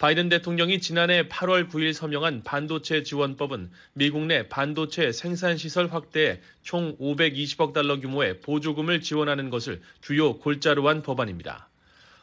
바이든 0.00 0.30
대통령이 0.30 0.80
지난해 0.80 1.28
8월 1.28 1.68
9일 1.68 1.92
서명한 1.92 2.42
반도체 2.42 3.02
지원법은 3.02 3.70
미국 3.92 4.24
내 4.24 4.48
반도체 4.48 5.12
생산 5.12 5.58
시설 5.58 5.88
확대에 5.88 6.40
총 6.62 6.96
520억 6.96 7.74
달러 7.74 8.00
규모의 8.00 8.40
보조금을 8.40 9.02
지원하는 9.02 9.50
것을 9.50 9.82
주요 10.00 10.38
골자로 10.38 10.88
한 10.88 11.02
법안입니다. 11.02 11.68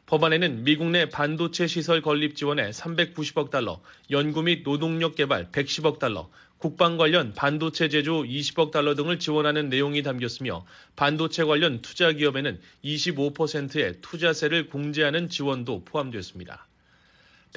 법안에는 0.07 0.63
미국 0.63 0.88
내 0.88 1.07
반도체 1.07 1.67
시설 1.67 2.01
건립 2.01 2.36
지원에 2.36 2.71
390억 2.71 3.51
달러, 3.51 3.80
연구 4.09 4.41
및 4.41 4.63
노동력 4.63 5.13
개발 5.13 5.51
110억 5.51 5.99
달러, 5.99 6.32
국방 6.57 6.97
관련 6.97 7.36
반도체 7.36 7.89
제조 7.89 8.23
20억 8.23 8.71
달러 8.71 8.95
등을 8.95 9.19
지원하는 9.19 9.69
내용이 9.69 10.01
담겼으며 10.01 10.65
반도체 10.95 11.43
관련 11.43 11.84
투자 11.84 12.11
기업에는 12.11 12.59
25%의 12.84 14.01
투자세를 14.01 14.69
공제하는 14.69 15.30
지원도 15.30 15.86
포함됐습니다. 15.86 16.66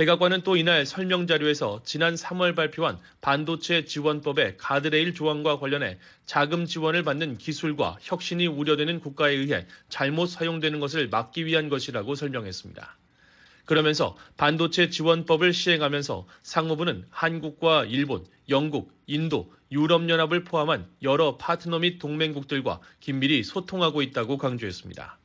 백악관은 0.01 0.45
또 0.45 0.57
이날 0.57 0.87
설명 0.87 1.27
자료에서 1.27 1.83
지난 1.85 2.15
3월 2.15 2.57
발표한 2.57 2.97
반도체 3.21 3.85
지원법의 3.85 4.57
가드레일 4.57 5.13
조항과 5.13 5.59
관련해 5.59 5.99
자금 6.25 6.65
지원을 6.65 7.03
받는 7.03 7.37
기술과 7.37 7.99
혁신이 8.01 8.47
우려되는 8.47 9.01
국가에 9.01 9.35
의해 9.35 9.67
잘못 9.91 10.25
사용되는 10.29 10.81
것을 10.81 11.11
막기 11.11 11.45
위한 11.45 11.69
것이라고 11.69 12.15
설명했습니다. 12.15 12.97
그러면서 13.67 14.17
반도체 14.39 14.89
지원법을 14.89 15.53
시행하면서 15.53 16.27
상무부는 16.45 17.05
한국과 17.11 17.85
일본, 17.85 18.25
영국, 18.49 18.95
인도, 19.07 19.53
유럽연합을 19.71 20.45
포함한 20.45 20.87
여러 21.03 21.37
파트너 21.37 21.81
및 21.81 21.99
동맹국들과 21.99 22.81
긴밀히 23.01 23.43
소통하고 23.43 24.01
있다고 24.01 24.39
강조했습니다. 24.39 25.20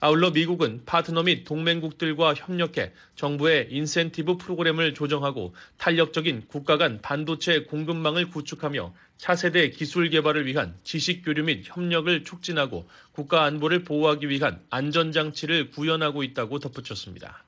아울러 0.00 0.30
미국은 0.30 0.82
파트너 0.86 1.24
및 1.24 1.42
동맹국들과 1.42 2.34
협력해 2.34 2.92
정부의 3.16 3.66
인센티브 3.72 4.36
프로그램을 4.36 4.94
조정하고 4.94 5.56
탄력적인 5.76 6.44
국가 6.46 6.76
간 6.76 7.00
반도체 7.02 7.64
공급망을 7.64 8.30
구축하며 8.30 8.94
차세대 9.16 9.70
기술 9.70 10.08
개발을 10.10 10.46
위한 10.46 10.76
지식 10.84 11.24
교류 11.24 11.42
및 11.42 11.62
협력을 11.64 12.22
촉진하고 12.22 12.88
국가 13.10 13.42
안보를 13.42 13.82
보호하기 13.82 14.28
위한 14.28 14.60
안전장치를 14.70 15.70
구현하고 15.70 16.22
있다고 16.22 16.60
덧붙였습니다. 16.60 17.42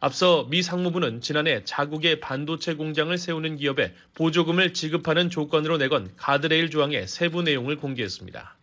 앞서 0.00 0.46
미 0.50 0.62
상무부는 0.62 1.22
지난해 1.22 1.62
자국의 1.64 2.20
반도체 2.20 2.74
공장을 2.74 3.16
세우는 3.16 3.56
기업에 3.56 3.94
보조금을 4.14 4.74
지급하는 4.74 5.30
조건으로 5.30 5.78
내건 5.78 6.10
가드레일 6.16 6.68
조항의 6.68 7.08
세부 7.08 7.42
내용을 7.42 7.76
공개했습니다. 7.76 8.59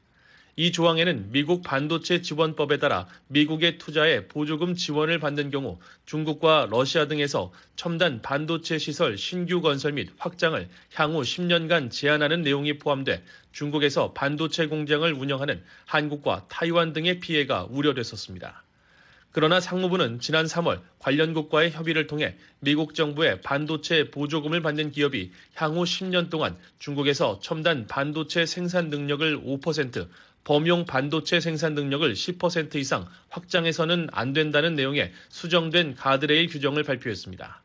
이 0.60 0.72
조항에는 0.72 1.32
미국 1.32 1.62
반도체 1.62 2.24
지원법에 2.24 2.80
따라 2.80 3.08
미국의 3.28 3.78
투자에 3.78 4.28
보조금 4.28 4.74
지원을 4.74 5.20
받는 5.20 5.52
경우 5.52 5.78
중국과 6.08 6.70
러시아 6.72 7.06
등에서 7.08 7.54
첨단 7.76 8.24
반도체 8.24 8.80
시설 8.80 9.20
신규 9.20 9.62
건설 9.62 9.94
및 9.94 10.10
확장을 10.18 10.68
향후 10.96 11.22
10년간 11.22 11.92
제한하는 11.92 12.42
내용이 12.42 12.80
포함돼 12.80 13.24
중국에서 13.52 14.14
반도체 14.14 14.66
공장을 14.66 15.14
운영하는 15.14 15.62
한국과 15.86 16.48
타이완 16.50 16.92
등의 16.92 17.20
피해가 17.20 17.68
우려됐었습니다. 17.70 18.64
그러나 19.32 19.60
상무부는 19.60 20.20
지난 20.20 20.46
3월 20.46 20.82
관련국과의 20.98 21.70
협의를 21.70 22.08
통해 22.08 22.36
미국 22.60 22.96
정부의 22.96 23.42
반도체 23.42 24.10
보조금을 24.10 24.64
받는 24.64 24.90
기업이 24.90 25.32
향후 25.54 25.84
10년 25.84 26.32
동안 26.32 26.58
중국에서 26.80 27.40
첨단 27.40 27.86
반도체 27.86 28.48
생산 28.48 28.90
능력을 28.90 29.44
5%, 29.44 30.08
범용 30.48 30.86
반도체 30.86 31.42
생산 31.42 31.74
능력을 31.74 32.14
10% 32.14 32.76
이상 32.76 33.06
확장해서는 33.28 34.08
안 34.14 34.32
된다는 34.32 34.76
내용의 34.76 35.12
수정된 35.28 35.96
가드레일 35.96 36.48
규정을 36.48 36.84
발표했습니다. 36.84 37.62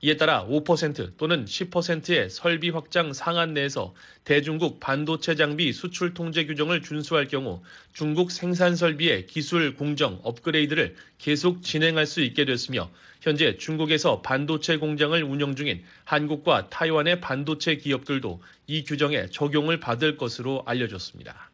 이에 0.00 0.16
따라 0.16 0.46
5% 0.46 1.18
또는 1.18 1.44
10%의 1.44 2.30
설비 2.30 2.70
확장 2.70 3.12
상한 3.12 3.52
내에서 3.52 3.94
대중국 4.24 4.80
반도체 4.80 5.34
장비 5.34 5.74
수출 5.74 6.14
통제 6.14 6.46
규정을 6.46 6.80
준수할 6.80 7.28
경우 7.28 7.62
중국 7.92 8.30
생산 8.30 8.76
설비의 8.76 9.26
기술 9.26 9.76
공정 9.76 10.18
업그레이드를 10.22 10.96
계속 11.18 11.62
진행할 11.62 12.06
수 12.06 12.22
있게 12.22 12.46
됐으며 12.46 12.90
현재 13.20 13.58
중국에서 13.58 14.22
반도체 14.22 14.78
공장을 14.78 15.22
운영 15.22 15.54
중인 15.54 15.84
한국과 16.04 16.70
타이완의 16.70 17.20
반도체 17.20 17.76
기업들도 17.76 18.42
이 18.68 18.84
규정에 18.84 19.26
적용을 19.28 19.80
받을 19.80 20.16
것으로 20.16 20.62
알려졌습니다. 20.64 21.51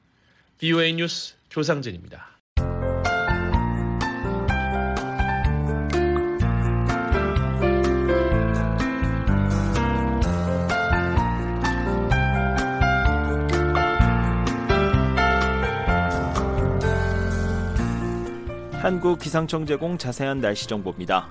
BOA 0.61 0.93
뉴스 0.95 1.37
조상진입니다. 1.49 2.27
한국 18.73 19.21
기상청 19.21 19.65
제공 19.65 19.97
자세한 19.97 20.41
날씨 20.41 20.67
정보입니다. 20.67 21.29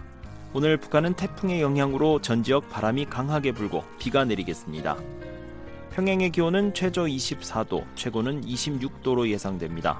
오늘 0.53 0.77
북한은 0.77 1.15
태풍의 1.15 1.61
영향으로 1.61 2.21
전 2.21 2.43
지역 2.43 2.69
바람이 2.69 3.07
강하게 3.07 3.51
불고 3.51 3.83
비가 3.99 4.23
내리겠습니다. 4.23 4.95
평양의 5.97 6.29
기온은 6.29 6.75
최저 6.75 7.05
24도, 7.05 7.83
최고는 7.95 8.41
26도로 8.41 9.27
예상됩니다. 9.29 9.99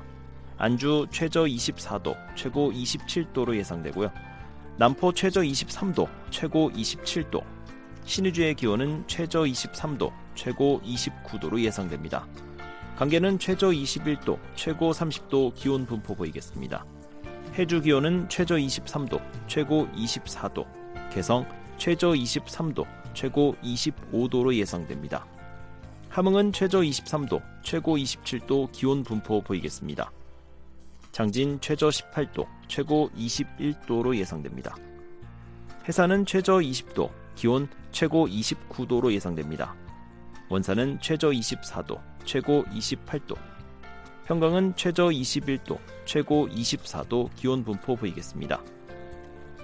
안주 0.56 1.08
최저 1.10 1.46
24도, 1.46 2.16
최고 2.36 2.72
27도로 2.72 3.56
예상되고요. 3.56 4.12
남포 4.78 5.14
최저 5.14 5.42
23도, 5.42 6.08
최고 6.30 6.70
27도. 6.70 7.44
신의주의 8.06 8.54
기온은 8.54 9.06
최저 9.08 9.40
23도, 9.40 10.12
최고 10.36 10.80
29도로 10.86 11.60
예상됩니다. 11.62 12.28
강계는 12.96 13.40
최저 13.40 13.70
21도, 13.70 14.38
최고 14.54 14.92
30도 14.92 15.56
기온 15.56 15.88
분포 15.88 16.14
보이겠습니다. 16.14 16.86
해주 17.56 17.82
기온은 17.82 18.30
최저 18.30 18.54
23도, 18.54 19.20
최고 19.48 19.88
24도. 19.96 20.64
개성 21.12 21.48
최저 21.80 22.10
23도, 22.10 22.86
최고 23.16 23.56
25도로 23.64 24.54
예상됩니다. 24.54 25.26
함흥은 26.18 26.52
최저 26.52 26.80
23도, 26.80 27.44
최고 27.62 27.96
27도 27.96 28.72
기온 28.72 29.04
분포 29.04 29.40
보이겠습니다. 29.40 30.12
장진 31.12 31.62
최저 31.62 31.90
18도, 31.90 32.48
최고 32.68 33.12
21도로 33.16 34.16
예상됩니다. 34.16 34.76
해산은 35.88 36.26
최저 36.26 36.54
20도, 36.54 37.12
기온 37.36 37.68
최고 37.92 38.28
29도로 38.28 39.14
예상됩니다. 39.14 39.76
원산은 40.50 41.02
최저 41.02 41.30
24도, 41.30 42.02
최고 42.26 42.64
28도. 42.64 43.38
평강은 44.26 44.74
최저 44.76 45.10
21도, 45.10 45.78
최고 46.06 46.48
24도 46.48 47.30
기온 47.36 47.64
분포 47.64 47.96
보이겠습니다. 47.96 48.60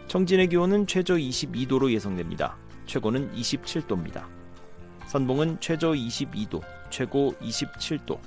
청진의 0.08 0.50
기온은 0.50 0.86
최저 0.86 1.16
22도로 1.16 1.92
예상됩니다. 1.92 2.56
최고는 2.86 3.34
27도입니다. 3.34 4.43
선봉은 5.08 5.60
최저 5.60 5.92
22도, 5.92 6.62
최고 6.90 7.34
27도. 7.42 8.20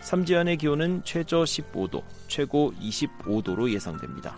삼지연의 0.00 0.56
기온은 0.56 1.02
최저 1.04 1.42
15도, 1.42 2.02
최고 2.26 2.72
25도로 2.80 3.70
예상됩니다. 3.70 4.36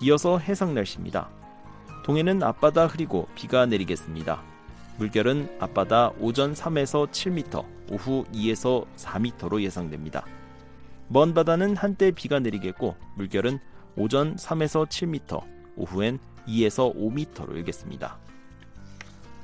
이어서 0.00 0.38
해상 0.38 0.74
날씨입니다. 0.74 1.28
동해는 2.04 2.42
앞바다 2.42 2.86
흐리고 2.86 3.28
비가 3.34 3.66
내리겠습니다. 3.66 4.42
물결은 4.98 5.56
앞바다 5.60 6.12
오전 6.20 6.54
3에서 6.54 7.10
7m, 7.10 7.64
오후 7.90 8.24
2에서 8.32 8.86
4m로 8.96 9.60
예상됩니다. 9.62 10.24
먼 11.08 11.34
바다는 11.34 11.76
한때 11.76 12.12
비가 12.12 12.38
내리겠고 12.38 12.96
물결은 13.16 13.58
오전 13.96 14.36
3에서 14.36 14.86
7m, 14.86 15.42
오후엔 15.76 16.18
2에서 16.46 16.94
5m로 16.94 17.56
일겠습니다. 17.56 18.18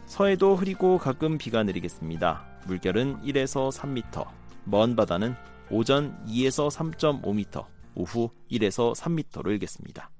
서해도 0.06 0.56
흐리고 0.56 0.98
가끔 0.98 1.36
비가 1.36 1.62
내리겠습니다. 1.62 2.44
물결은 2.66 3.22
1에서 3.22 3.70
3m, 3.72 4.26
먼 4.64 4.96
바다는 4.96 5.34
오전 5.70 6.16
2에서 6.26 6.70
3.5m, 6.70 7.66
오후 7.94 8.30
1에서 8.50 8.94
3m로 8.94 9.50
일겠습니다. 9.50 10.10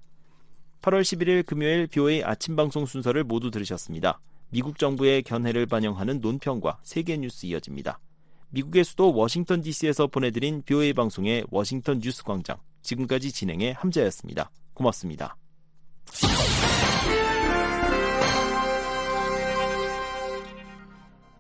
8월 0.83 1.03
11일 1.03 1.47
금요일 1.47 1.87
VOA 1.87 2.25
아침 2.25 2.57
방송 2.57 2.87
순서를 2.87 3.25
모두 3.25 3.51
들으셨습니다. 3.51 4.21
미국 4.51 4.79
정부의 4.79 5.23
견해를 5.23 5.67
반영하는 5.67 6.21
논평과 6.21 6.79
세계 6.83 7.17
뉴스 7.17 7.47
이어집니다. 7.47 7.99
미국의 8.51 8.85
수도 8.85 9.13
워싱턴 9.13 9.61
DC에서 9.61 10.07
보내드린 10.07 10.63
VOA 10.63 10.95
방송의 10.95 11.45
워싱턴 11.51 12.01
뉴스 12.01 12.23
광장. 12.23 12.57
지금까지 12.83 13.33
진행의 13.33 13.75
함지하였습니다. 13.75 14.51
고맙습니다. 14.75 15.37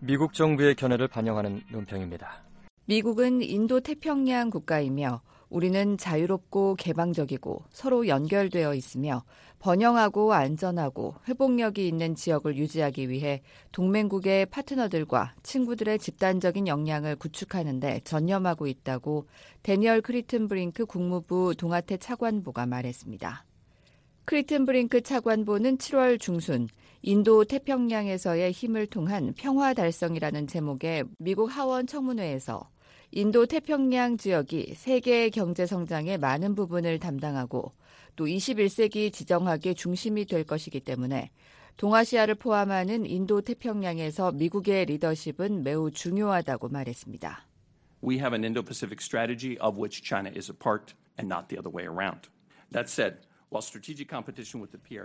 미국 0.00 0.34
정부의 0.34 0.74
견해를 0.74 1.08
반영하는 1.08 1.62
논평입니다. 1.70 2.42
미국은 2.84 3.42
인도 3.42 3.80
태평양 3.80 4.50
국가이며 4.50 5.22
우리는 5.48 5.96
자유롭고 5.96 6.74
개방적이고 6.74 7.64
서로 7.70 8.06
연결되어 8.06 8.74
있으며 8.74 9.24
번영하고 9.58 10.34
안전하고 10.34 11.14
회복력이 11.28 11.88
있는 11.88 12.14
지역을 12.14 12.56
유지하기 12.56 13.08
위해 13.08 13.42
동맹국과 13.72 14.46
파트너들과 14.46 15.34
친구들의 15.42 15.98
집단적인 15.98 16.66
역량을 16.66 17.16
구축하는 17.16 17.80
데 17.80 18.00
전념하고 18.04 18.66
있다고 18.66 19.26
대니얼 19.62 20.02
크리튼 20.02 20.46
브링크 20.46 20.84
국무부 20.84 21.54
동아태 21.56 21.96
차관보가 21.96 22.66
말했습니다. 22.66 23.44
크리튼 24.26 24.66
브링크 24.66 25.02
차관보는 25.02 25.78
7월 25.78 26.20
중순 26.20 26.68
인도 27.00 27.44
태평양에서의 27.44 28.50
힘을 28.50 28.88
통한 28.88 29.32
평화 29.36 29.72
달성이라는 29.72 30.48
제목의 30.48 31.04
미국 31.18 31.46
하원 31.46 31.86
청문회에서 31.86 32.68
인도 33.12 33.46
태평양 33.46 34.16
지역이 34.16 34.74
세계 34.74 35.30
경제 35.30 35.64
성장의 35.64 36.18
많은 36.18 36.56
부분을 36.56 36.98
담당하고 36.98 37.72
또 38.16 38.26
21세기 38.26 39.12
지정학의 39.12 39.76
중심이 39.76 40.24
될 40.24 40.42
것이기 40.42 40.80
때문에 40.80 41.30
동아시아를 41.76 42.34
포함하는 42.34 43.06
인도 43.06 43.40
태평양에서 43.42 44.32
미국의 44.32 44.86
리더십은 44.86 45.62
매우 45.62 45.92
중요하다고 45.92 46.70
말했습니다. 46.70 47.46
We 48.02 48.16
have 48.16 48.34
an 48.34 48.42
Indo-Pacific 48.44 49.00
strategy 49.00 49.56
of 49.60 49.80
which 49.80 50.02
China 50.02 50.32
is 50.34 50.50
a 50.50 50.56
part 50.56 50.94
and 51.16 51.32
not 51.32 51.46
the 51.46 51.60
other 51.60 51.70
way 51.70 51.86
around. 51.86 52.28
That 52.72 52.90
said, 52.90 53.18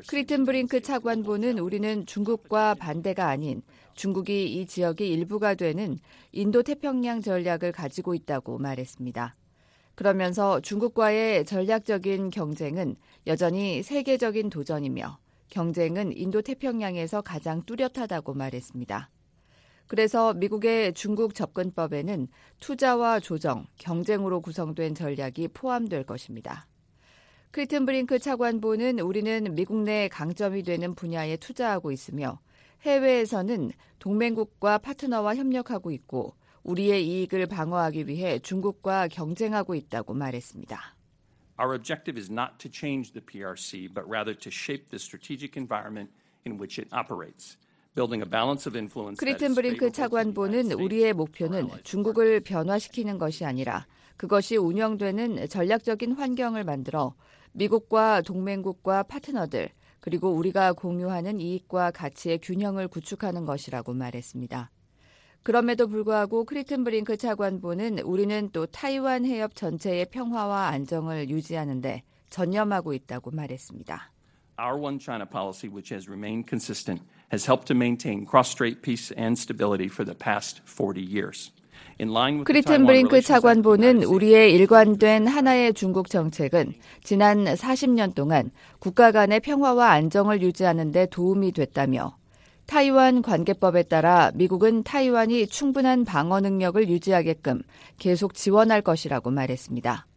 크리튼 0.08 0.46
브링크 0.46 0.82
차관보는 0.82 1.60
우리는 1.60 2.06
중국과 2.06 2.74
반대가 2.76 3.28
아닌 3.30 3.62
중국이 3.94 4.54
이 4.54 4.66
지역의 4.66 5.10
일부가 5.12 5.54
되는 5.54 6.00
인도 6.32 6.64
태평양 6.64 7.22
전략을 7.22 7.72
가지고 7.72 8.16
있다고 8.16 8.58
말했습니다. 8.58 9.36
그러면서 9.94 10.60
중국과의 10.62 11.46
전략적인 11.46 12.32
경쟁은 12.32 12.96
여전히 13.28 13.84
세계적인 13.84 14.50
도전이며 14.50 15.20
경쟁은 15.50 16.18
인도 16.18 16.42
태평양에서 16.42 17.22
가장 17.22 17.62
뚜렷하다고 17.64 18.34
말했습니다. 18.34 19.10
그래서 19.86 20.34
미국의 20.34 20.94
중국 20.94 21.36
접근법에는 21.36 22.28
투자와 22.62 23.20
조정, 23.20 23.68
경쟁으로 23.78 24.42
구성된 24.42 24.96
전략이 24.96 25.50
포함될 25.50 26.06
것입니다. 26.06 26.66
크리튼 27.52 27.86
브링크 27.86 28.18
차관보는 28.18 29.00
우리는 29.00 29.54
미국 29.56 29.84
내 29.84 30.08
강점이 30.08 30.64
되는 30.64 30.96
분야에 30.96 31.36
투자하고 31.36 31.92
있으며 31.92 32.40
해외에서는 32.84 33.72
동맹국과 34.00 34.78
파트너와 34.78 35.36
협력하고 35.36 35.92
있고 35.92 36.34
우리의 36.64 37.06
이익을 37.06 37.48
방어하기 37.48 38.08
위해 38.08 38.40
중국과 38.40 39.10
경쟁하고 39.10 39.76
있다고 39.76 40.14
말했습니다. 40.14 40.96
Our 41.60 41.76
objective 41.76 42.18
is 42.18 42.32
not 42.32 42.54
to 42.60 42.72
change 42.72 43.12
the 43.12 43.22
PRC, 43.22 43.94
but 43.94 44.08
rather 44.08 44.34
to 44.34 44.50
shape 44.50 44.90
the 44.90 44.98
strategic 44.98 45.60
environment 45.60 46.10
in 46.48 46.58
which 46.58 46.80
it 46.80 46.90
operates. 46.96 47.58
크리튼 49.18 49.54
브링크 49.54 49.92
차관보는 49.92 50.72
우리의 50.72 51.12
목표는 51.12 51.68
중국을 51.84 52.40
변화시키는 52.40 53.18
것이 53.18 53.44
아니라 53.44 53.86
그것이 54.16 54.56
운영되는 54.56 55.50
전략적인 55.50 56.14
환경을 56.14 56.64
만들어 56.64 57.16
미국과 57.54 58.22
동맹국과 58.22 59.04
파트너들 59.04 59.70
그리고 60.00 60.32
우리가 60.32 60.74
공유하는 60.74 61.40
이익과 61.40 61.92
가치의 61.92 62.40
균형을 62.40 62.88
구축하는 62.88 63.46
것이라고 63.46 63.94
말했습니다. 63.94 64.72
그럼에도 65.44 65.88
불구하고 65.88 66.46
크리튼 66.46 66.84
브링크 66.84 67.18
차관보는 67.18 68.00
우리는 68.00 68.50
또 68.52 68.66
타이완 68.66 69.26
해협 69.26 69.56
전체의 69.56 70.08
평화와 70.12 70.68
안정을 70.68 71.30
유지하는데 71.30 72.04
전념하고 72.30 72.94
있다고 72.94 73.32
말했습니다. 73.32 74.12
Our 74.60 74.80
one 74.80 75.00
China 75.00 75.26
policy, 75.26 75.68
which 75.68 75.92
has 75.92 76.08
remained 76.08 76.48
consistent, 76.48 77.02
has 77.32 77.48
helped 77.48 77.66
to 77.68 77.76
maintain 77.76 78.26
cross-strait 78.26 78.84
peace 78.84 79.12
and 79.18 79.38
stability 79.38 79.88
for 79.88 80.06
the 80.06 80.14
past 80.14 80.62
40 80.66 81.02
years. 81.02 81.52
크리튼 82.46 82.86
브링크 82.86 83.22
차관보는 83.22 84.04
우리의 84.04 84.54
일관된 84.54 85.28
하나의 85.28 85.74
중국 85.74 86.10
정책은 86.10 86.74
지난 87.04 87.46
40년 87.46 88.16
동안 88.16 88.50
국가 88.80 89.12
간의 89.12 89.40
평화와 89.40 89.92
안정을 89.92 90.42
유지하는 90.42 90.92
데 90.92 91.06
도움이 91.06 91.52
됐다며 91.52 92.16
타이완 92.66 93.22
관계법에 93.22 93.84
따라 93.84 94.32
미국은 94.34 94.84
타이완이 94.84 95.48
충분한 95.48 96.06
방어 96.06 96.40
능력을 96.40 96.90
유지하게끔 96.90 97.62
계속 98.00 98.34
지원할 98.34 98.82
것이라고 98.82 99.30
말했습니다. 99.30 100.08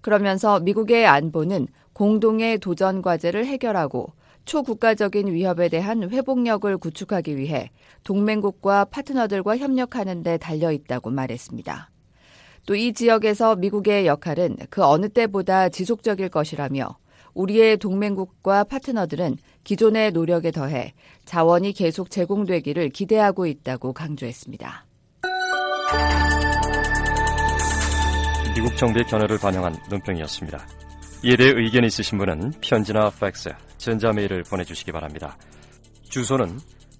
그러면서 0.00 0.60
미국의 0.60 1.06
안보는 1.06 1.68
공동의 1.92 2.58
도전 2.58 3.02
과제를 3.02 3.46
해결하고 3.46 4.12
초국가적인 4.44 5.32
위협에 5.32 5.68
대한 5.68 6.10
회복력을 6.10 6.76
구축하기 6.78 7.36
위해 7.36 7.70
동맹국과 8.04 8.86
파트너들과 8.86 9.56
협력하는 9.58 10.22
데 10.22 10.36
달려 10.38 10.72
있다고 10.72 11.10
말했습니다. 11.10 11.90
또 12.66 12.74
이 12.76 12.92
지역에서 12.92 13.56
미국의 13.56 14.06
역할은 14.06 14.56
그 14.70 14.84
어느 14.84 15.08
때보다 15.08 15.68
지속적일 15.68 16.28
것이라며 16.28 16.96
우리의 17.34 17.78
동맹국과 17.78 18.64
파트너들은 18.64 19.36
기존의 19.64 20.12
노력에 20.12 20.50
더해 20.50 20.92
자원이 21.24 21.72
계속 21.72 22.10
제공되기를 22.10 22.90
기대하고 22.90 23.46
있다고 23.46 23.92
강조했습니다. 23.92 24.86
미국 28.54 28.76
정부의 28.76 29.04
견해를 29.06 29.38
반영한 29.38 29.76
논평이었습니다. 29.90 30.66
이에 31.24 31.36
대해 31.36 31.52
의견이 31.54 31.86
있으신 31.86 32.18
분은 32.18 32.52
편지나 32.60 33.10
팩스, 33.18 33.50
전자메일을 33.82 34.44
보내주시기 34.44 34.92
바랍니다. 34.92 35.36
주소는 36.08 36.58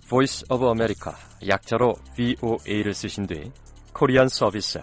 Voice 0.08 0.44
of 0.50 0.64
America, 0.64 1.14
약자로 1.46 1.94
VOA를 2.16 2.92
쓰신 2.92 3.26
뒤 3.26 3.50
코리안 3.92 4.28
서비스, 4.28 4.80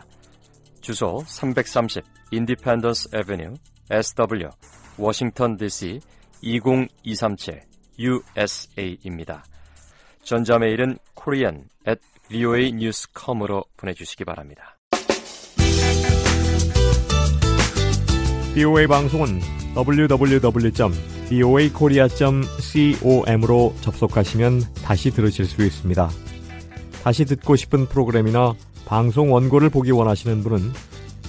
주소 0.81 1.23
330 1.27 2.03
Independence 2.31 3.09
Avenue, 3.13 3.55
SW, 3.91 4.49
워싱턴 4.97 5.57
DC 5.57 5.99
20237 6.41 7.61
USA입니다. 7.99 9.43
전자메일은 10.23 10.97
korean 11.21 11.65
at 11.87 11.99
voanews.com으로 12.29 13.65
보내주시기 13.75 14.23
바랍니다. 14.23 14.77
BOA 18.55 18.87
방송은 18.87 19.41
www.boakorea.com으로 21.31 23.75
접속하시면 23.81 24.63
다시 24.83 25.11
들으실 25.11 25.45
수 25.45 25.63
있습니다. 25.63 26.09
다시 27.03 27.25
듣고 27.25 27.55
싶은 27.55 27.85
프로그램이나 27.85 28.55
방송 28.85 29.31
원고를 29.33 29.69
보기 29.69 29.91
원하시는 29.91 30.43
분은 30.43 30.71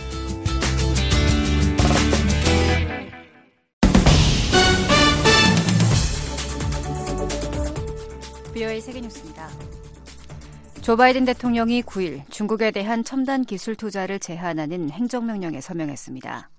조 10.89 10.97
바이든 10.97 11.25
대통령이 11.25 11.83
9일 11.83 12.23
중국에 12.31 12.71
대한 12.71 13.03
첨단 13.03 13.45
기술 13.45 13.75
투자를 13.75 14.17
제한하는 14.17 14.89
행정명령에 14.89 15.61
서명했습니다. 15.61 16.49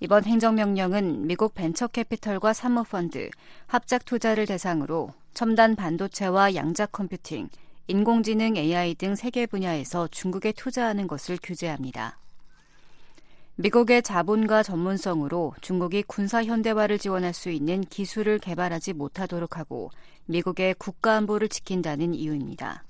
이번 0.00 0.24
행정명령은 0.24 1.28
미국 1.28 1.54
벤처캐피털과 1.54 2.52
사모펀드, 2.52 3.30
합작 3.68 4.04
투자를 4.04 4.46
대상으로 4.46 5.14
첨단 5.32 5.76
반도체와 5.76 6.56
양자 6.56 6.86
컴퓨팅, 6.86 7.48
인공지능 7.86 8.56
AI 8.56 8.96
등 8.96 9.14
세계 9.14 9.46
분야에서 9.46 10.08
중국에 10.08 10.50
투자하는 10.50 11.06
것을 11.06 11.38
규제합니다. 11.40 12.18
미국의 13.54 14.02
자본과 14.02 14.64
전문성으로 14.64 15.54
중국이 15.60 16.02
군사 16.02 16.42
현대화를 16.42 16.98
지원할 16.98 17.32
수 17.32 17.50
있는 17.50 17.82
기술을 17.82 18.40
개발하지 18.40 18.94
못하도록 18.94 19.56
하고 19.56 19.92
미국의 20.24 20.74
국가 20.80 21.14
안보를 21.14 21.48
지킨다는 21.48 22.12
이유입니다. 22.12 22.82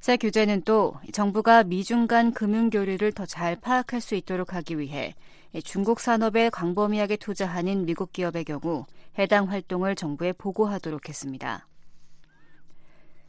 새 0.00 0.16
규제는 0.16 0.62
또 0.62 0.94
정부가 1.12 1.64
미중 1.64 2.06
간 2.06 2.32
금융 2.32 2.70
교류를 2.70 3.12
더 3.12 3.26
잘 3.26 3.56
파악할 3.56 4.00
수 4.00 4.14
있도록 4.14 4.54
하기 4.54 4.78
위해 4.78 5.14
중국 5.64 6.00
산업에 6.00 6.50
광범위하게 6.50 7.16
투자하는 7.16 7.84
미국 7.84 8.12
기업의 8.12 8.44
경우 8.44 8.86
해당 9.18 9.50
활동을 9.50 9.96
정부에 9.96 10.32
보고하도록 10.32 11.08
했습니다. 11.08 11.66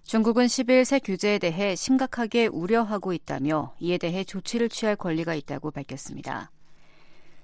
중국은 0.03 0.45
10일 0.45 0.85
새 0.85 0.99
규제에 0.99 1.39
대해 1.39 1.75
심각하게 1.75 2.47
우려하고 2.47 3.13
있다며 3.13 3.73
이에 3.79 3.97
대해 3.97 4.23
조치를 4.23 4.69
취할 4.69 4.95
권리가 4.95 5.33
있다고 5.35 5.71
밝혔습니다. 5.71 6.51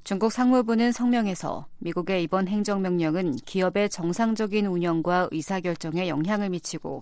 중국 0.04 0.32
상무부는 0.32 0.92
성명에서 0.92 1.66
미국의 1.80 2.24
이번 2.24 2.48
행정명령은 2.48 3.38
기업의 3.38 3.90
정상적인 3.90 4.68
운영과 4.68 5.30
의사결정에 5.32 6.08
영향을 6.08 6.50
미치고 6.50 7.02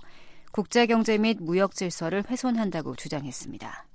국제 0.53 0.85
경제 0.85 1.17
및 1.17 1.39
무역 1.41 1.73
질서를 1.73 2.25
훼손한다고 2.29 2.95
주장했습니다. 2.95 3.87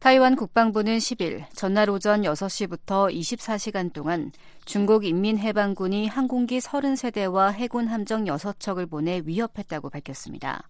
타이완 0.00 0.36
국방부는 0.36 0.98
10일 0.98 1.46
전날 1.54 1.88
오전 1.88 2.20
6시부터 2.20 3.10
24시간 3.10 3.90
동안 3.90 4.32
중국 4.66 5.06
인민해방군이 5.06 6.08
항공기 6.08 6.58
30세대와 6.58 7.52
해군 7.52 7.88
함정 7.88 8.24
6척을 8.24 8.90
보내 8.90 9.22
위협했다고 9.24 9.88
밝혔습니다. 9.88 10.68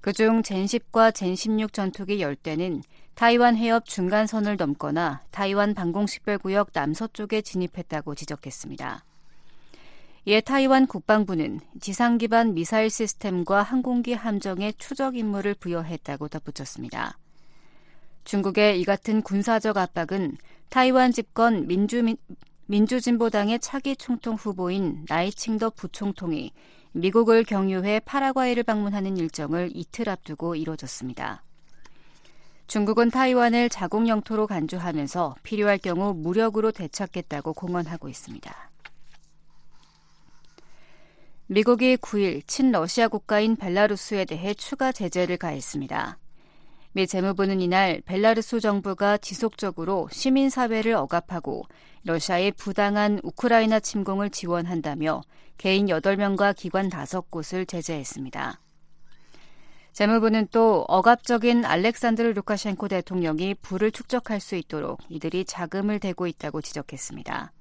그중 0.00 0.42
젠10과 0.42 1.12
젠16 1.12 1.72
전투기 1.72 2.18
10대는 2.18 2.82
타이완 3.14 3.56
해협 3.56 3.84
중간선을 3.84 4.56
넘거나 4.56 5.22
타이완 5.30 5.74
방공식별구역 5.74 6.70
남서쪽에 6.72 7.42
진입했다고 7.42 8.16
지적했습니다. 8.16 9.04
이에 10.24 10.40
타이완 10.40 10.86
국방부는 10.86 11.58
지상 11.80 12.16
기반 12.16 12.54
미사일 12.54 12.90
시스템과 12.90 13.62
항공기 13.62 14.12
함정에 14.12 14.72
추적 14.78 15.16
임무를 15.16 15.54
부여했다고 15.54 16.28
덧붙였습니다. 16.28 17.18
중국의 18.22 18.80
이 18.80 18.84
같은 18.84 19.22
군사적 19.22 19.76
압박은 19.76 20.36
타이완 20.68 21.10
집권 21.10 21.66
민주, 21.66 22.04
민주진보당의 22.66 23.58
차기 23.58 23.96
총통 23.96 24.36
후보인 24.36 25.06
나이칭더 25.08 25.70
부총통이 25.70 26.52
미국을 26.92 27.42
경유해 27.42 28.00
파라과이를 28.04 28.62
방문하는 28.62 29.16
일정을 29.16 29.72
이틀 29.74 30.08
앞두고 30.08 30.54
이뤄졌습니다. 30.54 31.42
중국은 32.68 33.10
타이완을 33.10 33.68
자국 33.68 34.06
영토로 34.06 34.46
간주하면서 34.46 35.34
필요할 35.42 35.78
경우 35.78 36.14
무력으로 36.14 36.70
되찾겠다고 36.70 37.54
공언하고 37.54 38.08
있습니다. 38.08 38.71
미국이 41.52 41.98
9일 41.98 42.46
친러시아 42.46 43.08
국가인 43.08 43.56
벨라루스에 43.56 44.24
대해 44.24 44.54
추가 44.54 44.90
제재를 44.90 45.36
가했습니다. 45.36 46.16
미 46.92 47.06
재무부는 47.06 47.60
이날 47.60 48.00
벨라루스 48.06 48.60
정부가 48.60 49.18
지속적으로 49.18 50.08
시민사회를 50.10 50.94
억압하고 50.94 51.64
러시아의 52.04 52.52
부당한 52.52 53.20
우크라이나 53.22 53.80
침공을 53.80 54.30
지원한다며 54.30 55.20
개인 55.58 55.88
8명과 55.88 56.56
기관 56.56 56.88
5곳을 56.88 57.68
제재했습니다. 57.68 58.58
재무부는 59.92 60.48
또 60.52 60.86
억압적인 60.88 61.66
알렉산드르 61.66 62.32
루카셴코 62.32 62.88
대통령이 62.88 63.56
부를 63.56 63.90
축적할 63.90 64.40
수 64.40 64.56
있도록 64.56 65.00
이들이 65.10 65.44
자금을 65.44 66.00
대고 66.00 66.26
있다고 66.26 66.62
지적했습니다. 66.62 67.52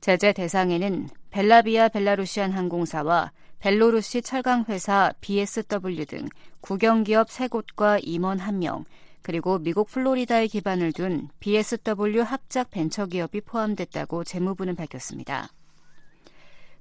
제재 0.00 0.32
대상에는 0.32 1.08
벨라비아 1.30 1.88
벨라루시안 1.88 2.52
항공사와 2.52 3.32
벨로루시 3.58 4.22
철강회사 4.22 5.12
BSW 5.20 6.06
등 6.06 6.26
국영기업 6.62 7.28
3곳과 7.28 8.00
임원 8.02 8.38
1명, 8.38 8.84
그리고 9.20 9.58
미국 9.58 9.88
플로리다에 9.88 10.46
기반을 10.46 10.94
둔 10.94 11.28
BSW 11.40 12.22
합작 12.22 12.70
벤처기업이 12.70 13.42
포함됐다고 13.42 14.24
재무부는 14.24 14.74
밝혔습니다. 14.76 15.50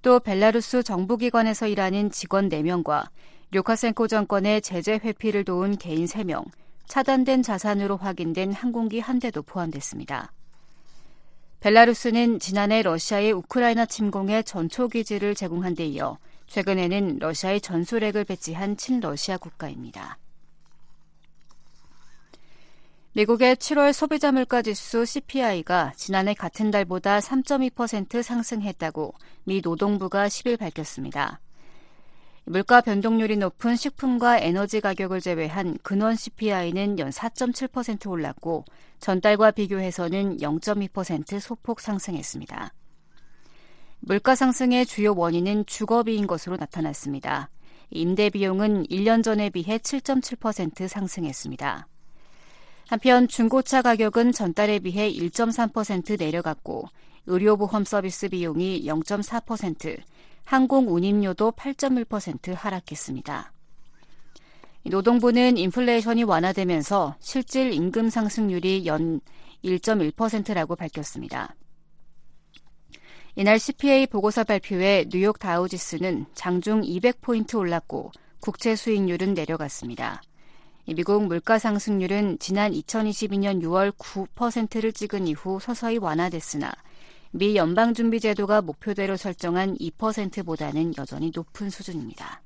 또 0.02 0.22
벨라루스 0.22 0.84
정부기관에서 0.84 1.68
일하는 1.68 2.12
직원 2.12 2.48
4명과 2.48 3.10
류카센코 3.52 4.08
정권의 4.08 4.62
제재 4.62 4.94
회피를 4.94 5.44
도운 5.44 5.78
개인 5.78 6.06
3명, 6.06 6.46
차단된 6.88 7.44
자산으로 7.44 7.98
확인된 7.98 8.54
항공기 8.54 9.02
한 9.02 9.20
대도 9.20 9.44
포함됐습니다. 9.44 10.32
벨라루스는 11.60 12.40
지난해 12.40 12.82
러시아의 12.82 13.34
우크라이나 13.34 13.86
침공에 13.86 14.44
전초기지를 14.44 15.36
제공한 15.36 15.76
데 15.76 15.86
이어 15.86 16.18
최근에는 16.48 17.20
러시아의 17.20 17.60
전술핵을 17.60 18.24
배치한 18.24 18.78
친러시아 18.78 19.38
국가입니다. 19.38 20.18
미국의 23.14 23.58
7월 23.58 23.92
소비자 23.92 24.32
물가 24.32 24.62
지수 24.62 25.04
CPI가 25.04 25.94
지난해 25.98 26.34
같은 26.34 26.72
달보다 26.72 27.20
3.2% 27.20 28.24
상승했다고 28.24 29.14
미 29.44 29.62
노동부가 29.62 30.28
10일 30.28 30.58
밝혔습니다. 30.58 31.42
물가 32.50 32.82
변동률이 32.82 33.38
높은 33.38 33.76
식품과 33.76 34.40
에너지 34.40 34.82
가격을 34.82 35.22
제외한 35.22 35.78
근원 35.84 36.16
CPI는 36.16 36.98
연 36.98 37.12
4.7% 37.12 38.10
올랐고 38.10 38.66
전달과 39.00 39.52
비교해서는 39.52 40.38
0.2% 40.38 41.40
소폭 41.40 41.80
상승했습니다. 41.80 42.74
물가 44.00 44.34
상승의 44.34 44.88
주요 44.88 45.14
원인은 45.16 45.68
주거비인 45.68 46.26
것으로 46.26 46.58
나타났습니다. 46.58 47.52
임대 47.92 48.32
비용은 48.32 48.88
1년 48.88 49.24
전에 49.24 49.52
비해 49.52 49.78
7.7% 49.78 50.88
상승했습니다. 50.88 51.88
한편 52.88 53.28
중고차 53.28 53.84
가격은 53.84 54.32
전달에 54.32 54.80
비해 54.80 55.08
1.3% 55.12 56.18
내려갔고 56.18 56.88
의료보험 57.28 57.86
서비스 57.86 58.28
비용이 58.28 58.86
0.4%, 58.86 60.00
항공 60.50 60.92
운임료도 60.92 61.52
8.1% 61.52 62.56
하락했습니다. 62.56 63.54
노동부는 64.84 65.58
인플레이션이 65.58 66.24
완화되면서 66.24 67.16
실질 67.20 67.72
임금 67.72 68.10
상승률이 68.10 68.88
연 68.88 69.22
1.1%라고 69.64 70.76
밝혔습니다. 70.76 71.54
이날 73.36 73.60
CPA 73.60 74.08
보고서 74.08 74.44
발표에 74.44 75.06
뉴욕 75.10 75.38
다우지수는 75.38 76.26
장중 76.34 76.82
200포인트 76.82 77.54
올랐고 77.54 78.12
국채 78.40 78.76
수익률은 78.76 79.36
내려갔습니다. 79.36 80.24
미국 80.88 81.28
물가 81.28 81.60
상승률은 81.60 82.40
지난 82.40 82.72
2022년 82.72 83.62
6월 83.62 83.92
9%를 83.92 84.94
찍은 84.94 85.28
이후 85.28 85.60
서서히 85.62 86.00
완화됐으나 86.00 86.74
미 87.32 87.56
연방준비제도가 87.56 88.62
목표대로 88.62 89.18
설정한 89.18 89.78
2%보다는 89.78 90.94
여전히 90.98 91.32
높은 91.34 91.70
수준입니다. 91.70 92.42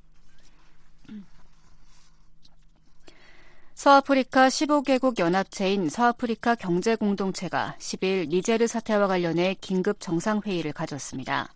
서아프리카 3.76 4.48
15개국 4.50 5.20
연합체인 5.20 5.90
서아프리카 5.90 6.56
경제공동체가 6.56 7.76
10일 7.80 8.30
니제르 8.30 8.68
사태와 8.68 9.08
관련해 9.08 9.56
긴급 9.60 10.00
정상회의를 10.00 10.74
가졌습니다. 10.74 11.54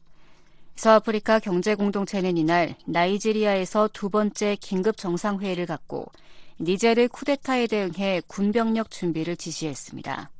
서아프리카 0.75 1.39
경제공동체는 1.39 2.37
이날 2.37 2.75
나이지리아에서 2.85 3.89
두 3.93 4.09
번째 4.09 4.57
긴급 4.59 4.97
정상회의를 4.97 5.65
갖고 5.65 6.05
니제르 6.59 7.07
쿠데타에 7.07 7.67
대응해 7.67 8.21
군병력 8.27 8.91
준비를 8.91 9.37
지시했습니다. 9.37 10.31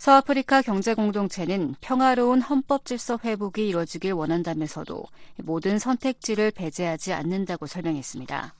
서아프리카 0.00 0.62
경제공동체는 0.62 1.74
평화로운 1.82 2.40
헌법 2.40 2.86
질서 2.86 3.18
회복이 3.22 3.68
이뤄지길 3.68 4.14
원한다면서도 4.14 5.04
모든 5.42 5.78
선택지를 5.78 6.52
배제하지 6.52 7.12
않는다고 7.12 7.66
설명했습니다. 7.66 8.54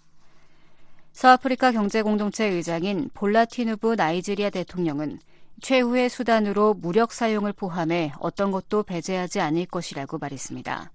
서아프리카 1.13 1.73
경제공동체 1.73 2.45
의장인 2.45 3.09
볼라티누브 3.15 3.95
나이지리아 3.95 4.51
대통령은 4.51 5.19
최후의 5.63 6.11
수단으로 6.11 6.75
무력 6.75 7.11
사용을 7.11 7.55
포함해 7.55 8.13
어떤 8.19 8.51
것도 8.51 8.83
배제하지 8.83 9.41
않을 9.41 9.65
것이라고 9.65 10.19
말했습니다. 10.19 10.93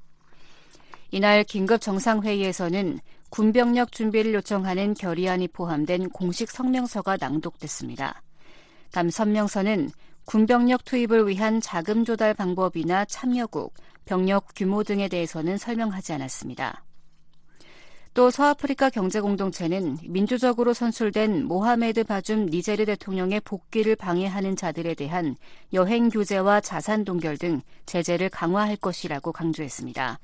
이날 1.09 1.43
긴급 1.43 1.81
정상회의에서는 1.81 2.99
군병력 3.31 3.91
준비를 3.91 4.35
요청하는 4.35 4.93
결의안이 4.93 5.47
포함된 5.47 6.11
공식 6.11 6.51
성명서가 6.51 7.17
낭독됐습니다. 7.19 8.21
다음 8.91 9.09
성명서는 9.09 9.89
군병력 10.25 10.85
투입을 10.85 11.27
위한 11.27 11.61
자금 11.61 12.03
조달 12.03 12.33
방법이나 12.33 13.05
참여국, 13.05 13.73
병력 14.05 14.47
규모 14.55 14.83
등에 14.83 15.07
대해서는 15.07 15.57
설명하지 15.57 16.13
않았습니다. 16.13 16.83
또 18.15 18.31
서아프리카 18.31 18.89
경제공동체는 18.89 19.97
민주적으로 20.07 20.73
선출된 20.73 21.45
모하메드 21.45 22.05
바줌 22.05 22.45
니제르 22.45 22.85
대통령의 22.85 23.41
복귀를 23.41 23.97
방해하는 23.97 24.55
자들에 24.55 24.93
대한 24.93 25.35
여행 25.73 26.09
규제와 26.09 26.61
자산 26.61 27.03
동결 27.03 27.37
등 27.37 27.61
제재를 27.85 28.29
강화할 28.29 28.77
것이라고 28.77 29.33
강조했습니다. 29.33 30.19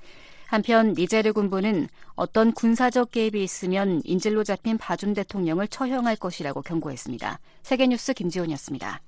한편 0.47 0.93
니제르 0.93 1.33
군부는 1.33 1.89
어떤 2.15 2.53
군사적 2.53 3.11
개입이 3.11 3.43
있으면 3.43 4.01
인질로 4.05 4.45
잡힌 4.45 4.77
바줌 4.77 5.13
대통령을 5.13 5.67
처형할 5.67 6.15
것이라고 6.15 6.61
경고했습니다. 6.61 7.39
세계뉴스 7.63 8.13
김지원이었습니다. 8.13 9.01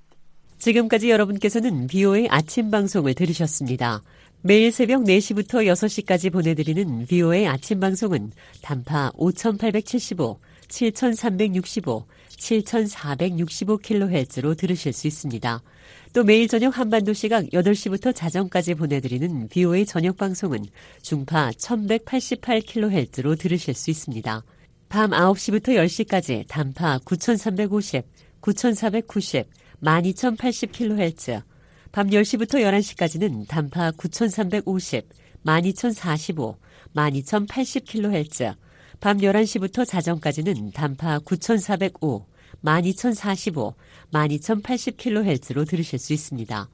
지금까지 0.64 1.10
여러분께서는 1.10 1.86
BO의 1.88 2.28
아침 2.30 2.70
방송을 2.70 3.12
들으셨습니다. 3.12 4.02
매일 4.40 4.72
새벽 4.72 5.04
4시부터 5.04 5.66
6시까지 5.66 6.32
보내드리는 6.32 7.04
BO의 7.06 7.46
아침 7.46 7.80
방송은 7.80 8.32
단파 8.62 9.12
5875, 9.14 10.40
7365, 10.68 12.06
7465kHz로 12.30 14.56
들으실 14.56 14.94
수 14.94 15.06
있습니다. 15.06 15.62
또 16.14 16.24
매일 16.24 16.48
저녁 16.48 16.78
한반도 16.78 17.12
시각 17.12 17.44
8시부터 17.44 18.14
자정까지 18.14 18.74
보내드리는 18.74 19.48
BO의 19.48 19.84
저녁 19.84 20.16
방송은 20.16 20.64
중파 21.02 21.50
1188kHz로 21.50 23.38
들으실 23.38 23.74
수 23.74 23.90
있습니다. 23.90 24.42
밤 24.88 25.10
9시부터 25.10 25.76
10시까지 25.76 26.46
단파 26.48 27.00
9350, 27.04 28.02
9490, 28.40 29.46
12,080kHz, 29.82 31.42
밤 31.92 32.08
10시부터 32.08 32.54
11시까지는 32.60 33.46
단파 33.48 33.92
9,350, 33.92 35.08
12,045, 35.44 36.56
12,080kHz, 36.94 38.54
밤 39.00 39.18
11시부터 39.18 39.86
자정까지는 39.86 40.72
단파 40.72 41.20
9405, 41.20 42.26
12045, 42.62 43.74
12080kHz로 44.12 45.68
들으실 45.68 45.98
수 45.98 46.12
있습니다. 46.12 46.68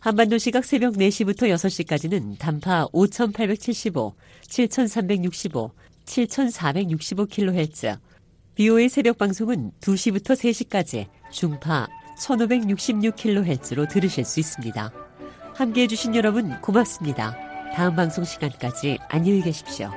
한반도 0.00 0.38
시각 0.38 0.64
새벽 0.64 0.94
4시부터 0.94 1.42
6시까지는 1.54 2.38
단파 2.38 2.88
5875, 2.92 4.14
7365, 4.48 5.70
7465kHz. 6.04 7.98
BO의 8.54 8.88
새벽 8.88 9.16
방송은 9.16 9.72
2시부터 9.80 10.36
3시까지 10.36 11.06
중파 11.30 11.88
1566kHz로 12.18 13.88
들으실 13.88 14.24
수 14.24 14.40
있습니다. 14.40 14.92
함께 15.54 15.82
해주신 15.82 16.14
여러분 16.14 16.60
고맙습니다. 16.60 17.36
다음 17.74 17.96
방송 17.96 18.24
시간까지 18.24 18.98
안녕히 19.08 19.42
계십시오. 19.42 19.90